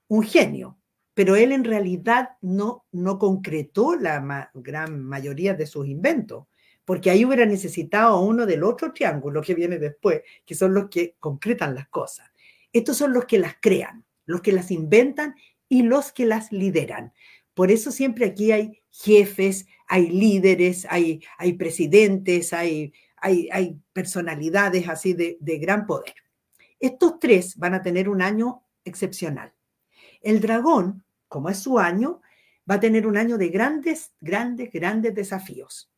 un 0.08 0.22
genio, 0.22 0.78
pero 1.14 1.34
él 1.34 1.50
en 1.50 1.64
realidad 1.64 2.30
no, 2.42 2.84
no 2.92 3.18
concretó 3.18 3.96
la 3.96 4.50
gran 4.52 5.02
mayoría 5.02 5.54
de 5.54 5.66
sus 5.66 5.86
inventos, 5.86 6.44
porque 6.84 7.08
ahí 7.08 7.24
hubiera 7.24 7.46
necesitado 7.46 8.20
uno 8.20 8.44
del 8.44 8.64
otro 8.64 8.92
triángulo 8.92 9.40
que 9.40 9.54
viene 9.54 9.78
después, 9.78 10.20
que 10.44 10.54
son 10.54 10.74
los 10.74 10.90
que 10.90 11.16
concretan 11.18 11.74
las 11.74 11.88
cosas. 11.88 12.30
Estos 12.76 12.98
son 12.98 13.14
los 13.14 13.24
que 13.24 13.38
las 13.38 13.56
crean, 13.58 14.04
los 14.26 14.42
que 14.42 14.52
las 14.52 14.70
inventan 14.70 15.34
y 15.66 15.82
los 15.82 16.12
que 16.12 16.26
las 16.26 16.52
lideran. 16.52 17.14
Por 17.54 17.70
eso 17.70 17.90
siempre 17.90 18.26
aquí 18.26 18.52
hay 18.52 18.82
jefes, 18.90 19.66
hay 19.88 20.10
líderes, 20.10 20.86
hay, 20.90 21.22
hay 21.38 21.54
presidentes, 21.54 22.52
hay, 22.52 22.92
hay, 23.16 23.80
personalidades 23.94 24.90
así 24.90 25.14
de, 25.14 25.38
de 25.40 25.56
gran 25.56 25.86
poder. 25.86 26.12
Estos 26.78 27.18
tres 27.18 27.56
van 27.56 27.72
a 27.72 27.80
tener 27.80 28.10
un 28.10 28.20
año 28.20 28.62
excepcional. 28.84 29.54
El 30.20 30.42
dragón, 30.42 31.02
como 31.28 31.48
es 31.48 31.58
su 31.58 31.78
año, 31.78 32.20
va 32.70 32.74
a 32.74 32.80
tener 32.80 33.06
un 33.06 33.16
año 33.16 33.38
de 33.38 33.48
grandes, 33.48 34.12
grandes, 34.20 34.70
grandes 34.70 35.14
desafíos. 35.14 35.90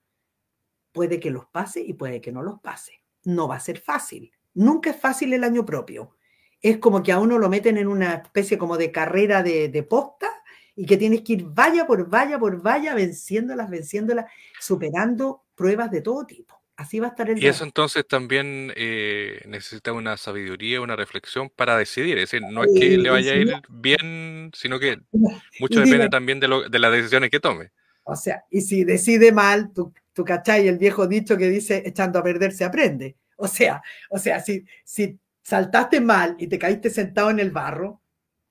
Puede 0.92 1.18
que 1.18 1.32
los 1.32 1.46
pase 1.46 1.80
y 1.80 1.94
puede 1.94 2.20
que 2.20 2.30
no 2.30 2.44
los 2.44 2.60
pase. 2.60 3.02
No 3.24 3.48
va 3.48 3.56
a 3.56 3.60
ser 3.60 3.80
fácil. 3.80 4.30
Nunca 4.54 4.90
es 4.90 4.96
fácil 5.00 5.32
el 5.32 5.42
año 5.42 5.66
propio. 5.66 6.14
Es 6.60 6.78
como 6.78 7.02
que 7.02 7.12
a 7.12 7.18
uno 7.18 7.38
lo 7.38 7.48
meten 7.48 7.78
en 7.78 7.88
una 7.88 8.14
especie 8.14 8.58
como 8.58 8.76
de 8.76 8.90
carrera 8.90 9.42
de, 9.42 9.68
de 9.68 9.82
posta 9.82 10.28
y 10.74 10.86
que 10.86 10.96
tienes 10.96 11.22
que 11.22 11.32
ir 11.32 11.44
vaya 11.44 11.86
por 11.86 12.08
vaya 12.08 12.38
por 12.38 12.62
vaya, 12.62 12.94
venciéndolas, 12.94 13.68
venciéndolas, 13.68 14.26
superando 14.60 15.42
pruebas 15.56 15.90
de 15.90 16.02
todo 16.02 16.24
tipo. 16.24 16.58
Así 16.76 17.00
va 17.00 17.08
a 17.08 17.10
estar 17.10 17.28
el... 17.28 17.42
Y 17.42 17.48
eso 17.48 17.64
entonces 17.64 18.06
también 18.06 18.72
eh, 18.76 19.42
necesita 19.46 19.92
una 19.92 20.16
sabiduría, 20.16 20.80
una 20.80 20.94
reflexión 20.94 21.50
para 21.50 21.76
decidir. 21.76 22.16
Es 22.18 22.30
decir, 22.30 22.46
no 22.48 22.62
es 22.62 22.70
que 22.78 22.96
le 22.96 23.10
vaya 23.10 23.32
a 23.32 23.34
ir 23.34 23.52
bien, 23.68 24.52
sino 24.54 24.78
que 24.78 25.00
mucho 25.58 25.80
depende 25.80 26.08
también 26.08 26.38
de, 26.38 26.46
lo, 26.46 26.68
de, 26.68 26.78
las 26.78 26.92
decisiones 26.92 27.30
que 27.30 27.40
tome. 27.40 27.72
O 28.04 28.14
sea, 28.14 28.44
y 28.48 28.60
si 28.60 28.84
decide 28.84 29.32
mal, 29.32 29.72
tú, 29.74 29.92
tú 30.12 30.24
cachai 30.24 30.68
el 30.68 30.78
viejo 30.78 31.08
dicho 31.08 31.36
que 31.36 31.48
dice, 31.48 31.82
echando 31.84 32.20
a 32.20 32.22
perder 32.22 32.52
se 32.52 32.64
aprende. 32.64 33.16
O 33.36 33.48
sea, 33.48 33.82
o 34.10 34.18
sea, 34.20 34.38
si, 34.38 34.64
si 34.84 35.18
saltaste 35.48 35.98
mal 36.02 36.36
y 36.38 36.46
te 36.46 36.58
caíste 36.58 36.90
sentado 36.90 37.30
en 37.30 37.38
el 37.38 37.50
barro, 37.50 38.02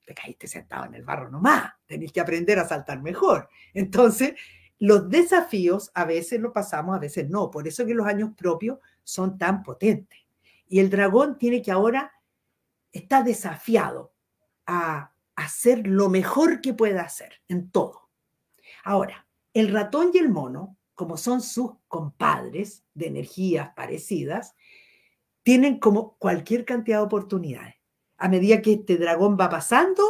te 0.04 0.16
caíste 0.16 0.48
sentado 0.48 0.86
en 0.86 0.96
el 0.96 1.04
barro 1.04 1.30
nomás, 1.30 1.72
tenés 1.86 2.12
que 2.12 2.20
aprender 2.20 2.58
a 2.58 2.68
saltar 2.68 3.04
mejor. 3.04 3.48
Entonces, 3.76 4.34
los 4.80 5.08
desafíos 5.08 5.92
a 5.94 6.06
veces 6.06 6.40
lo 6.42 6.52
pasamos, 6.52 6.96
a 6.96 7.00
veces 7.00 7.30
no. 7.30 7.52
Por 7.52 7.68
eso 7.68 7.86
que 7.86 7.94
los 7.94 8.08
años 8.08 8.32
propios 8.36 8.80
son 9.04 9.38
tan 9.38 9.62
potentes. 9.62 10.18
Y 10.68 10.80
el 10.80 10.90
dragón 10.90 11.38
tiene 11.38 11.62
que 11.62 11.70
ahora, 11.70 12.12
está 12.92 13.22
desafiado 13.22 14.16
a 14.66 15.14
hacer 15.36 15.86
lo 15.86 16.10
mejor 16.10 16.62
que 16.62 16.74
pueda 16.74 17.04
hacer 17.04 17.44
en 17.48 17.70
todo. 17.70 18.10
Ahora, 18.84 19.28
el 19.54 19.72
ratón 19.72 20.10
y 20.16 20.18
el 20.18 20.30
mono, 20.30 20.78
como 20.96 21.16
son 21.16 21.42
sus 21.42 21.74
compadres 21.88 22.84
de 22.96 23.06
energías 23.06 23.70
parecidas, 23.76 24.56
tienen 25.48 25.80
como 25.80 26.18
cualquier 26.18 26.66
cantidad 26.66 26.98
de 26.98 27.06
oportunidades 27.06 27.76
a 28.18 28.28
medida 28.28 28.62
que 28.62 28.74
este 28.74 28.98
dragón 28.98 29.38
va 29.40 29.50
pasando, 29.50 30.04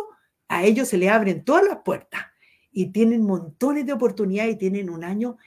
a 0.47 0.63
ellos 0.63 0.87
se 0.87 0.97
le 0.97 1.11
abren 1.11 1.45
todas 1.45 1.63
las 1.63 1.77
puertas 1.85 2.21
y 2.71 2.87
tienen 2.87 3.21
montones 3.21 3.85
de 3.85 3.93
oportunidades 3.93 4.55
y 4.55 4.57
tienen 4.57 4.89
un 4.89 5.03
año 5.03 5.37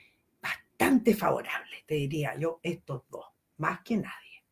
bastante 0.41 1.17
favorable, 1.17 1.83
te 1.89 1.97
diría 1.97 2.37
yo, 2.37 2.61
estos 2.63 3.03
dos, 3.11 3.25
más 3.57 3.81
que 3.81 3.97
nadie. 3.97 4.45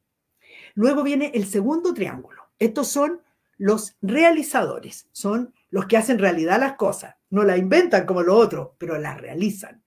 Luego 0.75 1.05
viene 1.05 1.31
el 1.33 1.47
segundo 1.47 1.95
triángulo. 1.95 2.51
Estos 2.59 2.89
son 2.89 3.23
los 3.59 3.97
realizadores, 4.03 5.09
son 5.13 5.55
los 5.71 5.87
que 5.87 5.99
hacen 5.99 6.19
realidad 6.19 6.59
las 6.59 6.73
cosas. 6.73 7.15
No 7.31 7.45
las 7.45 7.61
inventan 7.61 8.07
como 8.07 8.25
los 8.25 8.37
otros, 8.37 8.71
pero 8.77 8.99
las 8.99 9.21
realizan. 9.21 9.85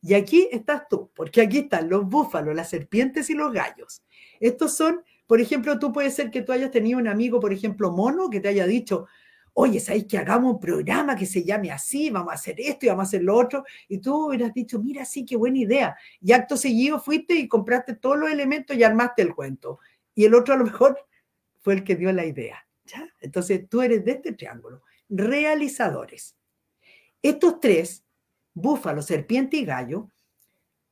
Y 0.00 0.14
aquí 0.14 0.48
estás 0.50 0.88
tú, 0.88 1.10
porque 1.14 1.42
aquí 1.42 1.58
están 1.58 1.90
los 1.90 2.06
búfalos, 2.06 2.54
las 2.54 2.70
serpientes 2.70 3.28
y 3.28 3.34
los 3.34 3.52
gallos. 3.52 4.02
Estos 4.40 4.76
son 4.76 5.02
por 5.26 5.40
ejemplo, 5.40 5.78
tú 5.78 5.92
puede 5.92 6.10
ser 6.10 6.30
que 6.30 6.42
tú 6.42 6.52
hayas 6.52 6.70
tenido 6.70 6.98
un 6.98 7.08
amigo, 7.08 7.40
por 7.40 7.52
ejemplo, 7.52 7.90
mono, 7.90 8.28
que 8.28 8.40
te 8.40 8.48
haya 8.48 8.66
dicho, 8.66 9.06
oye, 9.54 9.80
¿sabes 9.80 10.04
que 10.04 10.18
hagamos 10.18 10.54
un 10.54 10.60
programa 10.60 11.16
que 11.16 11.26
se 11.26 11.44
llame 11.44 11.70
así? 11.70 12.10
Vamos 12.10 12.32
a 12.32 12.34
hacer 12.34 12.56
esto 12.58 12.86
y 12.86 12.88
vamos 12.90 13.04
a 13.04 13.08
hacer 13.08 13.22
lo 13.22 13.36
otro. 13.36 13.64
Y 13.88 13.98
tú 13.98 14.26
hubieras 14.26 14.52
dicho, 14.52 14.82
mira, 14.82 15.04
sí, 15.04 15.24
qué 15.24 15.36
buena 15.36 15.58
idea. 15.58 15.96
Y 16.20 16.32
acto 16.32 16.56
seguido 16.56 17.00
fuiste 17.00 17.34
y 17.34 17.48
compraste 17.48 17.94
todos 17.94 18.18
los 18.18 18.30
elementos 18.30 18.76
y 18.76 18.82
armaste 18.82 19.22
el 19.22 19.34
cuento. 19.34 19.78
Y 20.14 20.24
el 20.24 20.34
otro 20.34 20.54
a 20.54 20.58
lo 20.58 20.64
mejor 20.64 20.98
fue 21.60 21.74
el 21.74 21.84
que 21.84 21.96
dio 21.96 22.12
la 22.12 22.26
idea. 22.26 22.66
¿ya? 22.84 23.08
Entonces 23.20 23.66
tú 23.68 23.80
eres 23.80 24.04
de 24.04 24.12
este 24.12 24.32
triángulo. 24.32 24.82
Realizadores. 25.08 26.36
Estos 27.22 27.60
tres, 27.60 28.04
búfalo, 28.52 29.00
serpiente 29.00 29.56
y 29.56 29.64
gallo, 29.64 30.10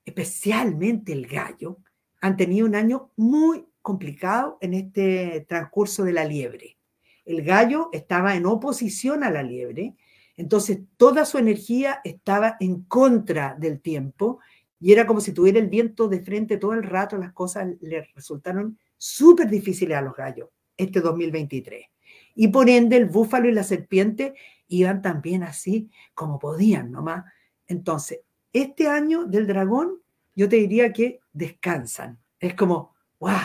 especialmente 0.05 1.13
el 1.13 1.27
gallo, 1.27 1.79
han 2.23 2.37
tenido 2.37 2.67
un 2.67 2.75
año 2.75 3.11
muy, 3.17 3.67
complicado 3.83 4.59
en 4.61 4.75
este 4.75 5.45
transcurso 5.49 6.05
de 6.05 6.13
la 6.13 6.25
liebre. 6.25 6.79
El 7.25 7.43
gallo 7.43 7.89
estaba 7.93 8.37
en 8.37 8.47
oposición 8.47 9.25
a 9.25 9.31
la 9.31 9.43
liebre, 9.43 9.97
entonces 10.37 10.79
toda 10.97 11.25
su 11.25 11.39
energía 11.39 12.01
estaba 12.05 12.57
en 12.61 12.85
contra 12.85 13.57
del 13.59 13.81
tiempo 13.81 14.39
y 14.81 14.93
era 14.93 15.07
como 15.07 15.21
si 15.21 15.33
tuviera 15.33 15.59
el 15.59 15.69
viento 15.69 16.09
de 16.09 16.21
frente 16.21 16.57
todo 16.57 16.73
el 16.73 16.85
rato, 16.85 17.17
las 17.17 17.33
cosas 17.33 17.69
le 17.81 18.03
resultaron 18.15 18.79
súper 18.97 19.49
difíciles 19.51 19.97
a 19.97 20.03
los 20.03 20.15
gallos 20.15 20.49
este 20.77 21.01
2023. 21.01 21.87
Y 22.35 22.49
por 22.49 22.71
ende 22.71 22.97
el 22.97 23.07
búfalo 23.07 23.49
y 23.49 23.53
la 23.53 23.63
serpiente 23.65 24.35
iban 24.69 25.03
también 25.03 25.43
así 25.43 25.91
como 26.15 26.39
podían 26.39 26.91
nomás. 26.91 27.25
Entonces, 27.67 28.21
este 28.53 28.89
año 28.89 29.25
del 29.25 29.47
dragón, 29.47 30.01
yo 30.35 30.49
te 30.49 30.57
diría 30.57 30.93
que 30.93 31.22
descansan. 31.33 32.19
Es 32.39 32.55
como, 32.55 32.95
¡guau! 33.19 33.39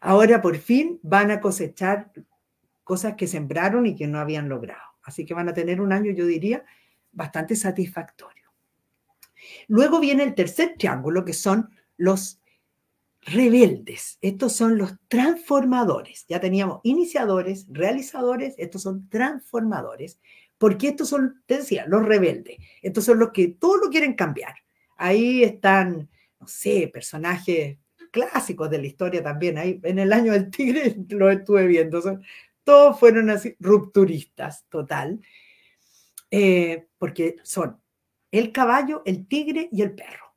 ahora 0.00 0.42
por 0.42 0.58
fin 0.58 0.98
van 1.02 1.30
a 1.30 1.40
cosechar 1.40 2.12
cosas 2.84 3.14
que 3.14 3.26
sembraron 3.26 3.86
y 3.86 3.94
que 3.94 4.06
no 4.06 4.18
habían 4.18 4.48
logrado. 4.48 4.82
Así 5.02 5.24
que 5.24 5.34
van 5.34 5.48
a 5.48 5.54
tener 5.54 5.80
un 5.80 5.92
año, 5.92 6.12
yo 6.12 6.26
diría, 6.26 6.64
bastante 7.12 7.56
satisfactorio. 7.56 8.50
Luego 9.68 10.00
viene 10.00 10.22
el 10.22 10.34
tercer 10.34 10.74
triángulo, 10.78 11.24
que 11.24 11.32
son 11.32 11.70
los 11.96 12.40
rebeldes. 13.22 14.18
Estos 14.20 14.54
son 14.54 14.78
los 14.78 14.94
transformadores. 15.08 16.26
Ya 16.28 16.40
teníamos 16.40 16.80
iniciadores, 16.82 17.66
realizadores, 17.70 18.54
estos 18.58 18.82
son 18.82 19.08
transformadores, 19.08 20.20
porque 20.58 20.88
estos 20.88 21.08
son, 21.08 21.42
te 21.46 21.58
decía, 21.58 21.86
los 21.86 22.04
rebeldes. 22.04 22.58
Estos 22.82 23.04
son 23.04 23.18
los 23.18 23.30
que 23.30 23.48
todo 23.48 23.76
lo 23.76 23.90
quieren 23.90 24.14
cambiar. 24.14 24.54
Ahí 24.96 25.42
están, 25.42 26.08
no 26.42 26.48
sé, 26.48 26.90
personajes 26.92 27.78
clásicos 28.10 28.68
de 28.68 28.78
la 28.78 28.86
historia 28.86 29.22
también. 29.22 29.58
Ahí 29.58 29.80
en 29.84 30.00
el 30.00 30.12
año 30.12 30.32
del 30.32 30.50
tigre 30.50 30.96
lo 31.10 31.30
estuve 31.30 31.66
viendo. 31.68 32.02
todos 32.64 32.98
fueron 32.98 33.30
así 33.30 33.54
rupturistas, 33.60 34.64
total. 34.68 35.20
Eh, 36.32 36.88
porque 36.98 37.36
son 37.44 37.80
el 38.32 38.50
caballo, 38.50 39.02
el 39.04 39.28
tigre 39.28 39.68
y 39.70 39.82
el 39.82 39.94
perro. 39.94 40.32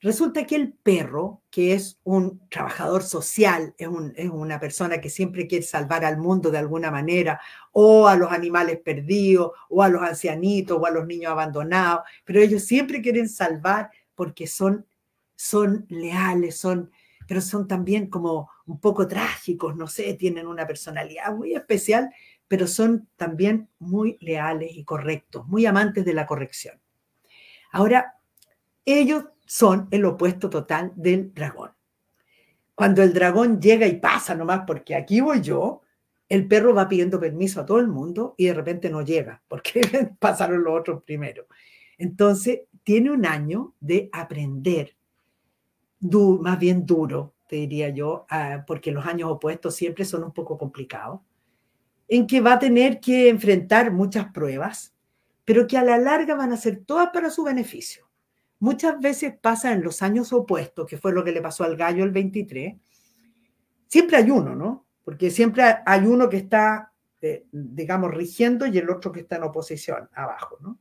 Resulta 0.00 0.44
que 0.44 0.56
el 0.56 0.72
perro, 0.72 1.42
que 1.50 1.72
es 1.72 2.00
un 2.02 2.40
trabajador 2.48 3.02
social, 3.02 3.74
es, 3.78 3.88
es, 4.16 4.30
una 4.30 4.58
persona 4.58 5.00
que 5.00 5.10
siempre 5.10 5.46
quiere 5.46 5.64
salvar 5.64 6.04
al 6.04 6.18
mundo 6.18 6.50
de 6.50 6.58
alguna 6.58 6.90
manera, 6.90 7.40
o 7.72 8.08
a 8.08 8.16
los 8.16 8.32
animales 8.32 8.80
perdidos, 8.84 9.52
o 9.68 9.82
a 9.82 9.88
los 9.88 10.02
ancianitos, 10.02 10.78
o 10.80 10.86
a 10.86 10.90
los 10.90 11.06
niños 11.06 11.30
abandonados, 11.30 12.02
pero 12.24 12.40
ellos 12.40 12.64
siempre 12.64 13.02
quieren 13.02 13.28
salvar 13.28 13.90
porque 14.18 14.48
son, 14.48 14.84
son 15.38 15.86
leales, 15.88 16.56
son 16.56 16.90
pero 17.28 17.42
son 17.42 17.68
también 17.68 18.08
como 18.08 18.50
un 18.66 18.80
poco 18.80 19.06
trágicos, 19.06 19.76
no 19.76 19.86
sé, 19.86 20.14
tienen 20.14 20.46
una 20.46 20.66
personalidad 20.66 21.32
muy 21.36 21.54
especial, 21.54 22.10
pero 22.48 22.66
son 22.66 23.06
también 23.16 23.68
muy 23.78 24.16
leales 24.20 24.70
y 24.74 24.82
correctos, 24.82 25.46
muy 25.46 25.66
amantes 25.66 26.06
de 26.06 26.14
la 26.14 26.26
corrección. 26.26 26.80
Ahora, 27.70 28.14
ellos 28.86 29.26
son 29.44 29.88
el 29.90 30.06
opuesto 30.06 30.48
total 30.48 30.92
del 30.96 31.34
dragón. 31.34 31.70
Cuando 32.74 33.02
el 33.02 33.12
dragón 33.12 33.60
llega 33.60 33.86
y 33.86 34.00
pasa 34.00 34.34
nomás, 34.34 34.62
porque 34.66 34.94
aquí 34.94 35.20
voy 35.20 35.42
yo, 35.42 35.82
el 36.30 36.48
perro 36.48 36.74
va 36.74 36.88
pidiendo 36.88 37.20
permiso 37.20 37.60
a 37.60 37.66
todo 37.66 37.78
el 37.78 37.88
mundo 37.88 38.34
y 38.38 38.46
de 38.46 38.54
repente 38.54 38.88
no 38.88 39.02
llega 39.02 39.42
porque 39.48 39.80
pasaron 40.18 40.64
los 40.64 40.80
otros 40.80 41.02
primero. 41.02 41.46
Entonces, 41.98 42.60
tiene 42.84 43.10
un 43.10 43.26
año 43.26 43.74
de 43.80 44.08
aprender, 44.12 44.97
más 46.00 46.58
bien 46.58 46.86
duro, 46.86 47.34
te 47.48 47.56
diría 47.56 47.88
yo, 47.88 48.26
ah, 48.30 48.64
porque 48.66 48.92
los 48.92 49.06
años 49.06 49.30
opuestos 49.30 49.74
siempre 49.74 50.04
son 50.04 50.24
un 50.24 50.32
poco 50.32 50.58
complicados, 50.58 51.20
en 52.06 52.26
que 52.26 52.40
va 52.40 52.54
a 52.54 52.58
tener 52.58 53.00
que 53.00 53.28
enfrentar 53.28 53.92
muchas 53.92 54.32
pruebas, 54.32 54.94
pero 55.44 55.66
que 55.66 55.78
a 55.78 55.82
la 55.82 55.98
larga 55.98 56.34
van 56.34 56.52
a 56.52 56.56
ser 56.56 56.84
todas 56.84 57.08
para 57.10 57.30
su 57.30 57.42
beneficio. 57.44 58.08
Muchas 58.60 58.98
veces 59.00 59.34
pasa 59.40 59.72
en 59.72 59.82
los 59.82 60.02
años 60.02 60.32
opuestos, 60.32 60.86
que 60.86 60.98
fue 60.98 61.12
lo 61.12 61.24
que 61.24 61.32
le 61.32 61.40
pasó 61.40 61.64
al 61.64 61.76
gallo 61.76 62.04
el 62.04 62.10
23, 62.10 62.74
siempre 63.86 64.16
hay 64.18 64.30
uno, 64.30 64.54
¿no? 64.54 64.86
Porque 65.04 65.30
siempre 65.30 65.62
hay 65.84 66.06
uno 66.06 66.28
que 66.28 66.38
está, 66.38 66.92
eh, 67.22 67.46
digamos, 67.50 68.12
rigiendo 68.12 68.66
y 68.66 68.76
el 68.78 68.90
otro 68.90 69.10
que 69.10 69.20
está 69.20 69.36
en 69.36 69.44
oposición 69.44 70.08
abajo, 70.12 70.58
¿no? 70.60 70.78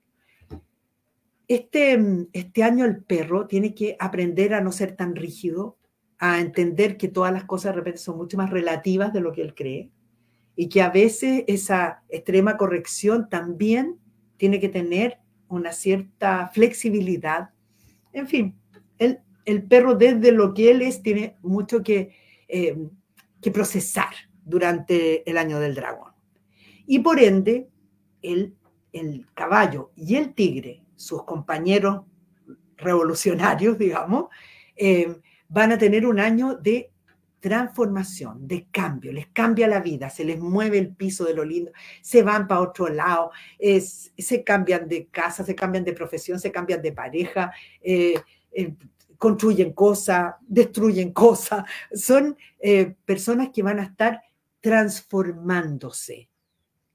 Este, 1.48 1.98
este 2.34 2.64
año 2.64 2.86
el 2.86 3.04
perro 3.04 3.48
tiene 3.48 3.74
que 3.74 3.96
aprender 4.00 4.54
a 4.54 4.62
no 4.62 4.72
ser 4.72 4.96
tan 4.96 5.16
rígido, 5.16 5.78
a 6.20 6.42
entender 6.42 6.98
que 6.98 7.08
todas 7.08 7.32
las 7.32 7.46
cosas 7.46 7.72
de 7.72 7.78
repente 7.78 8.00
son 8.00 8.18
mucho 8.18 8.38
más 8.38 8.50
relativas 8.50 9.14
de 9.14 9.22
lo 9.22 9.32
que 9.32 9.42
él 9.42 9.56
cree 9.56 9.92
y 10.56 10.70
que 10.70 10.82
a 10.82 10.90
veces 10.90 11.44
esa 11.48 12.04
extrema 12.10 12.58
corrección 12.58 13.30
también 13.30 13.98
tiene 14.38 14.60
que 14.60 14.70
tener 14.70 15.20
una 15.48 15.72
cierta 15.72 16.50
flexibilidad. 16.50 17.52
En 18.12 18.28
fin, 18.28 18.56
el, 18.98 19.20
el 19.46 19.64
perro 19.64 19.96
desde 19.96 20.32
lo 20.32 20.54
que 20.54 20.72
él 20.72 20.82
es 20.82 21.02
tiene 21.02 21.38
mucho 21.44 21.84
que, 21.84 22.12
eh, 22.48 22.76
que 23.40 23.52
procesar 23.52 24.14
durante 24.44 25.30
el 25.30 25.38
año 25.38 25.60
del 25.60 25.76
dragón. 25.76 26.12
Y 26.88 27.00
por 27.00 27.20
ende, 27.20 27.70
el, 28.22 28.56
el 28.92 29.28
caballo 29.36 29.92
y 29.96 30.16
el 30.16 30.34
tigre, 30.34 30.82
sus 30.98 31.24
compañeros 31.24 32.02
revolucionarios, 32.76 33.78
digamos, 33.78 34.26
eh, 34.76 35.22
van 35.48 35.72
a 35.72 35.78
tener 35.78 36.06
un 36.06 36.20
año 36.20 36.56
de 36.56 36.92
transformación, 37.40 38.46
de 38.48 38.68
cambio, 38.72 39.14
les 39.14 39.28
cambia 39.28 39.68
la 39.68 39.80
vida, 39.80 40.10
se 40.10 40.26
les 40.26 40.40
mueve 40.40 40.80
el 40.80 40.96
piso 40.96 41.24
de 41.24 41.34
lo 41.34 41.46
lindo, 41.46 41.72
se 42.02 42.24
van 42.24 42.48
para 42.48 42.62
otro 42.62 42.90
lado, 42.90 43.32
se 43.58 44.44
cambian 44.44 44.90
de 44.90 45.08
casa, 45.08 45.46
se 45.46 45.56
cambian 45.56 45.86
de 45.86 45.94
profesión, 45.94 46.40
se 46.40 46.52
cambian 46.52 46.82
de 46.82 46.92
pareja, 46.92 47.54
eh, 47.80 48.22
construyen 49.18 49.74
cosas, 49.74 50.36
destruyen 50.42 51.14
cosas, 51.14 51.64
son 51.94 52.38
eh, 52.60 52.96
personas 53.06 53.50
que 53.54 53.64
van 53.64 53.80
a 53.80 53.84
estar 53.84 54.22
transformándose, 54.60 56.30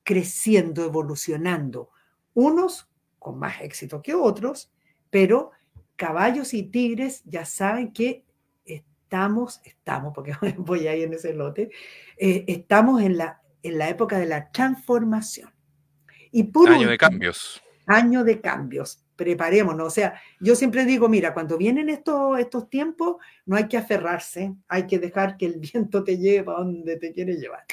creciendo, 0.02 0.84
evolucionando, 0.84 1.90
unos 2.34 2.91
con 3.22 3.38
más 3.38 3.60
éxito 3.62 4.02
que 4.02 4.14
otros, 4.14 4.70
pero 5.10 5.52
caballos 5.96 6.54
y 6.54 6.64
tigres 6.64 7.22
ya 7.24 7.44
saben 7.44 7.92
que 7.92 8.24
estamos, 8.64 9.60
estamos, 9.64 10.12
porque 10.14 10.34
voy 10.58 10.86
ahí 10.86 11.02
en 11.02 11.14
ese 11.14 11.32
lote, 11.32 11.70
eh, 12.16 12.44
estamos 12.48 13.02
en 13.02 13.16
la, 13.16 13.40
en 13.62 13.78
la 13.78 13.88
época 13.88 14.18
de 14.18 14.26
la 14.26 14.50
transformación. 14.50 15.50
Y 16.30 16.44
por 16.44 16.70
año 16.70 16.88
de 16.88 16.98
cambios. 16.98 17.62
Año 17.86 18.24
de 18.24 18.40
cambios 18.40 19.02
preparémonos. 19.22 19.86
O 19.86 19.90
sea, 19.90 20.20
yo 20.40 20.56
siempre 20.56 20.84
digo, 20.84 21.08
mira, 21.08 21.32
cuando 21.32 21.56
vienen 21.56 21.88
estos, 21.88 22.38
estos 22.38 22.68
tiempos, 22.68 23.16
no 23.46 23.56
hay 23.56 23.68
que 23.68 23.76
aferrarse, 23.76 24.54
hay 24.68 24.86
que 24.86 24.98
dejar 24.98 25.36
que 25.36 25.46
el 25.46 25.60
viento 25.72 26.02
te 26.02 26.18
lleve 26.18 26.50
a 26.50 26.58
donde 26.58 26.96
te 26.96 27.12
quiere 27.12 27.36
llevar. 27.36 27.64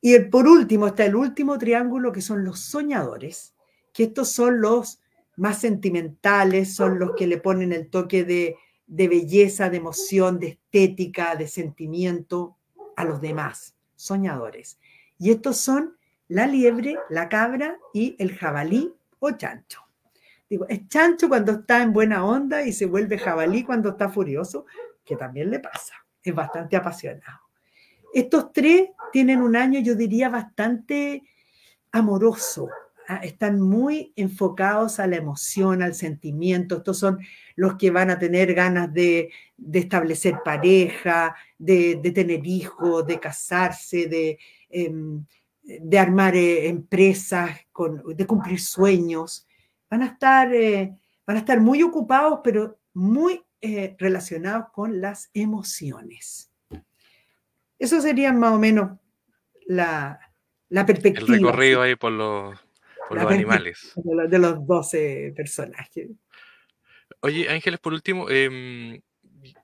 Y 0.00 0.18
por 0.20 0.46
último 0.46 0.86
está 0.86 1.04
el 1.04 1.16
último 1.16 1.58
triángulo, 1.58 2.12
que 2.12 2.22
son 2.22 2.44
los 2.44 2.60
soñadores, 2.60 3.55
que 3.96 4.04
estos 4.04 4.28
son 4.28 4.60
los 4.60 5.00
más 5.36 5.58
sentimentales, 5.58 6.74
son 6.74 6.98
los 6.98 7.12
que 7.16 7.26
le 7.26 7.38
ponen 7.38 7.72
el 7.72 7.88
toque 7.88 8.24
de, 8.24 8.56
de 8.86 9.08
belleza, 9.08 9.70
de 9.70 9.78
emoción, 9.78 10.38
de 10.38 10.48
estética, 10.48 11.34
de 11.34 11.48
sentimiento 11.48 12.58
a 12.94 13.06
los 13.06 13.22
demás, 13.22 13.74
soñadores. 13.94 14.78
Y 15.18 15.30
estos 15.30 15.56
son 15.56 15.96
la 16.28 16.46
liebre, 16.46 16.98
la 17.08 17.30
cabra 17.30 17.78
y 17.94 18.16
el 18.18 18.36
jabalí 18.36 18.92
o 19.18 19.30
chancho. 19.30 19.80
Digo, 20.50 20.66
es 20.68 20.86
chancho 20.88 21.26
cuando 21.28 21.52
está 21.52 21.82
en 21.82 21.94
buena 21.94 22.22
onda 22.26 22.66
y 22.66 22.74
se 22.74 22.84
vuelve 22.84 23.16
jabalí 23.16 23.64
cuando 23.64 23.88
está 23.88 24.10
furioso, 24.10 24.66
que 25.06 25.16
también 25.16 25.50
le 25.50 25.58
pasa. 25.58 25.94
Es 26.22 26.34
bastante 26.34 26.76
apasionado. 26.76 27.40
Estos 28.12 28.52
tres 28.52 28.90
tienen 29.10 29.40
un 29.40 29.56
año, 29.56 29.80
yo 29.80 29.94
diría, 29.94 30.28
bastante 30.28 31.22
amoroso. 31.92 32.68
Están 33.22 33.60
muy 33.60 34.12
enfocados 34.16 34.98
a 34.98 35.06
la 35.06 35.16
emoción, 35.16 35.82
al 35.82 35.94
sentimiento. 35.94 36.78
Estos 36.78 36.98
son 36.98 37.18
los 37.54 37.76
que 37.76 37.90
van 37.90 38.10
a 38.10 38.18
tener 38.18 38.54
ganas 38.54 38.92
de, 38.92 39.30
establecer 39.72 40.36
pareja, 40.44 41.34
de, 41.58 41.96
tener 42.14 42.46
hijos, 42.46 43.06
de 43.06 43.20
casarse, 43.20 44.06
de, 44.06 44.38
em, 44.68 45.24
de 45.62 45.98
armar 45.98 46.36
eh, 46.36 46.68
empresas, 46.68 47.50
de 48.14 48.26
cumplir 48.26 48.60
sueños 48.60 49.46
van 49.90 50.02
a 50.02 50.06
estar, 50.06 50.52
eh, 50.54 50.94
van 51.26 51.36
a 51.36 51.40
estar 51.40 51.60
muy 51.60 51.82
ocupados, 51.82 52.40
pero 52.42 52.78
muy 52.94 53.44
eh, 53.60 53.94
relacionados 53.98 54.66
con 54.72 55.00
las 55.00 55.30
emociones. 55.34 56.50
Eso 57.78 58.00
sería 58.00 58.32
más 58.32 58.52
o 58.52 58.58
menos 58.58 58.98
la, 59.66 60.18
la 60.68 60.86
perspectiva. 60.86 61.26
El 61.26 61.42
recorrido 61.42 61.82
ahí 61.82 61.94
por 61.94 62.12
los, 62.12 62.58
por 63.08 63.22
los 63.22 63.30
animales. 63.30 63.92
De 64.28 64.38
los, 64.38 64.66
12 64.66 65.32
personajes. 65.36 66.08
Oye, 67.20 67.48
Ángeles, 67.48 67.80
por 67.80 67.92
último, 67.92 68.28
em, 68.30 69.00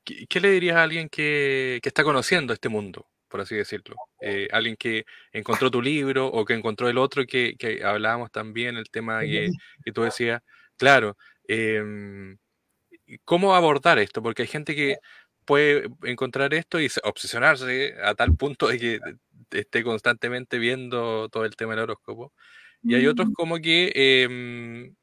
¿qué, 0.05 0.41
le 0.41 0.51
dirías 0.51 0.77
a 0.77 0.83
alguien 0.83 1.09
que, 1.09 1.81
que, 1.83 1.89
está 1.89 2.05
conociendo 2.05 2.53
este 2.53 2.69
mundo, 2.69 3.07
por 3.29 3.41
así 3.41 3.57
decirlo? 3.57 3.97
Eh, 4.21 4.49
alguien 4.53 4.77
que 4.77 5.05
encontró 5.33 5.71
tu 5.71 5.83
libro 5.83 6.27
o 6.27 6.45
que 6.45 6.55
encontró 6.55 6.89
el 6.89 6.99
otro 6.99 7.25
que, 7.27 7.57
que 7.59 7.85
hablábamos 7.85 8.31
también, 8.31 8.77
el 8.77 8.91
tema 8.91 9.21
que, 9.21 9.51
que 9.85 9.93
tú 9.93 10.03
decías. 10.03 10.41
Claro, 10.77 11.17
em, 11.49 12.39
¿cómo 13.25 13.55
abordar 13.55 13.99
esto? 13.99 14.23
Porque 14.23 14.43
hay 14.43 14.49
gente 14.49 14.75
que 14.75 14.97
puede 15.45 15.89
encontrar 16.05 16.55
esto 16.55 16.81
y 16.81 16.89
obsesionarse 17.03 17.97
a 18.03 18.15
tal 18.15 18.37
punto 18.37 18.69
de 18.69 18.79
que 18.79 19.01
esté 19.51 19.83
constantemente 19.83 20.59
viendo 20.59 21.29
todo 21.29 21.45
el 21.45 21.57
tema 21.57 21.75
del 21.75 21.85
horóscopo. 21.85 22.33
Y 22.83 22.95
hay 22.95 23.07
otros 23.07 23.29
mm. 23.29 23.33
como 23.33 23.59
que 23.59 23.93
em, 23.95 24.95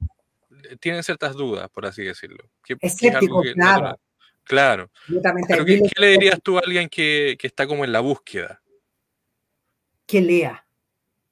tienen 0.79 1.03
ciertas 1.03 1.33
dudas, 1.35 1.69
por 1.69 1.85
así 1.85 2.03
decirlo. 2.03 2.49
Que, 2.63 2.75
Escéptico, 2.79 3.41
claro. 3.53 3.99
Claro. 4.43 4.89
¿qué, 5.65 5.81
le 5.97 6.07
dirías 6.07 6.41
tú 6.41 6.57
a 6.57 6.61
alguien 6.65 6.89
que, 6.89 7.37
que, 7.39 7.45
está 7.45 7.67
como 7.67 7.85
en 7.85 7.91
la 7.91 7.99
búsqueda? 7.99 8.61
Que 10.07 10.21
lea. 10.21 10.65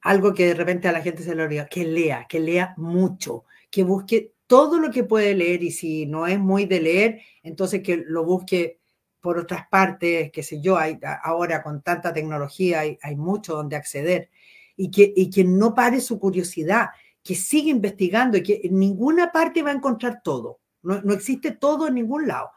Algo 0.02 0.32
que 0.32 0.46
de 0.46 0.54
repente 0.54 0.86
a 0.86 0.92
la 0.92 1.02
gente 1.02 1.24
se 1.24 1.34
le 1.34 1.42
olvida. 1.42 1.66
Que 1.66 1.84
lea, 1.84 2.26
que 2.28 2.38
lea 2.38 2.74
mucho. 2.76 3.44
Que 3.70 3.82
busque 3.82 4.34
todo 4.48 4.78
lo 4.78 4.90
que 4.90 5.04
puede 5.04 5.34
leer 5.34 5.62
y 5.62 5.70
si 5.70 6.06
no 6.06 6.26
es 6.26 6.40
muy 6.40 6.64
de 6.64 6.80
leer, 6.80 7.20
entonces 7.42 7.82
que 7.82 8.02
lo 8.06 8.24
busque 8.24 8.80
por 9.20 9.38
otras 9.38 9.68
partes, 9.68 10.32
qué 10.32 10.42
sé 10.42 10.60
yo, 10.60 10.78
hay, 10.78 10.98
ahora 11.22 11.62
con 11.62 11.82
tanta 11.82 12.12
tecnología 12.12 12.80
hay, 12.80 12.98
hay 13.02 13.14
mucho 13.14 13.54
donde 13.54 13.76
acceder 13.76 14.30
y 14.78 14.90
que, 14.90 15.12
y 15.14 15.28
que 15.28 15.44
no 15.44 15.74
pare 15.74 16.00
su 16.00 16.18
curiosidad, 16.18 16.86
que 17.22 17.34
siga 17.34 17.68
investigando 17.68 18.38
y 18.38 18.42
que 18.42 18.62
en 18.64 18.78
ninguna 18.78 19.30
parte 19.30 19.62
va 19.62 19.70
a 19.70 19.74
encontrar 19.74 20.22
todo. 20.24 20.60
No, 20.80 21.02
no 21.02 21.12
existe 21.12 21.50
todo 21.50 21.88
en 21.88 21.96
ningún 21.96 22.26
lado 22.26 22.48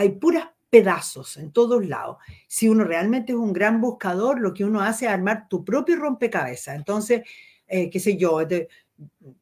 hay 0.00 0.12
puras 0.12 0.48
pedazos 0.70 1.36
en 1.36 1.52
todos 1.52 1.86
lados. 1.86 2.16
Si 2.48 2.70
uno 2.70 2.84
realmente 2.84 3.32
es 3.32 3.38
un 3.38 3.52
gran 3.52 3.82
buscador, 3.82 4.40
lo 4.40 4.54
que 4.54 4.64
uno 4.64 4.80
hace 4.80 5.04
es 5.04 5.12
armar 5.12 5.46
tu 5.46 5.62
propio 5.62 5.96
rompecabezas. 5.96 6.74
Entonces, 6.74 7.20
eh, 7.66 7.90
qué 7.90 8.00
sé 8.00 8.16
yo, 8.16 8.40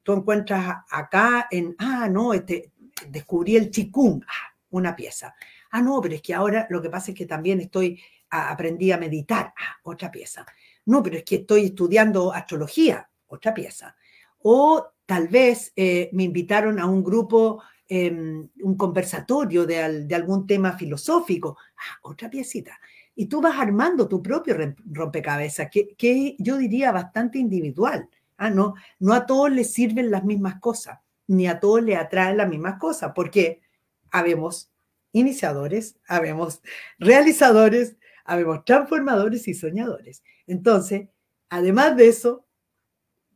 tú 0.03 0.13
encuentras 0.13 0.79
acá 0.91 1.47
en, 1.49 1.77
ah, 1.79 2.09
no, 2.11 2.35
este, 2.35 2.73
descubrí 3.09 3.55
el 3.55 3.71
chikung, 3.71 4.21
ah, 4.27 4.53
una 4.71 4.97
pieza. 4.97 5.33
Ah, 5.71 5.81
no, 5.81 6.01
pero 6.01 6.17
es 6.17 6.23
que 6.23 6.35
ahora 6.35 6.67
lo 6.71 6.83
que 6.83 6.91
pasa 6.91 7.13
es 7.13 7.17
que 7.17 7.27
también 7.27 7.61
estoy, 7.61 8.01
aprendí 8.29 8.91
a 8.91 8.99
meditar, 8.99 9.55
ah, 9.57 9.77
otra 9.85 10.11
pieza. 10.11 10.45
No, 10.89 11.03
pero 11.03 11.17
es 11.17 11.25
que 11.25 11.37
estoy 11.37 11.67
estudiando 11.67 12.33
astrología, 12.33 13.09
otra 13.27 13.55
pieza. 13.55 13.97
O 14.41 14.87
tal 15.07 15.29
vez 15.29 15.73
eh, 15.77 16.11
me 16.13 16.25
invitaron 16.25 16.79
a 16.79 16.87
un 16.87 17.03
grupo 17.03 17.63
Em, 17.91 18.47
un 18.61 18.77
conversatorio 18.77 19.65
de, 19.65 20.15
algún 20.15 20.47
tema 20.47 20.77
filosófico, 20.77 21.57
ah, 21.75 21.99
otra 22.03 22.29
piecita. 22.29 22.79
Y 23.15 23.27
tú 23.27 23.41
vas 23.41 23.59
armando 23.59 24.07
tu 24.07 24.23
propio 24.23 24.55
rompecabezas, 24.85 25.71
que, 25.71 26.37
yo 26.39 26.59
diría 26.59 26.93
bastante 26.93 27.39
individual. 27.39 28.07
Ah, 28.37 28.51
no, 28.51 28.75
no 28.99 29.15
a 29.15 29.25
todos 29.25 29.51
les 29.51 29.73
sirven 29.73 30.11
las 30.11 30.23
mismas 30.23 30.61
cosas, 30.61 30.99
ni 31.27 31.47
a 31.47 31.59
todos 31.61 31.83
les 31.83 31.97
atraen 31.97 32.37
las 32.37 32.49
mismas 32.49 32.79
cosas, 32.79 33.13
porque 33.15 33.63
habemos 34.11 34.71
iniciadores, 35.13 35.97
habemos 36.07 36.61
realizadores, 36.99 37.97
habemos 38.29 38.63
transformadores 38.65 39.49
y 39.49 39.55
soñadores. 39.55 40.23
Entonces, 40.47 41.09
además 41.49 41.97
de 41.97 42.09
eso, 42.09 42.47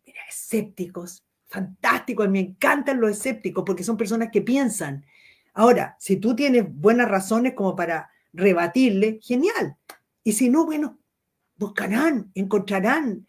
mira, 0.07 0.20
escépticos, 0.28 1.24
fantásticos, 1.49 2.28
me 2.28 2.40
encantan 2.40 3.01
los 3.01 3.12
escépticos 3.12 3.64
porque 3.66 3.84
son 3.84 3.97
personas 3.97 4.28
que 4.30 4.43
piensan. 4.43 5.05
Ahora, 5.55 5.97
si 5.99 6.18
tú 6.18 6.36
tienes 6.36 6.66
buenas 6.68 7.09
razones 7.09 7.55
como 7.55 7.74
para 7.74 8.11
rebatirle, 8.34 9.18
genial. 9.22 9.78
Y 10.22 10.32
si 10.32 10.51
no, 10.51 10.66
bueno, 10.66 10.99
buscarán, 11.57 12.30
encontrarán 12.34 13.26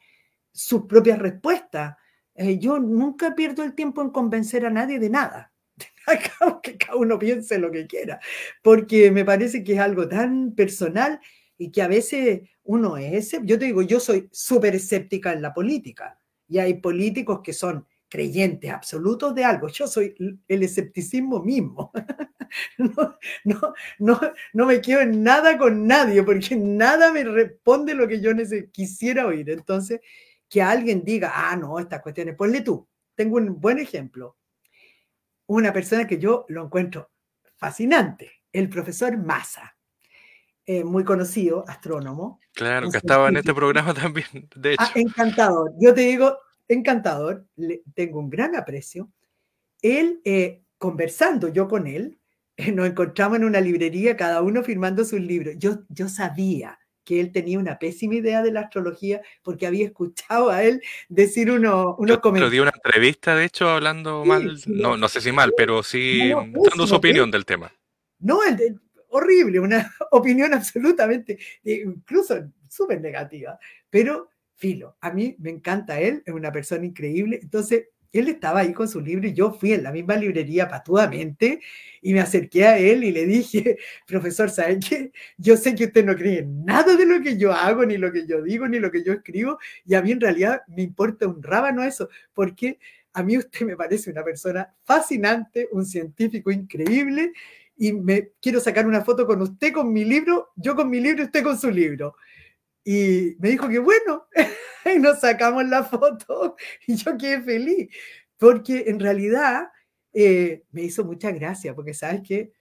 sus 0.52 0.84
propias 0.84 1.18
respuestas. 1.18 1.96
Eh, 2.36 2.60
yo 2.60 2.78
nunca 2.78 3.36
pierdo 3.36 3.64
el 3.64 3.74
tiempo 3.74 4.02
en 4.02 4.10
convencer 4.10 4.66
a 4.66 4.70
nadie 4.70 5.00
de 5.00 5.10
nada. 5.10 5.54
que 6.62 6.78
cada 6.78 6.98
uno 6.98 7.18
piense 7.18 7.58
lo 7.58 7.72
que 7.72 7.88
quiera, 7.88 8.20
porque 8.62 9.12
me 9.12 9.24
parece 9.24 9.64
que 9.64 9.74
es 9.74 9.80
algo 9.80 10.10
tan 10.10 10.54
personal 10.56 11.22
y 11.64 11.72
que 11.72 11.82
a 11.82 11.88
veces 11.88 12.42
uno 12.64 12.98
es, 12.98 13.32
yo 13.44 13.58
te 13.58 13.66
digo, 13.66 13.82
yo 13.84 14.02
soy 14.02 14.28
súper 14.34 14.76
escéptica 14.76 15.32
en 15.32 15.42
la 15.42 15.54
política 15.54 16.20
y 16.46 16.58
hay 16.58 16.74
políticos 16.74 17.40
que 17.42 17.54
son 17.54 17.88
creyentes 18.10 18.70
absolutos 18.70 19.34
de 19.34 19.46
algo. 19.46 19.70
Yo 19.70 19.88
soy 19.88 20.14
el 20.48 20.64
escepticismo 20.64 21.42
mismo. 21.42 21.92
No, 22.78 23.18
no, 23.46 23.74
no, 23.98 24.22
no 24.54 24.66
me 24.68 24.80
quedo 24.80 25.02
en 25.02 25.24
nada 25.24 25.58
con 25.58 25.88
nadie 25.88 26.22
porque 26.22 26.56
nada 26.56 27.12
me 27.12 27.24
responde 27.24 27.96
lo 27.96 28.08
que 28.08 28.22
yo 28.22 28.30
quisiera 28.72 29.26
oír. 29.26 29.50
Entonces, 29.50 30.02
que 30.48 30.62
alguien 30.62 31.04
diga, 31.04 31.32
ah, 31.34 31.56
no, 31.56 31.80
estas 31.80 32.04
cuestiones, 32.04 32.36
ponle 32.36 32.62
tú. 32.62 32.88
Tengo 33.16 33.38
un 33.38 33.60
buen 33.60 33.80
ejemplo. 33.80 34.38
Una 35.48 35.74
persona 35.74 36.06
que 36.06 36.20
yo 36.20 36.46
lo 36.50 36.66
encuentro 36.66 37.10
fascinante, 37.56 38.44
el 38.52 38.70
profesor 38.70 39.18
Massa. 39.18 39.73
Eh, 40.66 40.84
muy 40.84 41.04
conocido, 41.04 41.66
astrónomo. 41.68 42.40
Claro, 42.54 42.90
que 42.90 42.98
estaba 42.98 43.28
en 43.28 43.38
este 43.38 43.54
programa 43.54 43.94
también, 43.94 44.48
de 44.56 44.76
ah, 44.78 44.90
hecho. 44.94 45.08
encantador. 45.08 45.72
Yo 45.80 45.94
te 45.94 46.02
digo, 46.02 46.38
encantador, 46.70 47.46
le, 47.58 47.84
tengo 47.94 48.20
un 48.20 48.30
gran 48.30 48.56
aprecio. 48.56 49.12
Él, 49.82 50.22
eh, 50.24 50.64
conversando 50.78 51.50
yo 51.50 51.68
con 51.68 51.88
él, 51.88 52.18
eh, 52.56 52.72
nos 52.72 52.88
encontramos 52.88 53.38
en 53.40 53.44
una 53.44 53.60
librería, 53.60 54.16
cada 54.16 54.42
uno 54.42 54.64
firmando 54.64 55.04
sus 55.04 55.20
libros. 55.20 55.56
Yo, 55.58 55.80
yo 55.90 56.08
sabía 56.08 56.80
que 57.04 57.20
él 57.20 57.34
tenía 57.34 57.60
una 57.60 57.78
pésima 57.78 58.16
idea 58.16 58.42
de 58.42 58.54
la 58.54 58.62
astrología 58.62 59.22
porque 59.42 59.68
había 59.68 59.86
escuchado 59.86 60.50
a 60.50 60.64
él 60.64 60.82
decir 61.10 61.52
unos, 61.52 61.96
unos 61.98 62.20
comentarios. 62.20 62.52
dio 62.52 62.62
una 62.62 62.72
entrevista, 62.74 63.36
de 63.36 63.44
hecho, 63.44 63.70
hablando 63.70 64.24
mal, 64.24 64.58
no, 64.68 64.96
no 64.96 65.10
sé 65.10 65.20
si 65.20 65.34
mal, 65.34 65.54
pero 65.58 65.84
sí 65.84 66.30
dando 66.30 66.88
su 66.88 66.96
opinión 66.96 67.30
del 67.30 67.46
tema. 67.46 67.74
No, 68.20 68.40
horrible, 69.14 69.60
una 69.60 69.94
opinión 70.12 70.54
absolutamente, 70.54 71.38
incluso 71.64 72.50
súper 72.70 73.00
negativa, 73.02 73.58
pero 73.90 74.30
filo, 74.56 74.98
a 75.02 75.12
mí 75.12 75.36
me 75.40 75.52
encanta 75.52 76.00
él, 76.00 76.24
es 76.26 76.34
una 76.34 76.52
persona 76.52 76.86
increíble, 76.86 77.40
entonces 77.42 77.88
él 78.14 78.28
estaba 78.28 78.60
ahí 78.60 78.74
con 78.74 78.88
su 78.88 79.02
libro 79.02 79.28
y 79.28 79.34
yo 79.34 79.52
fui 79.52 79.74
en 79.74 79.84
la 79.84 79.92
misma 79.92 80.16
librería 80.16 80.68
patuamente 80.68 81.60
y 82.02 82.14
me 82.14 82.22
acerqué 82.22 82.66
a 82.66 82.78
él 82.78 83.04
y 83.04 83.12
le 83.12 83.26
dije, 83.26 83.78
profesor, 84.08 84.52
¿sabe 84.52 84.80
qué? 84.80 85.12
Yo 85.38 85.58
sé 85.58 85.74
que 85.74 85.86
usted 85.86 86.06
no 86.06 86.16
cree 86.16 86.40
en 86.40 86.64
nada 86.64 86.96
de 86.96 87.08
lo 87.08 87.22
que 87.22 87.38
yo 87.38 87.52
hago, 87.52 87.86
ni 87.86 87.98
lo 87.98 88.12
que 88.12 88.28
yo 88.28 88.42
digo, 88.44 88.68
ni 88.68 88.80
lo 88.80 88.92
que 88.92 89.04
yo 89.04 89.14
escribo, 89.14 89.58
y 89.84 89.96
a 89.96 90.02
mí 90.02 90.12
en 90.12 90.22
realidad 90.22 90.62
me 90.68 90.84
importa 90.84 91.28
un 91.28 91.42
rábano 91.42 91.84
eso, 91.84 92.08
porque 92.34 92.80
a 93.14 93.24
mí 93.24 93.38
usted 93.38 93.66
me 93.66 93.76
parece 93.76 94.12
una 94.12 94.24
persona 94.24 94.74
fascinante, 94.84 95.68
un 95.72 95.86
científico 95.86 96.52
increíble, 96.52 97.34
y 97.76 97.92
me 97.94 98.32
quiero 98.42 98.60
sacar 98.60 98.86
una 98.86 99.04
foto 99.04 99.26
con 99.26 99.42
usted 99.42 99.74
con 99.74 99.92
mi 99.92 100.04
libro, 100.04 100.52
yo 100.56 100.76
con 100.76 100.90
mi 100.90 101.00
libro 101.00 101.24
y 101.24 101.26
usted 101.26 101.44
con 101.44 101.58
su 101.58 101.70
libro. 101.70 102.16
Y 102.84 103.36
me 103.40 103.50
dijo 103.50 103.68
que 103.70 103.80
bueno, 103.80 104.28
y 104.86 105.00
nos 105.00 105.20
sacamos 105.20 105.66
la 105.66 105.84
foto 105.84 106.56
y 106.88 106.96
yo 106.96 107.18
quedé 107.18 107.42
feliz, 107.42 107.90
porque 108.38 108.86
en 108.88 109.00
realidad 109.00 109.70
eh, 110.14 110.64
me 110.72 110.84
hizo 110.84 111.04
mucha 111.04 111.32
gracia, 111.32 111.74
porque 111.74 111.94
sabes 111.94 112.22
que 112.22 112.52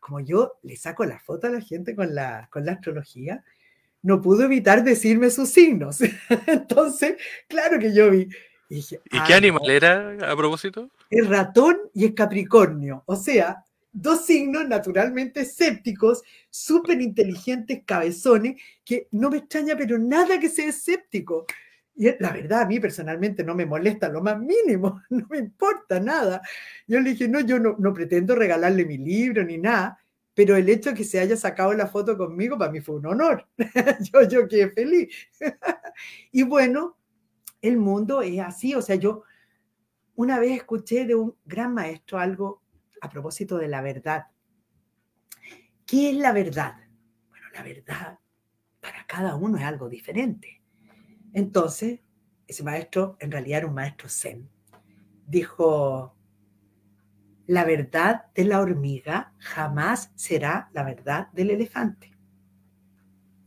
como 0.00 0.20
yo 0.20 0.58
le 0.62 0.76
saco 0.76 1.04
la 1.04 1.18
foto 1.18 1.46
a 1.46 1.50
la 1.50 1.60
gente 1.60 1.94
con 1.94 2.14
la, 2.14 2.48
con 2.50 2.64
la 2.64 2.72
astrología, 2.72 3.44
no 4.02 4.22
pudo 4.22 4.44
evitar 4.44 4.84
decirme 4.84 5.30
sus 5.30 5.50
signos. 5.50 5.98
Entonces, 6.46 7.16
claro 7.48 7.78
que 7.78 7.94
yo 7.94 8.10
vi. 8.10 8.28
¿Y, 8.70 8.82
qué 9.26 9.34
animal 9.34 9.68
era 9.68 10.16
a 10.30 10.36
propósito? 10.36 10.90
El 11.10 11.26
ratón 11.26 11.78
y 11.94 12.04
el 12.04 12.14
capricornio. 12.14 13.02
O 13.06 13.16
sea, 13.16 13.64
dos 13.92 14.26
signos 14.26 14.68
naturalmente 14.68 15.40
escépticos, 15.40 16.22
súper 16.50 17.00
inteligentes, 17.00 17.82
cabezones, 17.84 18.60
que 18.84 19.08
no 19.12 19.30
me 19.30 19.38
extraña, 19.38 19.76
pero 19.76 19.98
nada 19.98 20.38
que 20.38 20.48
sea 20.48 20.68
escéptico. 20.68 21.46
Y 21.94 22.08
la 22.20 22.32
verdad, 22.32 22.62
a 22.62 22.66
mí 22.66 22.78
personalmente 22.78 23.42
no 23.42 23.56
me 23.56 23.66
molesta 23.66 24.08
lo 24.08 24.22
más 24.22 24.38
mínimo, 24.38 25.02
no 25.10 25.26
me 25.28 25.38
importa 25.38 25.98
nada. 25.98 26.40
Yo 26.86 27.00
le 27.00 27.10
dije, 27.10 27.28
no, 27.28 27.40
yo 27.40 27.58
no, 27.58 27.92
pretendo 27.92 28.34
regalarle 28.36 28.84
mi 28.84 28.98
libro 28.98 29.42
ni 29.44 29.58
nada, 29.58 29.98
pero 30.32 30.56
el 30.56 30.68
hecho 30.68 30.90
de 30.90 30.96
que 30.96 31.04
se 31.04 31.18
haya 31.18 31.36
sacado 31.36 31.72
la 31.74 31.88
foto 31.88 32.16
conmigo 32.16 32.56
para 32.56 32.70
mí 32.70 32.80
fue 32.80 32.96
un 32.96 33.06
honor. 33.06 33.48
yo, 34.12 34.22
yo 34.28 34.46
quedé 34.46 34.70
feliz. 34.70 35.08
y 36.32 36.44
bueno, 36.44 36.96
el 37.60 37.76
mundo 37.76 38.22
es 38.22 38.38
así, 38.38 38.76
o 38.76 38.82
sea, 38.82 38.94
yo 38.94 39.24
una 40.14 40.38
vez 40.38 40.52
escuché 40.52 41.04
de 41.04 41.16
un 41.16 41.34
gran 41.44 41.74
maestro 41.74 42.18
algo 42.18 42.62
a 43.00 43.08
propósito 43.08 43.58
de 43.58 43.68
la 43.68 43.80
verdad. 43.80 44.26
¿Qué 45.86 46.10
es 46.10 46.16
la 46.16 46.32
verdad? 46.32 46.74
Bueno, 47.28 47.46
la 47.54 47.62
verdad 47.62 48.18
para 48.80 49.04
cada 49.06 49.36
uno 49.36 49.58
es 49.58 49.64
algo 49.64 49.88
diferente. 49.88 50.62
Entonces, 51.32 52.00
ese 52.46 52.62
maestro 52.62 53.16
en 53.20 53.30
realidad 53.30 53.58
era 53.58 53.66
un 53.66 53.74
maestro 53.74 54.08
zen. 54.08 54.48
Dijo, 55.26 56.16
la 57.46 57.64
verdad 57.64 58.26
de 58.34 58.44
la 58.44 58.60
hormiga 58.60 59.34
jamás 59.38 60.12
será 60.14 60.70
la 60.72 60.84
verdad 60.84 61.28
del 61.32 61.50
elefante. 61.50 62.12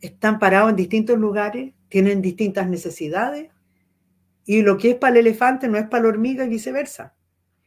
Están 0.00 0.38
parados 0.38 0.70
en 0.70 0.76
distintos 0.76 1.18
lugares, 1.18 1.74
tienen 1.88 2.22
distintas 2.22 2.68
necesidades 2.68 3.50
y 4.44 4.62
lo 4.62 4.76
que 4.76 4.92
es 4.92 4.96
para 4.96 5.12
el 5.12 5.26
elefante 5.26 5.68
no 5.68 5.78
es 5.78 5.88
para 5.88 6.04
la 6.04 6.08
hormiga 6.10 6.44
y 6.44 6.48
viceversa. 6.48 7.14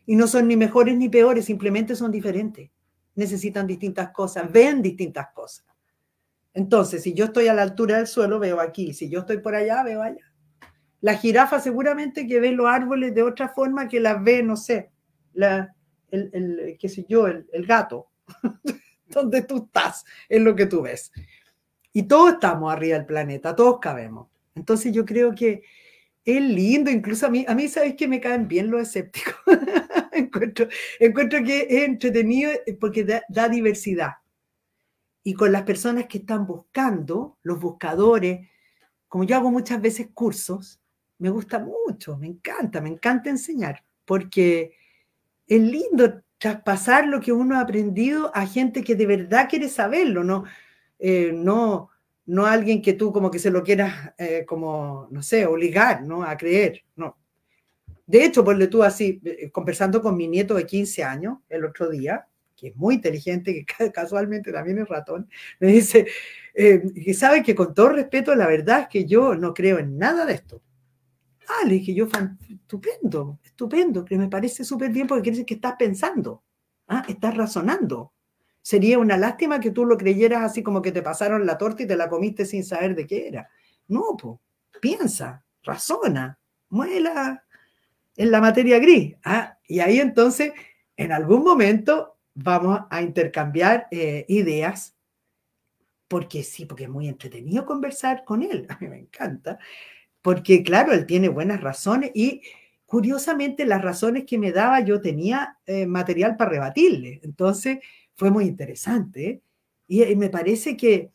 Y 0.06 0.16
no 0.16 0.28
son 0.28 0.47
ni 0.47 0.56
mejores 0.56 0.97
ni 0.97 1.10
peores, 1.10 1.45
simplemente 1.45 1.95
son 1.95 2.12
diferentes. 2.12 2.70
Necesitan 3.16 3.66
distintas 3.66 4.12
cosas, 4.12 4.51
ven 4.51 4.82
distintas 4.82 5.28
cosas. 5.34 5.66
Entonces, 6.53 7.03
si 7.03 7.14
yo 7.14 7.26
estoy 7.26 7.47
a 7.47 7.53
la 7.53 7.64
altura 7.64 7.97
del 7.97 8.08
suelo, 8.08 8.39
veo 8.39 8.60
aquí. 8.60 8.93
Si 8.93 9.10
yo 9.10 9.20
estoy 9.20 9.39
por 9.39 9.56
allá, 9.56 9.84
veo 9.84 10.01
allá. 10.01 10.32
La 11.01 11.16
jirafa 11.16 11.60
seguramente 11.60 12.26
que 12.26 12.39
ve 12.39 12.51
los 12.51 12.68
árboles 12.68 13.14
de 13.14 13.24
otra 13.24 13.49
forma 13.49 13.88
que 13.88 13.99
las 13.99 14.24
ve, 14.24 14.41
no 14.41 14.56
sé, 14.56 14.91
la, 15.34 15.76
el, 16.10 16.30
el, 16.34 16.78
qué 16.80 16.89
sé 16.89 17.06
yo, 17.08 17.28
el, 17.28 17.47
el 17.51 17.66
gato. 17.66 18.08
Donde 19.08 19.43
tú 19.43 19.66
estás, 19.66 20.06
es 20.30 20.41
lo 20.41 20.56
que 20.56 20.66
tú 20.66 20.82
ves. 20.82 21.12
Y 21.91 22.03
todos 22.03 22.34
estamos 22.34 22.74
arriba 22.74 22.97
del 22.97 23.06
planeta, 23.06 23.56
todos 23.56 23.80
cabemos. 23.80 24.28
Entonces 24.56 24.93
yo 24.93 25.06
creo 25.06 25.36
que 25.36 25.62
es 26.26 26.41
lindo, 26.41 26.89
incluso 26.89 27.28
a 27.28 27.30
mí, 27.30 27.45
a 27.47 27.53
mí 27.53 27.67
sabéis 27.67 27.95
que 27.95 28.07
me 28.07 28.19
caen 28.19 28.47
bien 28.47 28.71
los 28.71 28.82
escépticos. 28.82 29.36
encuentro, 30.11 30.67
encuentro 30.99 31.43
que 31.43 31.67
es 31.69 31.84
entretenido 31.84 32.51
porque 32.80 33.05
da, 33.30 33.49
diversidad. 33.49 34.13
Y 35.23 35.34
con 35.34 35.51
las 35.51 35.63
personas 35.63 36.07
que 36.07 36.19
están 36.19 36.45
buscando, 36.45 37.38
los 37.43 37.59
buscadores, 37.59 38.47
como 39.07 39.23
yo 39.23 39.36
hago 39.36 39.51
muchas 39.51 39.82
veces 39.82 40.09
cursos, 40.13 40.82
me 41.19 41.30
gusta 41.30 41.59
mucho, 41.59 42.17
me 42.17 42.28
encanta, 42.28 42.82
me 42.82 42.89
encanta 42.89 43.30
enseñar, 43.30 43.84
porque 44.03 44.73
es 45.47 45.61
lindo 45.61 46.21
traspasar 46.38 47.07
lo 47.07 47.21
que 47.21 47.32
uno 47.32 47.55
ha 47.55 47.61
aprendido 47.61 48.36
a 48.36 48.45
gente 48.45 48.84
que 48.84 48.95
de 48.95 49.05
verdad 49.05 49.47
quiere 49.49 49.69
saberlo, 49.69 50.23
no, 50.23 50.43
eh, 50.99 51.32
no, 51.34 51.89
no 52.28 52.45
alguien 52.45 52.82
que 52.82 52.93
tú 52.93 53.11
como 53.11 53.30
que 53.32 53.39
se 53.39 53.51
lo 53.51 53.63
quieras, 53.63 54.13
eh, 54.17 54.45
como, 54.47 55.07
no 55.11 55.21
sé, 55.21 55.45
obligar, 55.45 56.03
¿no? 56.03 56.23
A 56.23 56.36
creer, 56.38 56.84
no. 56.95 57.17
De 58.07 58.23
hecho, 58.23 58.43
ponle 58.43 58.67
tú 58.67 58.84
así, 58.84 59.19
eh, 59.23 59.49
conversando 59.51 60.01
con 60.01 60.15
mi 60.15 60.28
nieto 60.28 60.55
de 60.55 60.65
15 60.65 61.03
años 61.03 61.39
el 61.49 61.65
otro 61.65 61.89
día, 61.89 62.28
que 62.55 62.69
es 62.69 62.76
muy 62.76 62.95
inteligente, 62.95 63.65
que 63.65 63.91
casualmente 63.91 64.51
también 64.51 64.80
es 64.80 64.88
ratón, 64.88 65.30
me 65.59 65.67
dice, 65.67 66.07
eh, 66.53 66.82
que 66.93 67.13
sabe 67.13 67.43
que 67.43 67.55
con 67.55 67.73
todo 67.73 67.89
respeto, 67.89 68.34
la 68.36 68.47
verdad 68.47 68.82
es 68.82 68.88
que 68.88 69.05
yo 69.05 69.36
no 69.36 69.53
creo 69.53 69.80
en 69.80 69.97
nada 69.97 70.26
de 70.26 70.34
esto. 70.34 70.61
Ah, 71.47 71.65
le 71.65 71.76
dije 71.76 71.93
yo, 71.93 72.07
estupendo, 72.49 73.39
estupendo, 73.43 74.03
que 74.03 74.17
me 74.17 74.28
parece 74.30 74.63
súper 74.63 74.91
bien 74.91 75.05
porque 75.05 75.23
quiere 75.23 75.36
decir 75.36 75.45
que 75.45 75.53
estás 75.55 75.76
pensando, 75.78 76.43
¿ah? 76.88 77.05
estás 77.07 77.38
razonando, 77.38 78.13
Sería 78.66 78.97
una 78.97 79.16
lástima 79.16 79.59
que 79.59 79.70
tú 79.70 79.86
lo 79.86 79.95
creyeras 79.95 80.41
así 80.41 80.63
como 80.63 80.82
que 80.82 80.91
te 80.91 81.03
pasaron 81.03 81.45
la 81.45 81.55
torta 81.55 81.84
y 81.84 81.86
te 81.86 81.95
la 81.95 82.09
comiste 82.09 82.45
sin 82.45 82.63
saber 82.63 82.95
de 82.95 83.05
qué 83.05 83.28
era. 83.28 83.47
No, 83.88 84.18
pues, 84.20 84.39
piensa, 84.82 85.45
razona, 85.61 86.39
muela 86.70 87.43
en 88.18 88.32
la 88.32 88.41
materia 88.41 88.80
gris. 88.80 89.18
Ah, 89.24 89.59
y 89.68 89.82
ahí 89.82 89.99
entonces, 89.99 90.51
en 90.97 91.11
algún 91.11 91.43
momento, 91.43 92.18
vamos 92.34 92.80
a 92.89 93.03
intercambiar 93.03 93.88
eh, 93.91 94.26
ideas 94.30 94.95
porque 96.07 96.41
sí, 96.41 96.66
porque 96.66 96.86
es 96.86 96.89
muy 96.89 97.07
entretenido 97.07 97.68
conversar 97.68 98.24
con 98.26 98.41
él, 98.41 98.66
a 98.70 98.80
mí 98.80 98.88
me 98.88 98.97
encanta, 98.97 99.59
porque 100.24 100.63
claro, 100.63 100.91
él 100.91 101.05
tiene 101.05 101.30
buenas 101.30 101.61
razones 101.61 102.09
y 102.16 102.41
curiosamente 102.88 103.63
las 103.63 103.84
razones 103.84 104.26
que 104.26 104.39
me 104.39 104.51
daba 104.51 104.80
yo 104.80 105.01
tenía 105.01 105.59
eh, 105.68 105.86
material 105.86 106.36
para 106.36 106.49
rebatirle, 106.49 107.20
entonces 107.24 107.78
fue 108.16 108.32
muy 108.32 108.45
interesante 108.45 109.41
y, 109.88 110.03
y 110.03 110.16
me 110.16 110.30
parece 110.30 110.76
que 110.76 111.11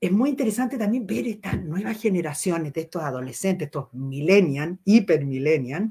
es 0.00 0.12
muy 0.12 0.30
interesante 0.30 0.78
también 0.78 1.06
ver 1.06 1.26
estas 1.26 1.62
nuevas 1.62 2.00
generaciones 2.00 2.72
de 2.72 2.82
estos 2.82 3.02
adolescentes, 3.02 3.66
estos 3.66 3.92
millennials, 3.92 4.78
hiper 4.84 5.24
millennials, 5.24 5.90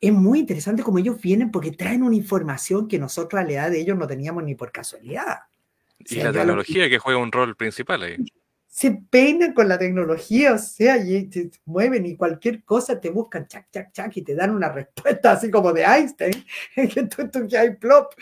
es 0.00 0.12
muy 0.12 0.40
interesante 0.40 0.82
como 0.82 0.98
ellos 0.98 1.20
vienen 1.20 1.50
porque 1.50 1.72
traen 1.72 2.02
una 2.02 2.14
información 2.14 2.86
que 2.86 2.98
nosotros 2.98 3.40
a 3.40 3.44
la 3.44 3.52
edad 3.52 3.70
de 3.70 3.80
ellos 3.80 3.98
no 3.98 4.06
teníamos 4.06 4.44
ni 4.44 4.54
por 4.54 4.70
casualidad. 4.70 5.38
Y 5.98 6.16
la 6.16 6.32
tecnología 6.32 6.88
que 6.88 6.98
juega 6.98 7.18
un 7.18 7.32
rol 7.32 7.56
principal 7.56 8.02
ahí. 8.02 8.16
Se 8.68 8.92
peinan 8.92 9.54
con 9.54 9.68
la 9.68 9.76
tecnología, 9.76 10.52
o 10.52 10.58
sea, 10.58 10.98
y 10.98 11.28
se 11.32 11.50
mueven 11.64 12.06
y 12.06 12.16
cualquier 12.16 12.62
cosa 12.62 13.00
te 13.00 13.10
buscan, 13.10 13.48
chac, 13.48 13.68
chac, 13.72 13.92
chac, 13.92 14.16
y 14.16 14.22
te 14.22 14.36
dan 14.36 14.54
una 14.54 14.68
respuesta 14.72 15.32
así 15.32 15.50
como 15.50 15.72
de 15.72 15.82
Einstein, 15.82 16.44
que 16.74 17.02
tú, 17.04 17.28
tú 17.28 17.48
que 17.48 17.58
hay 17.58 17.74
plop. 17.74 18.12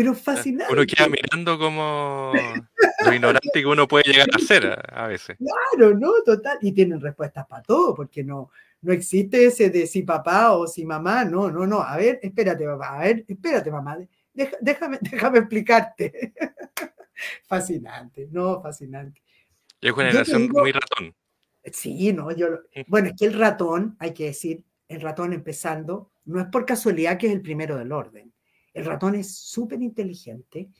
Pero 0.00 0.14
fascinante. 0.14 0.72
Uno 0.72 0.86
queda 0.86 1.08
mirando 1.08 1.58
como 1.58 2.32
lo 3.04 3.12
ignorante 3.12 3.50
que 3.52 3.66
uno 3.66 3.86
puede 3.86 4.10
llegar 4.10 4.28
a 4.32 4.38
ser 4.38 4.82
a, 4.94 5.06
veces. 5.08 5.36
Claro, 5.36 5.94
¿no? 5.94 6.10
Total. 6.24 6.56
Y 6.62 6.72
tienen 6.72 7.02
respuestas 7.02 7.46
para 7.46 7.62
todo, 7.62 7.94
porque 7.94 8.24
no, 8.24 8.50
no 8.80 8.94
existe 8.94 9.44
ese 9.44 9.68
de 9.68 9.86
si 9.86 10.02
papá 10.02 10.52
o 10.52 10.66
si 10.66 10.86
mamá, 10.86 11.26
no, 11.26 11.50
no, 11.50 11.66
no. 11.66 11.82
A 11.82 11.98
ver, 11.98 12.18
espérate, 12.22 12.64
papá, 12.64 12.98
a 12.98 13.00
ver, 13.00 13.26
espérate, 13.28 13.70
mamá. 13.70 13.98
déjame, 14.32 14.98
déjame 15.02 15.38
explicarte. 15.40 16.32
fascinante, 17.46 18.26
no, 18.30 18.62
fascinante. 18.62 19.20
Es 19.82 19.92
una 19.92 20.06
generación 20.06 20.48
muy 20.48 20.72
ratón. 20.72 21.14
Sí, 21.74 22.10
no, 22.14 22.30
yo. 22.34 22.60
Bueno, 22.86 23.08
es 23.08 23.16
que 23.18 23.26
el 23.26 23.34
ratón, 23.34 23.96
hay 23.98 24.14
que 24.14 24.24
decir, 24.24 24.64
el 24.88 25.02
ratón 25.02 25.34
empezando, 25.34 26.10
no 26.24 26.40
es 26.40 26.46
por 26.46 26.64
casualidad 26.64 27.18
que 27.18 27.26
es 27.26 27.34
el 27.34 27.42
primero 27.42 27.76
del 27.76 27.92
orden. 27.92 28.32
El 28.72 28.84
ratón 28.84 29.14
es 29.14 29.34
súper 29.34 29.82
inteligente. 29.82 30.70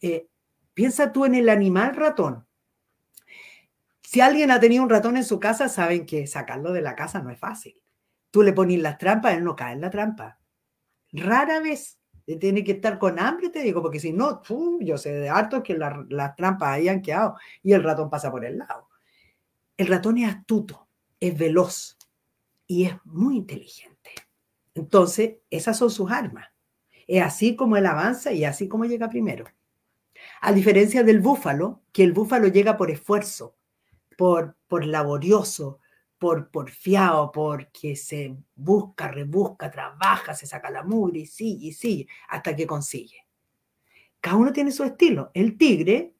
Eh, 0.00 0.28
piensa 0.74 1.12
tú 1.12 1.24
en 1.24 1.34
el 1.34 1.48
animal 1.48 1.94
ratón. 1.94 2.46
Si 4.02 4.20
alguien 4.20 4.50
ha 4.50 4.60
tenido 4.60 4.82
un 4.82 4.90
ratón 4.90 5.16
en 5.16 5.24
su 5.24 5.38
casa, 5.38 5.68
saben 5.68 6.04
que 6.04 6.26
sacarlo 6.26 6.72
de 6.72 6.82
la 6.82 6.96
casa 6.96 7.22
no 7.22 7.30
es 7.30 7.38
fácil. 7.38 7.80
Tú 8.30 8.42
le 8.42 8.52
pones 8.52 8.80
las 8.80 8.98
trampas, 8.98 9.34
él 9.34 9.44
no 9.44 9.54
cae 9.56 9.74
en 9.74 9.80
la 9.80 9.90
trampa. 9.90 10.38
Rara 11.12 11.60
vez 11.60 12.00
tiene 12.38 12.62
que 12.62 12.72
estar 12.72 12.98
con 12.98 13.18
hambre, 13.18 13.50
te 13.50 13.62
digo, 13.62 13.82
porque 13.82 14.00
si 14.00 14.12
no, 14.12 14.42
yo 14.80 14.98
sé 14.98 15.12
de 15.12 15.28
harto 15.28 15.62
que 15.62 15.76
las 15.76 16.36
trampas 16.36 16.70
hayan 16.70 17.02
quedado 17.02 17.36
y 17.62 17.72
el 17.72 17.82
ratón 17.82 18.10
pasa 18.10 18.30
por 18.30 18.44
el 18.44 18.58
lado. 18.58 18.88
El 19.76 19.86
ratón 19.86 20.18
es 20.18 20.28
astuto, 20.28 20.88
es 21.18 21.36
veloz 21.36 21.96
y 22.66 22.84
es 22.84 22.94
muy 23.04 23.36
inteligente. 23.36 24.10
Entonces, 24.74 25.38
esas 25.50 25.76
son 25.76 25.90
sus 25.90 26.10
armas. 26.10 26.49
Es 27.10 27.24
así 27.24 27.56
como 27.56 27.76
él 27.76 27.86
avanza 27.86 28.32
y 28.32 28.44
así 28.44 28.68
como 28.68 28.84
llega 28.84 29.08
primero. 29.08 29.44
A 30.42 30.52
diferencia 30.52 31.02
del 31.02 31.18
búfalo, 31.18 31.82
que 31.92 32.04
el 32.04 32.12
búfalo 32.12 32.46
llega 32.46 32.76
por 32.76 32.88
esfuerzo, 32.88 33.56
por, 34.16 34.56
por 34.68 34.86
laborioso, 34.86 35.80
por 36.20 36.52
porfiado, 36.52 37.32
porque 37.32 37.96
se 37.96 38.36
busca, 38.54 39.08
rebusca, 39.08 39.72
trabaja, 39.72 40.34
se 40.34 40.46
saca 40.46 40.70
la 40.70 40.84
mugre 40.84 41.18
y 41.18 41.26
sigue 41.26 41.66
y 41.66 41.72
sigue 41.72 42.06
hasta 42.28 42.54
que 42.54 42.64
consigue. 42.64 43.26
Cada 44.20 44.36
uno 44.36 44.52
tiene 44.52 44.70
su 44.70 44.84
estilo. 44.84 45.32
El 45.34 45.58
tigre, 45.58 46.14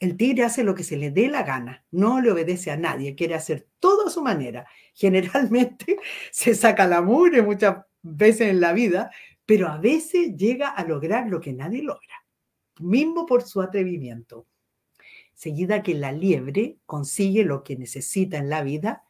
el 0.00 0.18
tigre 0.18 0.44
hace 0.44 0.64
lo 0.64 0.74
que 0.74 0.84
se 0.84 0.98
le 0.98 1.12
dé 1.12 1.28
la 1.28 1.44
gana, 1.44 1.86
no 1.92 2.20
le 2.20 2.30
obedece 2.30 2.70
a 2.70 2.76
nadie, 2.76 3.14
quiere 3.14 3.36
hacer 3.36 3.68
todo 3.80 4.08
a 4.08 4.10
su 4.10 4.20
manera. 4.20 4.66
Generalmente 4.92 5.96
se 6.30 6.54
saca 6.54 6.86
la 6.86 7.00
mugre 7.00 7.40
muchas 7.40 7.86
veces 8.02 8.50
en 8.50 8.60
la 8.60 8.74
vida, 8.74 9.10
pero 9.46 9.68
a 9.68 9.78
veces 9.78 10.36
llega 10.36 10.68
a 10.68 10.84
lograr 10.84 11.28
lo 11.28 11.40
que 11.40 11.52
nadie 11.52 11.82
logra, 11.82 12.24
mismo 12.80 13.24
por 13.24 13.42
su 13.42 13.62
atrevimiento 13.62 14.46
seguida 15.36 15.82
que 15.82 15.94
la 15.94 16.12
liebre 16.12 16.78
consigue 16.86 17.44
lo 17.44 17.62
que 17.62 17.76
necesita 17.76 18.38
en 18.38 18.48
la 18.48 18.62
vida 18.62 19.04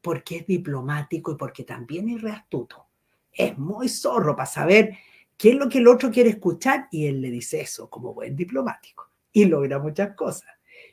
porque 0.00 0.36
es 0.36 0.46
diplomático 0.46 1.32
y 1.32 1.36
porque 1.36 1.64
también 1.64 2.08
es 2.08 2.22
reastuto. 2.22 2.86
Es 3.32 3.58
muy 3.58 3.88
zorro 3.88 4.36
para 4.36 4.46
saber 4.46 4.96
qué 5.36 5.50
es 5.50 5.56
lo 5.56 5.68
que 5.68 5.78
el 5.78 5.88
otro 5.88 6.10
quiere 6.10 6.30
escuchar 6.30 6.86
y 6.92 7.06
él 7.06 7.20
le 7.20 7.30
dice 7.30 7.60
eso 7.60 7.90
como 7.90 8.14
buen 8.14 8.36
diplomático 8.36 9.10
y 9.32 9.46
logra 9.46 9.80
muchas 9.80 10.14
cosas. 10.14 10.50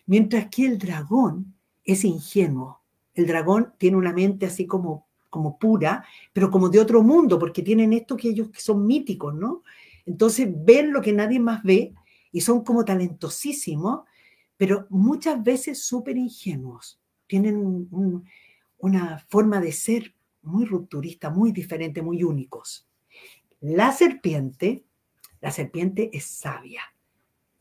Mientras 0.08 0.48
que 0.50 0.66
el 0.66 0.80
dragón 0.80 1.54
es 1.84 2.04
ingenuo. 2.04 2.82
El 3.14 3.28
dragón 3.28 3.74
tiene 3.78 3.98
una 3.98 4.14
mente 4.14 4.48
así 4.48 4.66
como, 4.66 5.08
como 5.32 5.58
pura, 5.58 6.06
pero 6.32 6.52
como 6.52 6.70
de 6.70 6.80
otro 6.80 7.02
mundo, 7.02 7.40
porque 7.40 7.64
tienen 7.64 7.94
esto 7.94 8.16
que 8.16 8.30
ellos 8.30 8.50
son 8.56 8.86
míticos, 8.86 9.34
¿no? 9.34 9.64
Entonces 10.06 10.48
ven 10.54 10.94
lo 10.94 11.02
que 11.02 11.14
nadie 11.14 11.40
más 11.40 11.64
ve 11.64 11.96
y 12.32 12.42
son 12.42 12.64
como 12.64 12.86
talentosísimos 12.86 14.02
pero 14.62 14.86
muchas 14.92 15.44
veces 15.44 15.82
súper 15.82 16.18
ingenuos. 16.18 17.02
Tienen 17.26 17.90
una 18.78 19.18
forma 19.28 19.60
de 19.60 19.72
ser 19.72 20.14
muy 20.44 20.66
rupturista, 20.66 21.32
muy 21.32 21.52
diferente, 21.52 22.04
muy 22.04 22.24
únicos. 22.24 22.88
La 23.60 23.92
serpiente, 23.92 24.84
la 25.40 25.50
serpiente 25.50 26.12
es 26.14 26.26
sabia. 26.26 26.84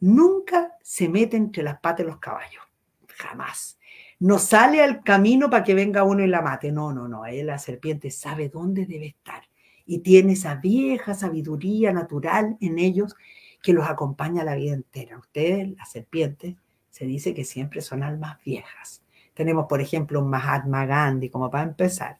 Nunca 0.00 0.76
se 0.82 1.08
mete 1.08 1.38
entre 1.38 1.62
las 1.62 1.80
patas 1.80 2.04
de 2.04 2.12
los 2.12 2.18
caballos. 2.18 2.64
Jamás. 3.08 3.78
No 4.20 4.38
sale 4.38 4.82
al 4.82 5.02
camino 5.02 5.50
para 5.50 5.64
que 5.64 5.74
venga 5.74 6.04
uno 6.04 6.22
y 6.22 6.28
la 6.28 6.42
mate. 6.42 6.70
No, 6.70 6.92
no, 6.92 7.08
no. 7.08 7.22
la 7.26 7.58
serpiente 7.58 8.10
sabe 8.10 8.48
dónde 8.48 8.86
debe 8.86 9.06
estar. 9.06 9.42
Y 9.86 9.98
tiene 10.00 10.34
esa 10.34 10.56
vieja 10.56 11.14
sabiduría 11.14 11.92
natural 11.92 12.56
en 12.60 12.78
ellos 12.78 13.16
que 13.62 13.72
los 13.72 13.88
acompaña 13.88 14.44
la 14.44 14.54
vida 14.54 14.74
entera. 14.74 15.18
Ustedes, 15.18 15.70
la 15.76 15.84
serpiente, 15.84 16.56
se 16.90 17.06
dice 17.06 17.34
que 17.34 17.44
siempre 17.44 17.80
son 17.80 18.02
almas 18.02 18.38
viejas. 18.44 19.02
Tenemos, 19.34 19.66
por 19.66 19.80
ejemplo, 19.80 20.20
un 20.20 20.28
Mahatma 20.28 20.86
Gandhi 20.86 21.30
como 21.30 21.50
para 21.50 21.64
empezar. 21.64 22.18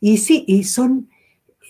Y 0.00 0.18
sí, 0.18 0.44
y 0.46 0.64
son, 0.64 1.08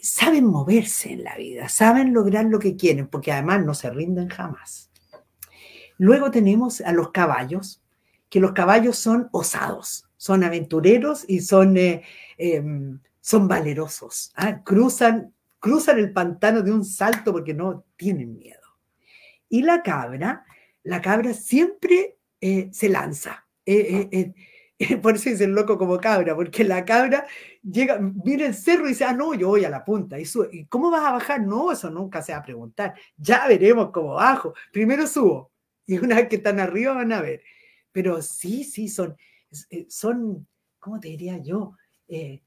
saben 0.03 0.47
moverse 0.47 1.13
en 1.13 1.23
la 1.23 1.37
vida, 1.37 1.69
saben 1.69 2.13
lograr 2.13 2.47
lo 2.47 2.59
que 2.59 2.75
quieren, 2.75 3.07
porque 3.07 3.31
además 3.31 3.65
no 3.65 3.75
se 3.75 3.91
rinden 3.91 4.29
jamás. 4.29 4.91
Luego 5.97 6.33
tenemos 6.33 6.81
a 6.81 6.93
los 6.93 7.13
caballos, 7.13 7.84
que 8.35 8.41
los 8.41 8.51
caballos 8.51 8.99
son 8.99 9.29
osados, 9.31 10.09
son 10.17 10.43
aventureros 10.43 11.25
y 11.29 11.39
son, 11.39 11.77
eh, 11.77 12.03
em, 12.37 12.99
son 13.21 13.47
valerosos. 13.47 14.33
¿ah? 14.35 14.61
Cruzan, 14.65 15.33
cruzan 15.61 16.01
el 16.01 16.13
pantano 16.13 16.61
de 16.61 16.73
un 16.73 16.85
salto 16.85 17.31
porque 17.31 17.55
no 17.55 17.85
tienen 17.95 18.37
miedo. 18.37 18.59
Y 19.49 19.63
la 19.63 19.85
cabra 19.85 20.45
la 20.83 21.01
cabra 21.01 21.33
siempre 21.33 22.19
eh, 22.41 22.71
se 22.73 22.89
lanza. 22.89 23.47
Eh, 23.65 24.33
por 25.01 25.15
eso 25.15 25.31
dice 25.31 25.45
el 25.45 25.53
loco 25.53 25.79
como 25.79 25.99
cabra, 25.99 26.35
porque 26.35 26.65
la 26.65 26.85
cabra 26.85 27.29
llega, 27.63 28.01
mira 28.01 28.49
el 28.49 28.55
cerro 28.57 28.87
y 28.87 28.89
dice, 28.89 29.05
ah, 29.05 29.13
no, 29.13 29.33
yo 29.35 29.47
voy 29.47 29.65
a 29.65 29.71
la 29.71 29.85
punta. 29.85 30.19
Y, 30.19 30.25
¿Y 30.51 30.67
cómo 30.67 30.91
vas 30.91 31.05
a 31.05 31.13
bajar? 31.13 31.41
No, 31.41 31.71
eso 31.71 31.89
nunca 31.89 32.21
se 32.21 32.33
va 32.33 32.39
a 32.39 32.43
preguntar. 32.43 32.95
Ya 33.17 33.47
veremos 33.47 33.93
cómo 33.93 34.15
bajo. 34.15 34.55
Primero 34.73 35.07
subo. 35.07 35.53
Y 35.87 35.99
una 35.99 36.17
vez 36.17 36.29
que 36.29 36.37
están 36.37 36.59
arriba 36.59 36.95
van 36.95 37.13
a 37.13 37.21
ver. 37.21 37.41
Pero 37.95 38.21
sí, 38.21 38.65
sí, 38.65 38.89
son, 38.89 39.17
son 39.89 40.47
¿cómo 40.79 41.01
te 41.01 41.09
diría 41.09 41.39
yo? 41.39 41.73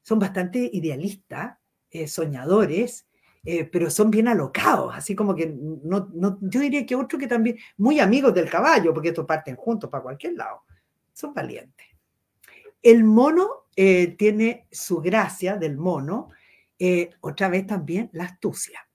son 0.02 0.20
bastante 0.20 0.70
idealistas, 0.72 1.58
soñadores, 2.06 3.08
eh, 3.50 3.64
pero 3.64 3.88
son 3.88 4.10
bien 4.10 4.28
alocados, 4.28 4.94
así 4.94 5.14
como 5.14 5.34
que 5.34 5.46
no, 5.46 6.10
no, 6.12 6.38
yo 6.42 6.60
diría 6.60 6.84
que 6.84 6.94
otro 6.94 7.18
que 7.18 7.26
también, 7.26 7.56
muy 7.78 7.98
amigos 7.98 8.34
del 8.34 8.50
caballo, 8.50 8.92
porque 8.92 9.08
estos 9.08 9.24
parten 9.24 9.56
juntos 9.56 9.88
para 9.88 10.02
cualquier 10.02 10.34
lado, 10.34 10.64
son 11.14 11.32
valientes. 11.32 11.86
El 12.82 13.04
mono 13.04 13.68
eh, 13.74 14.16
tiene 14.18 14.66
su 14.70 15.00
gracia 15.00 15.56
del 15.56 15.78
mono, 15.78 16.28
eh, 16.78 17.08
otra 17.20 17.48
vez 17.48 17.66
también 17.66 18.10
la 18.12 18.24
astucia, 18.24 18.86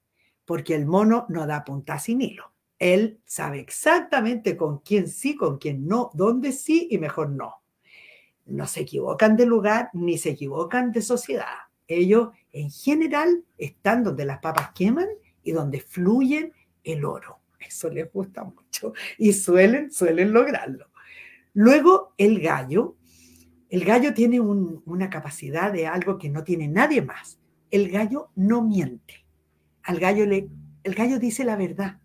porque 0.44 0.76
el 0.76 0.86
mono 0.86 1.26
no 1.30 1.48
da 1.48 1.64
punta 1.64 1.98
sin 1.98 2.22
hilo. 2.22 2.53
Él 2.84 3.18
sabe 3.24 3.60
exactamente 3.60 4.58
con 4.58 4.80
quién 4.80 5.08
sí, 5.08 5.36
con 5.36 5.56
quién 5.56 5.86
no, 5.86 6.10
dónde 6.12 6.52
sí 6.52 6.86
y 6.90 6.98
mejor 6.98 7.30
no. 7.30 7.62
No 8.44 8.66
se 8.66 8.82
equivocan 8.82 9.38
de 9.38 9.46
lugar 9.46 9.88
ni 9.94 10.18
se 10.18 10.32
equivocan 10.32 10.92
de 10.92 11.00
sociedad. 11.00 11.64
Ellos 11.88 12.28
en 12.52 12.70
general 12.70 13.42
están 13.56 14.04
donde 14.04 14.26
las 14.26 14.38
papas 14.40 14.72
queman 14.74 15.08
y 15.42 15.52
donde 15.52 15.80
fluyen 15.80 16.52
el 16.82 17.06
oro. 17.06 17.38
Eso 17.58 17.88
les 17.88 18.12
gusta 18.12 18.44
mucho 18.44 18.92
y 19.16 19.32
suelen, 19.32 19.90
suelen 19.90 20.34
lograrlo. 20.34 20.90
Luego 21.54 22.12
el 22.18 22.38
gallo. 22.38 22.98
El 23.70 23.86
gallo 23.86 24.12
tiene 24.12 24.40
una 24.40 25.08
capacidad 25.08 25.72
de 25.72 25.86
algo 25.86 26.18
que 26.18 26.28
no 26.28 26.44
tiene 26.44 26.68
nadie 26.68 27.00
más. 27.00 27.40
El 27.70 27.90
gallo 27.90 28.28
no 28.34 28.60
miente. 28.60 29.24
Al 29.84 29.98
gallo 29.98 30.26
le, 30.26 30.50
el 30.82 30.94
gallo 30.94 31.18
dice 31.18 31.44
la 31.44 31.56
verdad, 31.56 32.02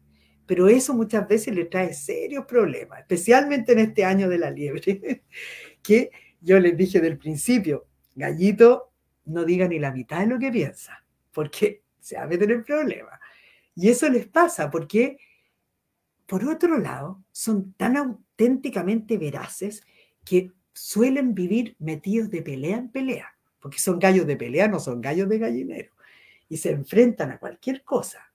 pero 0.49 0.67
eso 0.67 0.95
muchas 0.95 1.27
veces 1.27 1.53
le 1.53 1.65
trae 1.65 1.93
serios 1.93 2.43
problemas, 2.47 3.01
especialmente 3.01 3.73
en 3.73 3.77
este 3.77 4.03
año 4.03 4.27
de 4.27 4.39
la 4.39 4.49
liebre, 4.49 5.21
que 5.83 6.09
yo 6.41 6.59
les 6.59 6.75
dije 6.75 6.99
del 6.99 7.19
principio, 7.19 7.85
gallito, 8.15 8.91
no 9.25 9.45
diga 9.45 9.67
ni 9.67 9.77
la 9.77 9.91
mitad 9.91 10.21
de 10.21 10.25
lo 10.25 10.39
que 10.39 10.51
piensa, 10.51 11.05
porque 11.31 11.83
se 11.99 12.15
va 12.15 12.23
a 12.23 12.25
meter 12.25 12.49
en 12.49 12.63
problemas. 12.63 13.19
Y 13.75 13.89
eso 13.89 14.09
les 14.09 14.25
pasa 14.25 14.71
porque, 14.71 15.19
por 16.25 16.43
otro 16.43 16.79
lado, 16.79 17.23
son 17.31 17.73
tan 17.73 17.95
auténticamente 17.95 19.19
veraces 19.19 19.83
que 20.25 20.51
suelen 20.73 21.35
vivir 21.35 21.75
metidos 21.77 22.31
de 22.31 22.41
pelea 22.41 22.77
en 22.77 22.89
pelea, 22.89 23.37
porque 23.59 23.77
son 23.77 23.99
gallos 23.99 24.25
de 24.25 24.35
pelea, 24.35 24.67
no 24.67 24.79
son 24.79 24.99
gallos 24.99 25.29
de 25.29 25.37
gallinero, 25.37 25.93
y 26.49 26.57
se 26.57 26.71
enfrentan 26.71 27.29
a 27.29 27.37
cualquier 27.37 27.83
cosa. 27.83 28.28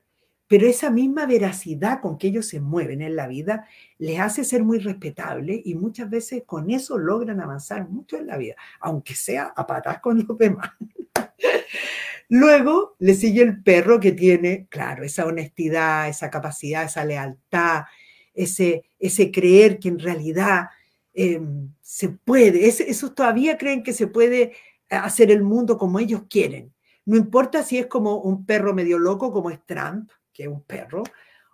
Pero 0.47 0.67
esa 0.67 0.91
misma 0.91 1.27
veracidad 1.27 2.01
con 2.01 2.19
que 2.19 2.29
ellos 2.29 2.47
se 2.47 2.61
mueven 2.61 3.01
en 3.01 3.17
la 3.17 3.27
vida 3.27 3.67
les 3.99 4.21
hace 4.21 4.45
ser 4.45 4.63
muy 4.63 4.79
respetables 4.79 5.63
y 5.65 5.75
muchas 5.75 6.11
veces 6.11 6.43
con 6.45 6.71
eso 6.71 6.99
logran 6.99 7.41
avanzar 7.41 7.89
mucho 7.89 8.19
en 8.19 8.27
la 8.27 8.37
vida, 8.37 8.55
aunque 8.81 9.15
sea 9.15 9.53
a 9.57 9.67
patas 9.67 10.01
con 10.01 10.25
los 10.27 10.37
demás. 10.37 10.71
Luego 12.29 12.97
le 12.99 13.15
sigue 13.15 13.43
el 13.43 13.63
perro 13.63 14.01
que 14.01 14.13
tiene, 14.13 14.67
claro, 14.69 15.05
esa 15.05 15.27
honestidad, 15.27 16.09
esa 16.09 16.31
capacidad, 16.31 16.85
esa 16.85 17.05
lealtad, 17.05 17.85
ese, 18.35 18.85
ese 18.99 19.31
creer 19.31 19.79
que 19.79 19.89
en 19.89 19.99
realidad 19.99 20.69
em, 21.15 21.73
se 21.81 22.09
puede, 22.09 22.67
esos 22.67 23.15
todavía 23.15 23.57
creen 23.57 23.83
que 23.83 23.93
se 23.93 24.09
puede 24.09 24.53
hacer 24.89 25.31
el 25.31 25.43
mundo 25.43 25.79
como 25.79 25.99
ellos 25.99 26.23
quieren. 26.29 26.73
No 27.07 27.17
importa 27.17 27.63
si 27.63 27.79
es 27.79 27.87
como 27.87 28.19
un 28.19 28.47
perro 28.47 28.75
medio 28.75 28.99
loco 28.99 29.33
como 29.33 29.51
es 29.51 29.65
Trump, 29.67 30.11
que 30.35 30.43
es 30.43 30.49
un 30.49 30.63
perro, 30.63 31.05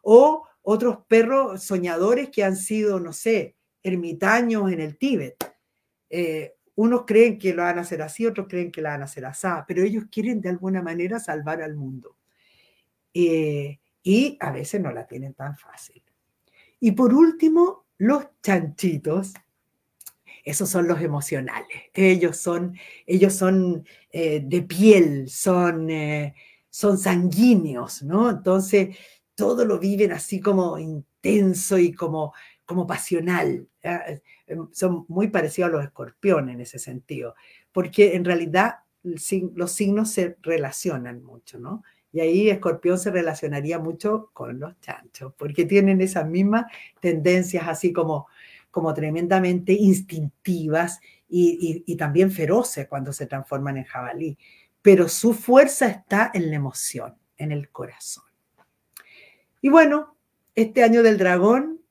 o 0.03 0.49
otros 0.63 0.99
perros 1.07 1.63
soñadores 1.63 2.31
que 2.31 2.43
han 2.43 2.57
sido, 2.57 2.99
no 2.99 3.13
sé, 3.13 3.57
ermitaños 3.83 4.73
en 4.73 4.81
el 4.81 4.97
Tíbet. 4.99 5.37
Eh, 6.09 6.55
unos 6.77 7.05
creen 7.07 7.39
que 7.39 7.53
lo 7.53 7.63
van 7.63 7.79
a 7.79 7.83
hacer 7.83 8.03
así, 8.03 8.27
otros 8.27 8.47
creen 8.49 8.73
que 8.73 8.81
lo 8.81 8.89
van 8.89 9.03
a 9.03 9.05
hacer 9.05 9.25
así, 9.25 9.47
pero 9.69 9.83
ellos 9.83 10.05
quieren 10.11 10.41
de 10.41 10.49
alguna 10.49 10.83
manera 10.83 11.21
salvar 11.21 11.63
al 11.63 11.77
mundo. 11.77 12.17
Eh, 13.13 13.79
y 14.03 14.39
a 14.41 14.51
veces 14.51 14.81
no 14.81 14.91
la 14.91 15.07
tienen 15.07 15.35
tan 15.35 15.57
fácil. 15.57 16.03
Y 16.79 16.93
por 16.93 17.13
último, 17.13 17.85
los 17.99 18.29
chanchitos, 18.43 19.35
esos 20.43 20.71
son 20.71 20.89
los 20.89 21.03
emocionales. 21.03 21.83
Ellos 21.93 22.39
son, 22.39 22.79
ellos 23.07 23.35
son 23.35 23.87
eh, 24.11 24.41
de 24.43 24.63
piel, 24.63 25.29
son, 25.29 25.91
son 26.71 26.99
sanguíneos, 26.99 28.03
¿no? 28.03 28.31
Entonces, 28.31 28.97
todo 29.35 29.65
lo 29.65 29.79
viven 29.79 30.13
así 30.13 30.41
como 30.41 30.79
intenso 30.79 31.79
y 31.79 31.93
como, 31.93 32.33
como 32.65 32.87
pasional. 32.87 33.67
Em, 34.47 34.69
son 34.73 35.05
muy 35.09 35.29
parecidos 35.29 35.71
a 35.71 35.73
los 35.73 35.85
escorpiones 35.85 36.55
en 36.55 36.61
ese 36.61 36.79
sentido, 36.79 37.35
porque 37.73 38.15
en 38.15 38.25
realidad 38.25 38.81
los 39.03 39.73
signos 39.73 40.11
se 40.11 40.37
relacionan 40.43 41.23
mucho, 41.25 41.59
¿no? 41.59 41.83
Y 42.13 42.21
ahí 42.21 42.51
escorpión 42.51 42.99
se 42.99 43.11
relacionaría 43.11 43.79
mucho 43.79 44.31
con 44.33 44.59
los 44.61 44.79
chanchos, 44.81 45.33
porque 45.39 45.65
tienen 45.65 46.01
esas 46.01 46.29
mismas 46.29 46.67
tendencias 47.01 47.67
así 47.69 47.93
como, 47.93 48.27
como 48.71 48.93
tremendamente 48.93 49.73
instintivas 49.73 51.01
y, 51.29 51.85
y 51.87 51.97
también 51.97 52.31
feroces 52.33 52.89
cuando 52.89 53.13
se 53.13 53.27
transforman 53.27 53.77
en 53.79 53.85
jabalí. 53.85 54.37
Pero 54.83 55.09
su 55.09 55.35
fuerza 55.35 55.87
está 55.87 56.31
en 56.33 56.51
la 56.51 56.57
emoción, 56.57 57.17
en 57.37 57.53
el 57.53 57.71
corazón. 57.71 58.25
Y 59.61 59.69
bueno, 59.69 60.17
este 60.55 60.83
año 60.83 61.03
del 61.03 61.19
dragón, 61.19 61.83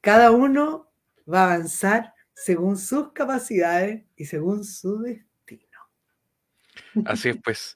cada 0.00 0.30
uno 0.30 0.90
va 1.32 1.42
a 1.42 1.54
avanzar 1.54 2.14
según 2.34 2.78
sus 2.78 3.12
capacidades 3.12 4.04
y 4.16 4.24
según 4.24 4.64
su 4.64 5.00
destino. 5.00 5.78
Así 7.04 7.30
es, 7.30 7.36
pues. 7.42 7.74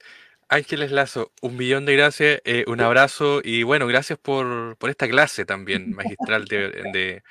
Ángeles 0.49 0.93
Lazo, 0.93 1.33
un 1.43 1.57
millón 1.57 1.87
de 1.87 1.97
gracias, 1.97 2.41
eh, 2.45 2.65
un 2.69 2.81
abrazo 2.81 3.41
y 3.43 3.65
bueno, 3.65 3.87
gracias 3.89 4.17
por, 4.19 4.77
esta 4.89 5.09
clase 5.09 5.45
también 5.45 5.93
magistral 5.93 6.45
de, 6.45 7.23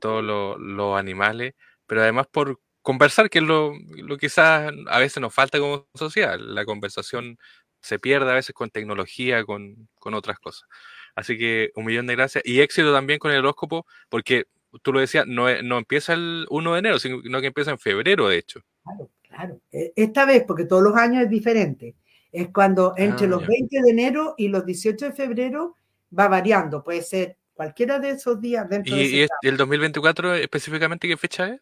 todos 0.00 0.24
los 0.58 0.98
animales, 0.98 1.54
pero 1.86 2.02
además 2.02 2.26
por 2.26 2.60
conversar, 2.84 3.30
que 3.30 3.38
es 3.38 3.44
lo, 3.44 3.72
lo 3.96 4.18
quizás 4.18 4.70
a 4.88 4.98
veces 4.98 5.20
nos 5.20 5.34
falta 5.34 5.58
como 5.58 5.88
sociedad. 5.94 6.38
La 6.38 6.66
conversación 6.66 7.38
se 7.80 7.98
pierde 7.98 8.30
a 8.30 8.34
veces 8.34 8.54
con 8.54 8.68
tecnología, 8.68 9.42
con, 9.44 9.88
con 9.98 10.12
otras 10.12 10.38
cosas. 10.38 10.68
Así 11.16 11.38
que 11.38 11.70
un 11.76 11.86
millón 11.86 12.06
de 12.06 12.14
gracias 12.14 12.44
y 12.46 12.60
éxito 12.60 12.92
también 12.92 13.18
con 13.18 13.32
el 13.32 13.38
horóscopo, 13.38 13.86
porque 14.10 14.44
tú 14.82 14.92
lo 14.92 15.00
decías, 15.00 15.26
no, 15.26 15.46
no 15.62 15.78
empieza 15.78 16.12
el 16.12 16.46
1 16.50 16.72
de 16.74 16.78
enero, 16.78 16.98
sino 16.98 17.40
que 17.40 17.46
empieza 17.46 17.70
en 17.70 17.78
febrero, 17.78 18.28
de 18.28 18.36
hecho. 18.36 18.60
Claro, 18.82 19.10
claro. 19.22 19.60
E, 19.72 19.94
esta 19.96 20.26
vez, 20.26 20.44
porque 20.46 20.66
todos 20.66 20.82
los 20.82 20.94
años 20.94 21.24
es 21.24 21.30
diferente, 21.30 21.94
es 22.30 22.48
cuando 22.48 22.92
entre 22.98 23.26
ah, 23.26 23.30
los 23.30 23.46
20 23.46 23.80
de 23.80 23.90
enero 23.90 24.34
y 24.36 24.48
los 24.48 24.66
18 24.66 25.06
de 25.06 25.12
febrero 25.12 25.76
va 26.16 26.28
variando, 26.28 26.84
puede 26.84 27.00
ser 27.00 27.38
cualquiera 27.54 27.98
de 27.98 28.10
esos 28.10 28.42
días 28.42 28.68
dentro 28.68 28.94
¿Y, 28.94 29.20
de 29.20 29.28
¿Y 29.40 29.48
el 29.48 29.56
2024 29.56 30.34
específicamente 30.34 31.08
qué 31.08 31.16
fecha 31.16 31.48
es? 31.48 31.60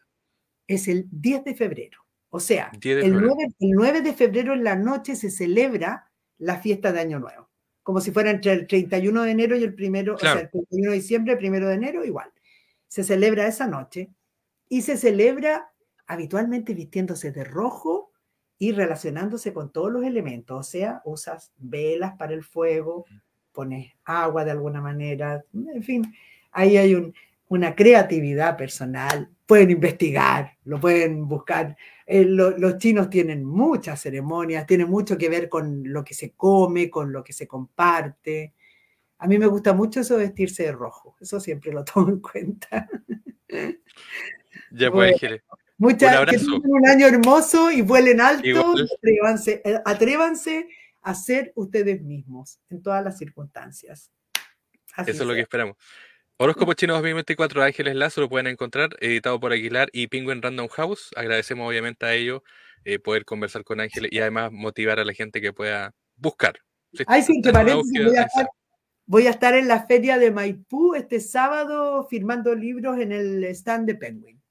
Es 0.67 0.87
el 0.87 1.07
10 1.11 1.43
de 1.43 1.55
febrero. 1.55 1.99
O 2.29 2.39
sea, 2.39 2.71
el, 2.81 3.13
9, 3.59 4.01
de 4.01 4.13
febrero 4.13 4.53
en 4.53 4.63
la 4.63 4.75
noche 4.75 5.15
se 5.15 5.29
celebra 5.29 6.11
la 6.39 6.59
fiesta 6.59 6.91
de 6.91 6.99
Año 6.99 7.19
Nuevo, 7.19 7.49
como 7.83 8.01
si 8.01 8.11
fuera 8.11 8.31
entre 8.31 8.53
el 8.53 8.65
31 8.65 9.21
de 9.21 9.31
enero 9.31 9.55
y 9.55 9.63
el 9.63 9.75
primero, 9.75 10.15
o 10.15 10.17
sea, 10.17 10.33
el 10.33 10.49
31 10.49 10.89
de 10.89 10.95
diciembre, 10.95 11.33
el 11.33 11.37
primero 11.37 11.67
de 11.67 11.75
enero, 11.75 12.03
igual. 12.03 12.31
Se 12.87 13.03
celebra 13.03 13.45
esa 13.45 13.67
noche 13.67 14.09
y 14.67 14.81
se 14.81 14.97
celebra 14.97 15.71
habitualmente 16.07 16.73
vistiéndose 16.73 17.31
de 17.31 17.43
rojo 17.43 18.11
y 18.57 18.71
relacionándose 18.71 19.53
con 19.53 19.71
todos 19.71 19.91
los 19.91 20.03
elementos, 20.03 20.59
o 20.59 20.63
sea, 20.63 21.01
usas 21.05 21.51
velas 21.57 22.15
para 22.17 22.33
el 22.33 22.43
fuego, 22.43 23.05
pones 23.51 23.93
agua 24.05 24.43
de 24.43 24.51
alguna 24.51 24.81
manera, 24.81 25.43
en 25.53 25.83
fin, 25.83 26.15
ahí 26.51 26.77
hay 26.77 27.13
una 27.47 27.75
creatividad 27.75 28.57
personal, 28.57 29.29
pueden 29.53 29.69
investigar, 29.69 30.57
lo 30.63 30.79
pueden 30.79 31.27
buscar. 31.27 31.77
Eh, 32.07 32.25
los 32.25 32.77
chinos 32.79 33.07
tienen 33.07 33.45
muchas 33.45 34.01
ceremonias, 34.01 34.65
tiene 34.65 34.83
mucho 34.83 35.15
que 35.15 35.29
ver 35.29 35.47
con 35.47 35.83
lo 35.93 36.03
que 36.03 36.15
se 36.15 36.31
come, 36.31 36.89
con 36.89 37.13
lo 37.13 37.23
que 37.23 37.33
se 37.33 37.47
comparte. 37.47 38.55
A 39.19 39.27
mí 39.27 39.37
me 39.37 39.45
gusta 39.45 39.73
mucho 39.73 39.99
eso 39.99 40.17
vestirse 40.17 40.63
de 40.63 40.71
rojo, 40.71 41.15
eso 41.21 41.39
siempre 41.39 41.71
lo 41.71 41.85
tomo 41.85 42.09
en 42.09 42.19
cuenta. 42.19 42.89
Ya 44.71 44.91
pues. 44.91 45.21
Muchas 45.77 46.19
un, 46.19 46.25
que 46.25 46.67
un 46.67 46.89
año 46.89 47.05
hermoso 47.05 47.69
y 47.69 47.83
vuelen 47.83 48.21
alto. 48.21 48.73
Atrévanse, 48.97 49.61
eh, 49.63 49.79
atrévanse, 49.85 50.67
a 51.03 51.13
ser 51.13 51.53
ustedes 51.55 52.01
mismos 52.01 52.59
en 52.71 52.81
todas 52.81 53.03
las 53.03 53.19
circunstancias. 53.19 54.09
Eso 55.05 55.21
es 55.21 55.27
lo 55.27 55.35
que 55.35 55.41
esperamos. 55.41 55.77
Horóscopo 56.37 56.73
Chino 56.73 56.93
2024 56.93 57.63
Ángeles 57.63 57.95
Lazo 57.95 58.21
lo 58.21 58.29
pueden 58.29 58.47
encontrar 58.47 58.89
editado 58.99 59.39
por 59.39 59.53
Aguilar 59.53 59.89
y 59.93 60.07
Penguin 60.07 60.41
Random 60.41 60.67
House. 60.67 61.11
Agradecemos 61.15 61.67
obviamente 61.67 62.05
a 62.05 62.13
ellos 62.13 62.41
eh, 62.85 62.99
poder 62.99 63.23
conversar 63.23 63.63
con 63.63 63.79
Ángeles 63.79 64.11
y 64.11 64.19
además 64.19 64.51
motivar 64.51 64.99
a 64.99 65.05
la 65.05 65.13
gente 65.13 65.41
que 65.41 65.53
pueda 65.53 65.93
buscar. 66.15 66.59
Ay, 67.07 67.21
sí, 67.21 67.41
que 67.41 67.51
parece 67.51 67.75
voy 67.75 68.17
a, 68.17 68.27
Voy 69.05 69.27
a 69.27 69.31
estar 69.31 69.53
en 69.53 69.67
la 69.67 69.85
feria 69.85 70.17
de 70.17 70.31
Maipú 70.31 70.95
este 70.95 71.19
sábado 71.19 72.07
firmando 72.09 72.55
libros 72.55 72.99
en 72.99 73.11
el 73.11 73.43
stand 73.45 73.85
de 73.85 73.95
Penguin. 73.95 74.41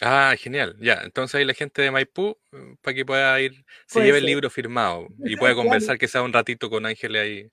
Ah, 0.00 0.34
genial. 0.38 0.76
Ya, 0.80 1.00
entonces 1.04 1.36
ahí 1.36 1.44
la 1.44 1.54
gente 1.54 1.82
de 1.82 1.90
Maipú, 1.90 2.36
mm, 2.52 2.74
para 2.80 2.94
que 2.94 3.04
pueda 3.04 3.40
ir, 3.40 3.64
se 3.86 4.02
lleve 4.02 4.18
el 4.18 4.26
libro 4.26 4.48
firmado 4.50 5.08
y 5.24 5.36
pueda 5.36 5.54
conversar 5.54 5.98
que 5.98 6.08
sea 6.08 6.22
un 6.22 6.32
ratito 6.32 6.70
con 6.70 6.86
Ángeles 6.86 7.22
ahí. 7.22 7.50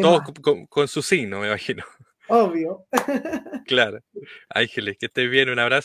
Todos 0.00 0.22
con, 0.68 0.88
su 0.88 1.02
signo, 1.02 1.40
me 1.40 1.48
imagino. 1.48 1.84
Obvio. 2.28 2.86
claro. 3.66 3.98
Ángeles, 4.48 4.96
que 4.98 5.06
estés 5.06 5.30
bien, 5.30 5.50
un 5.50 5.58
abrazo. 5.58 5.82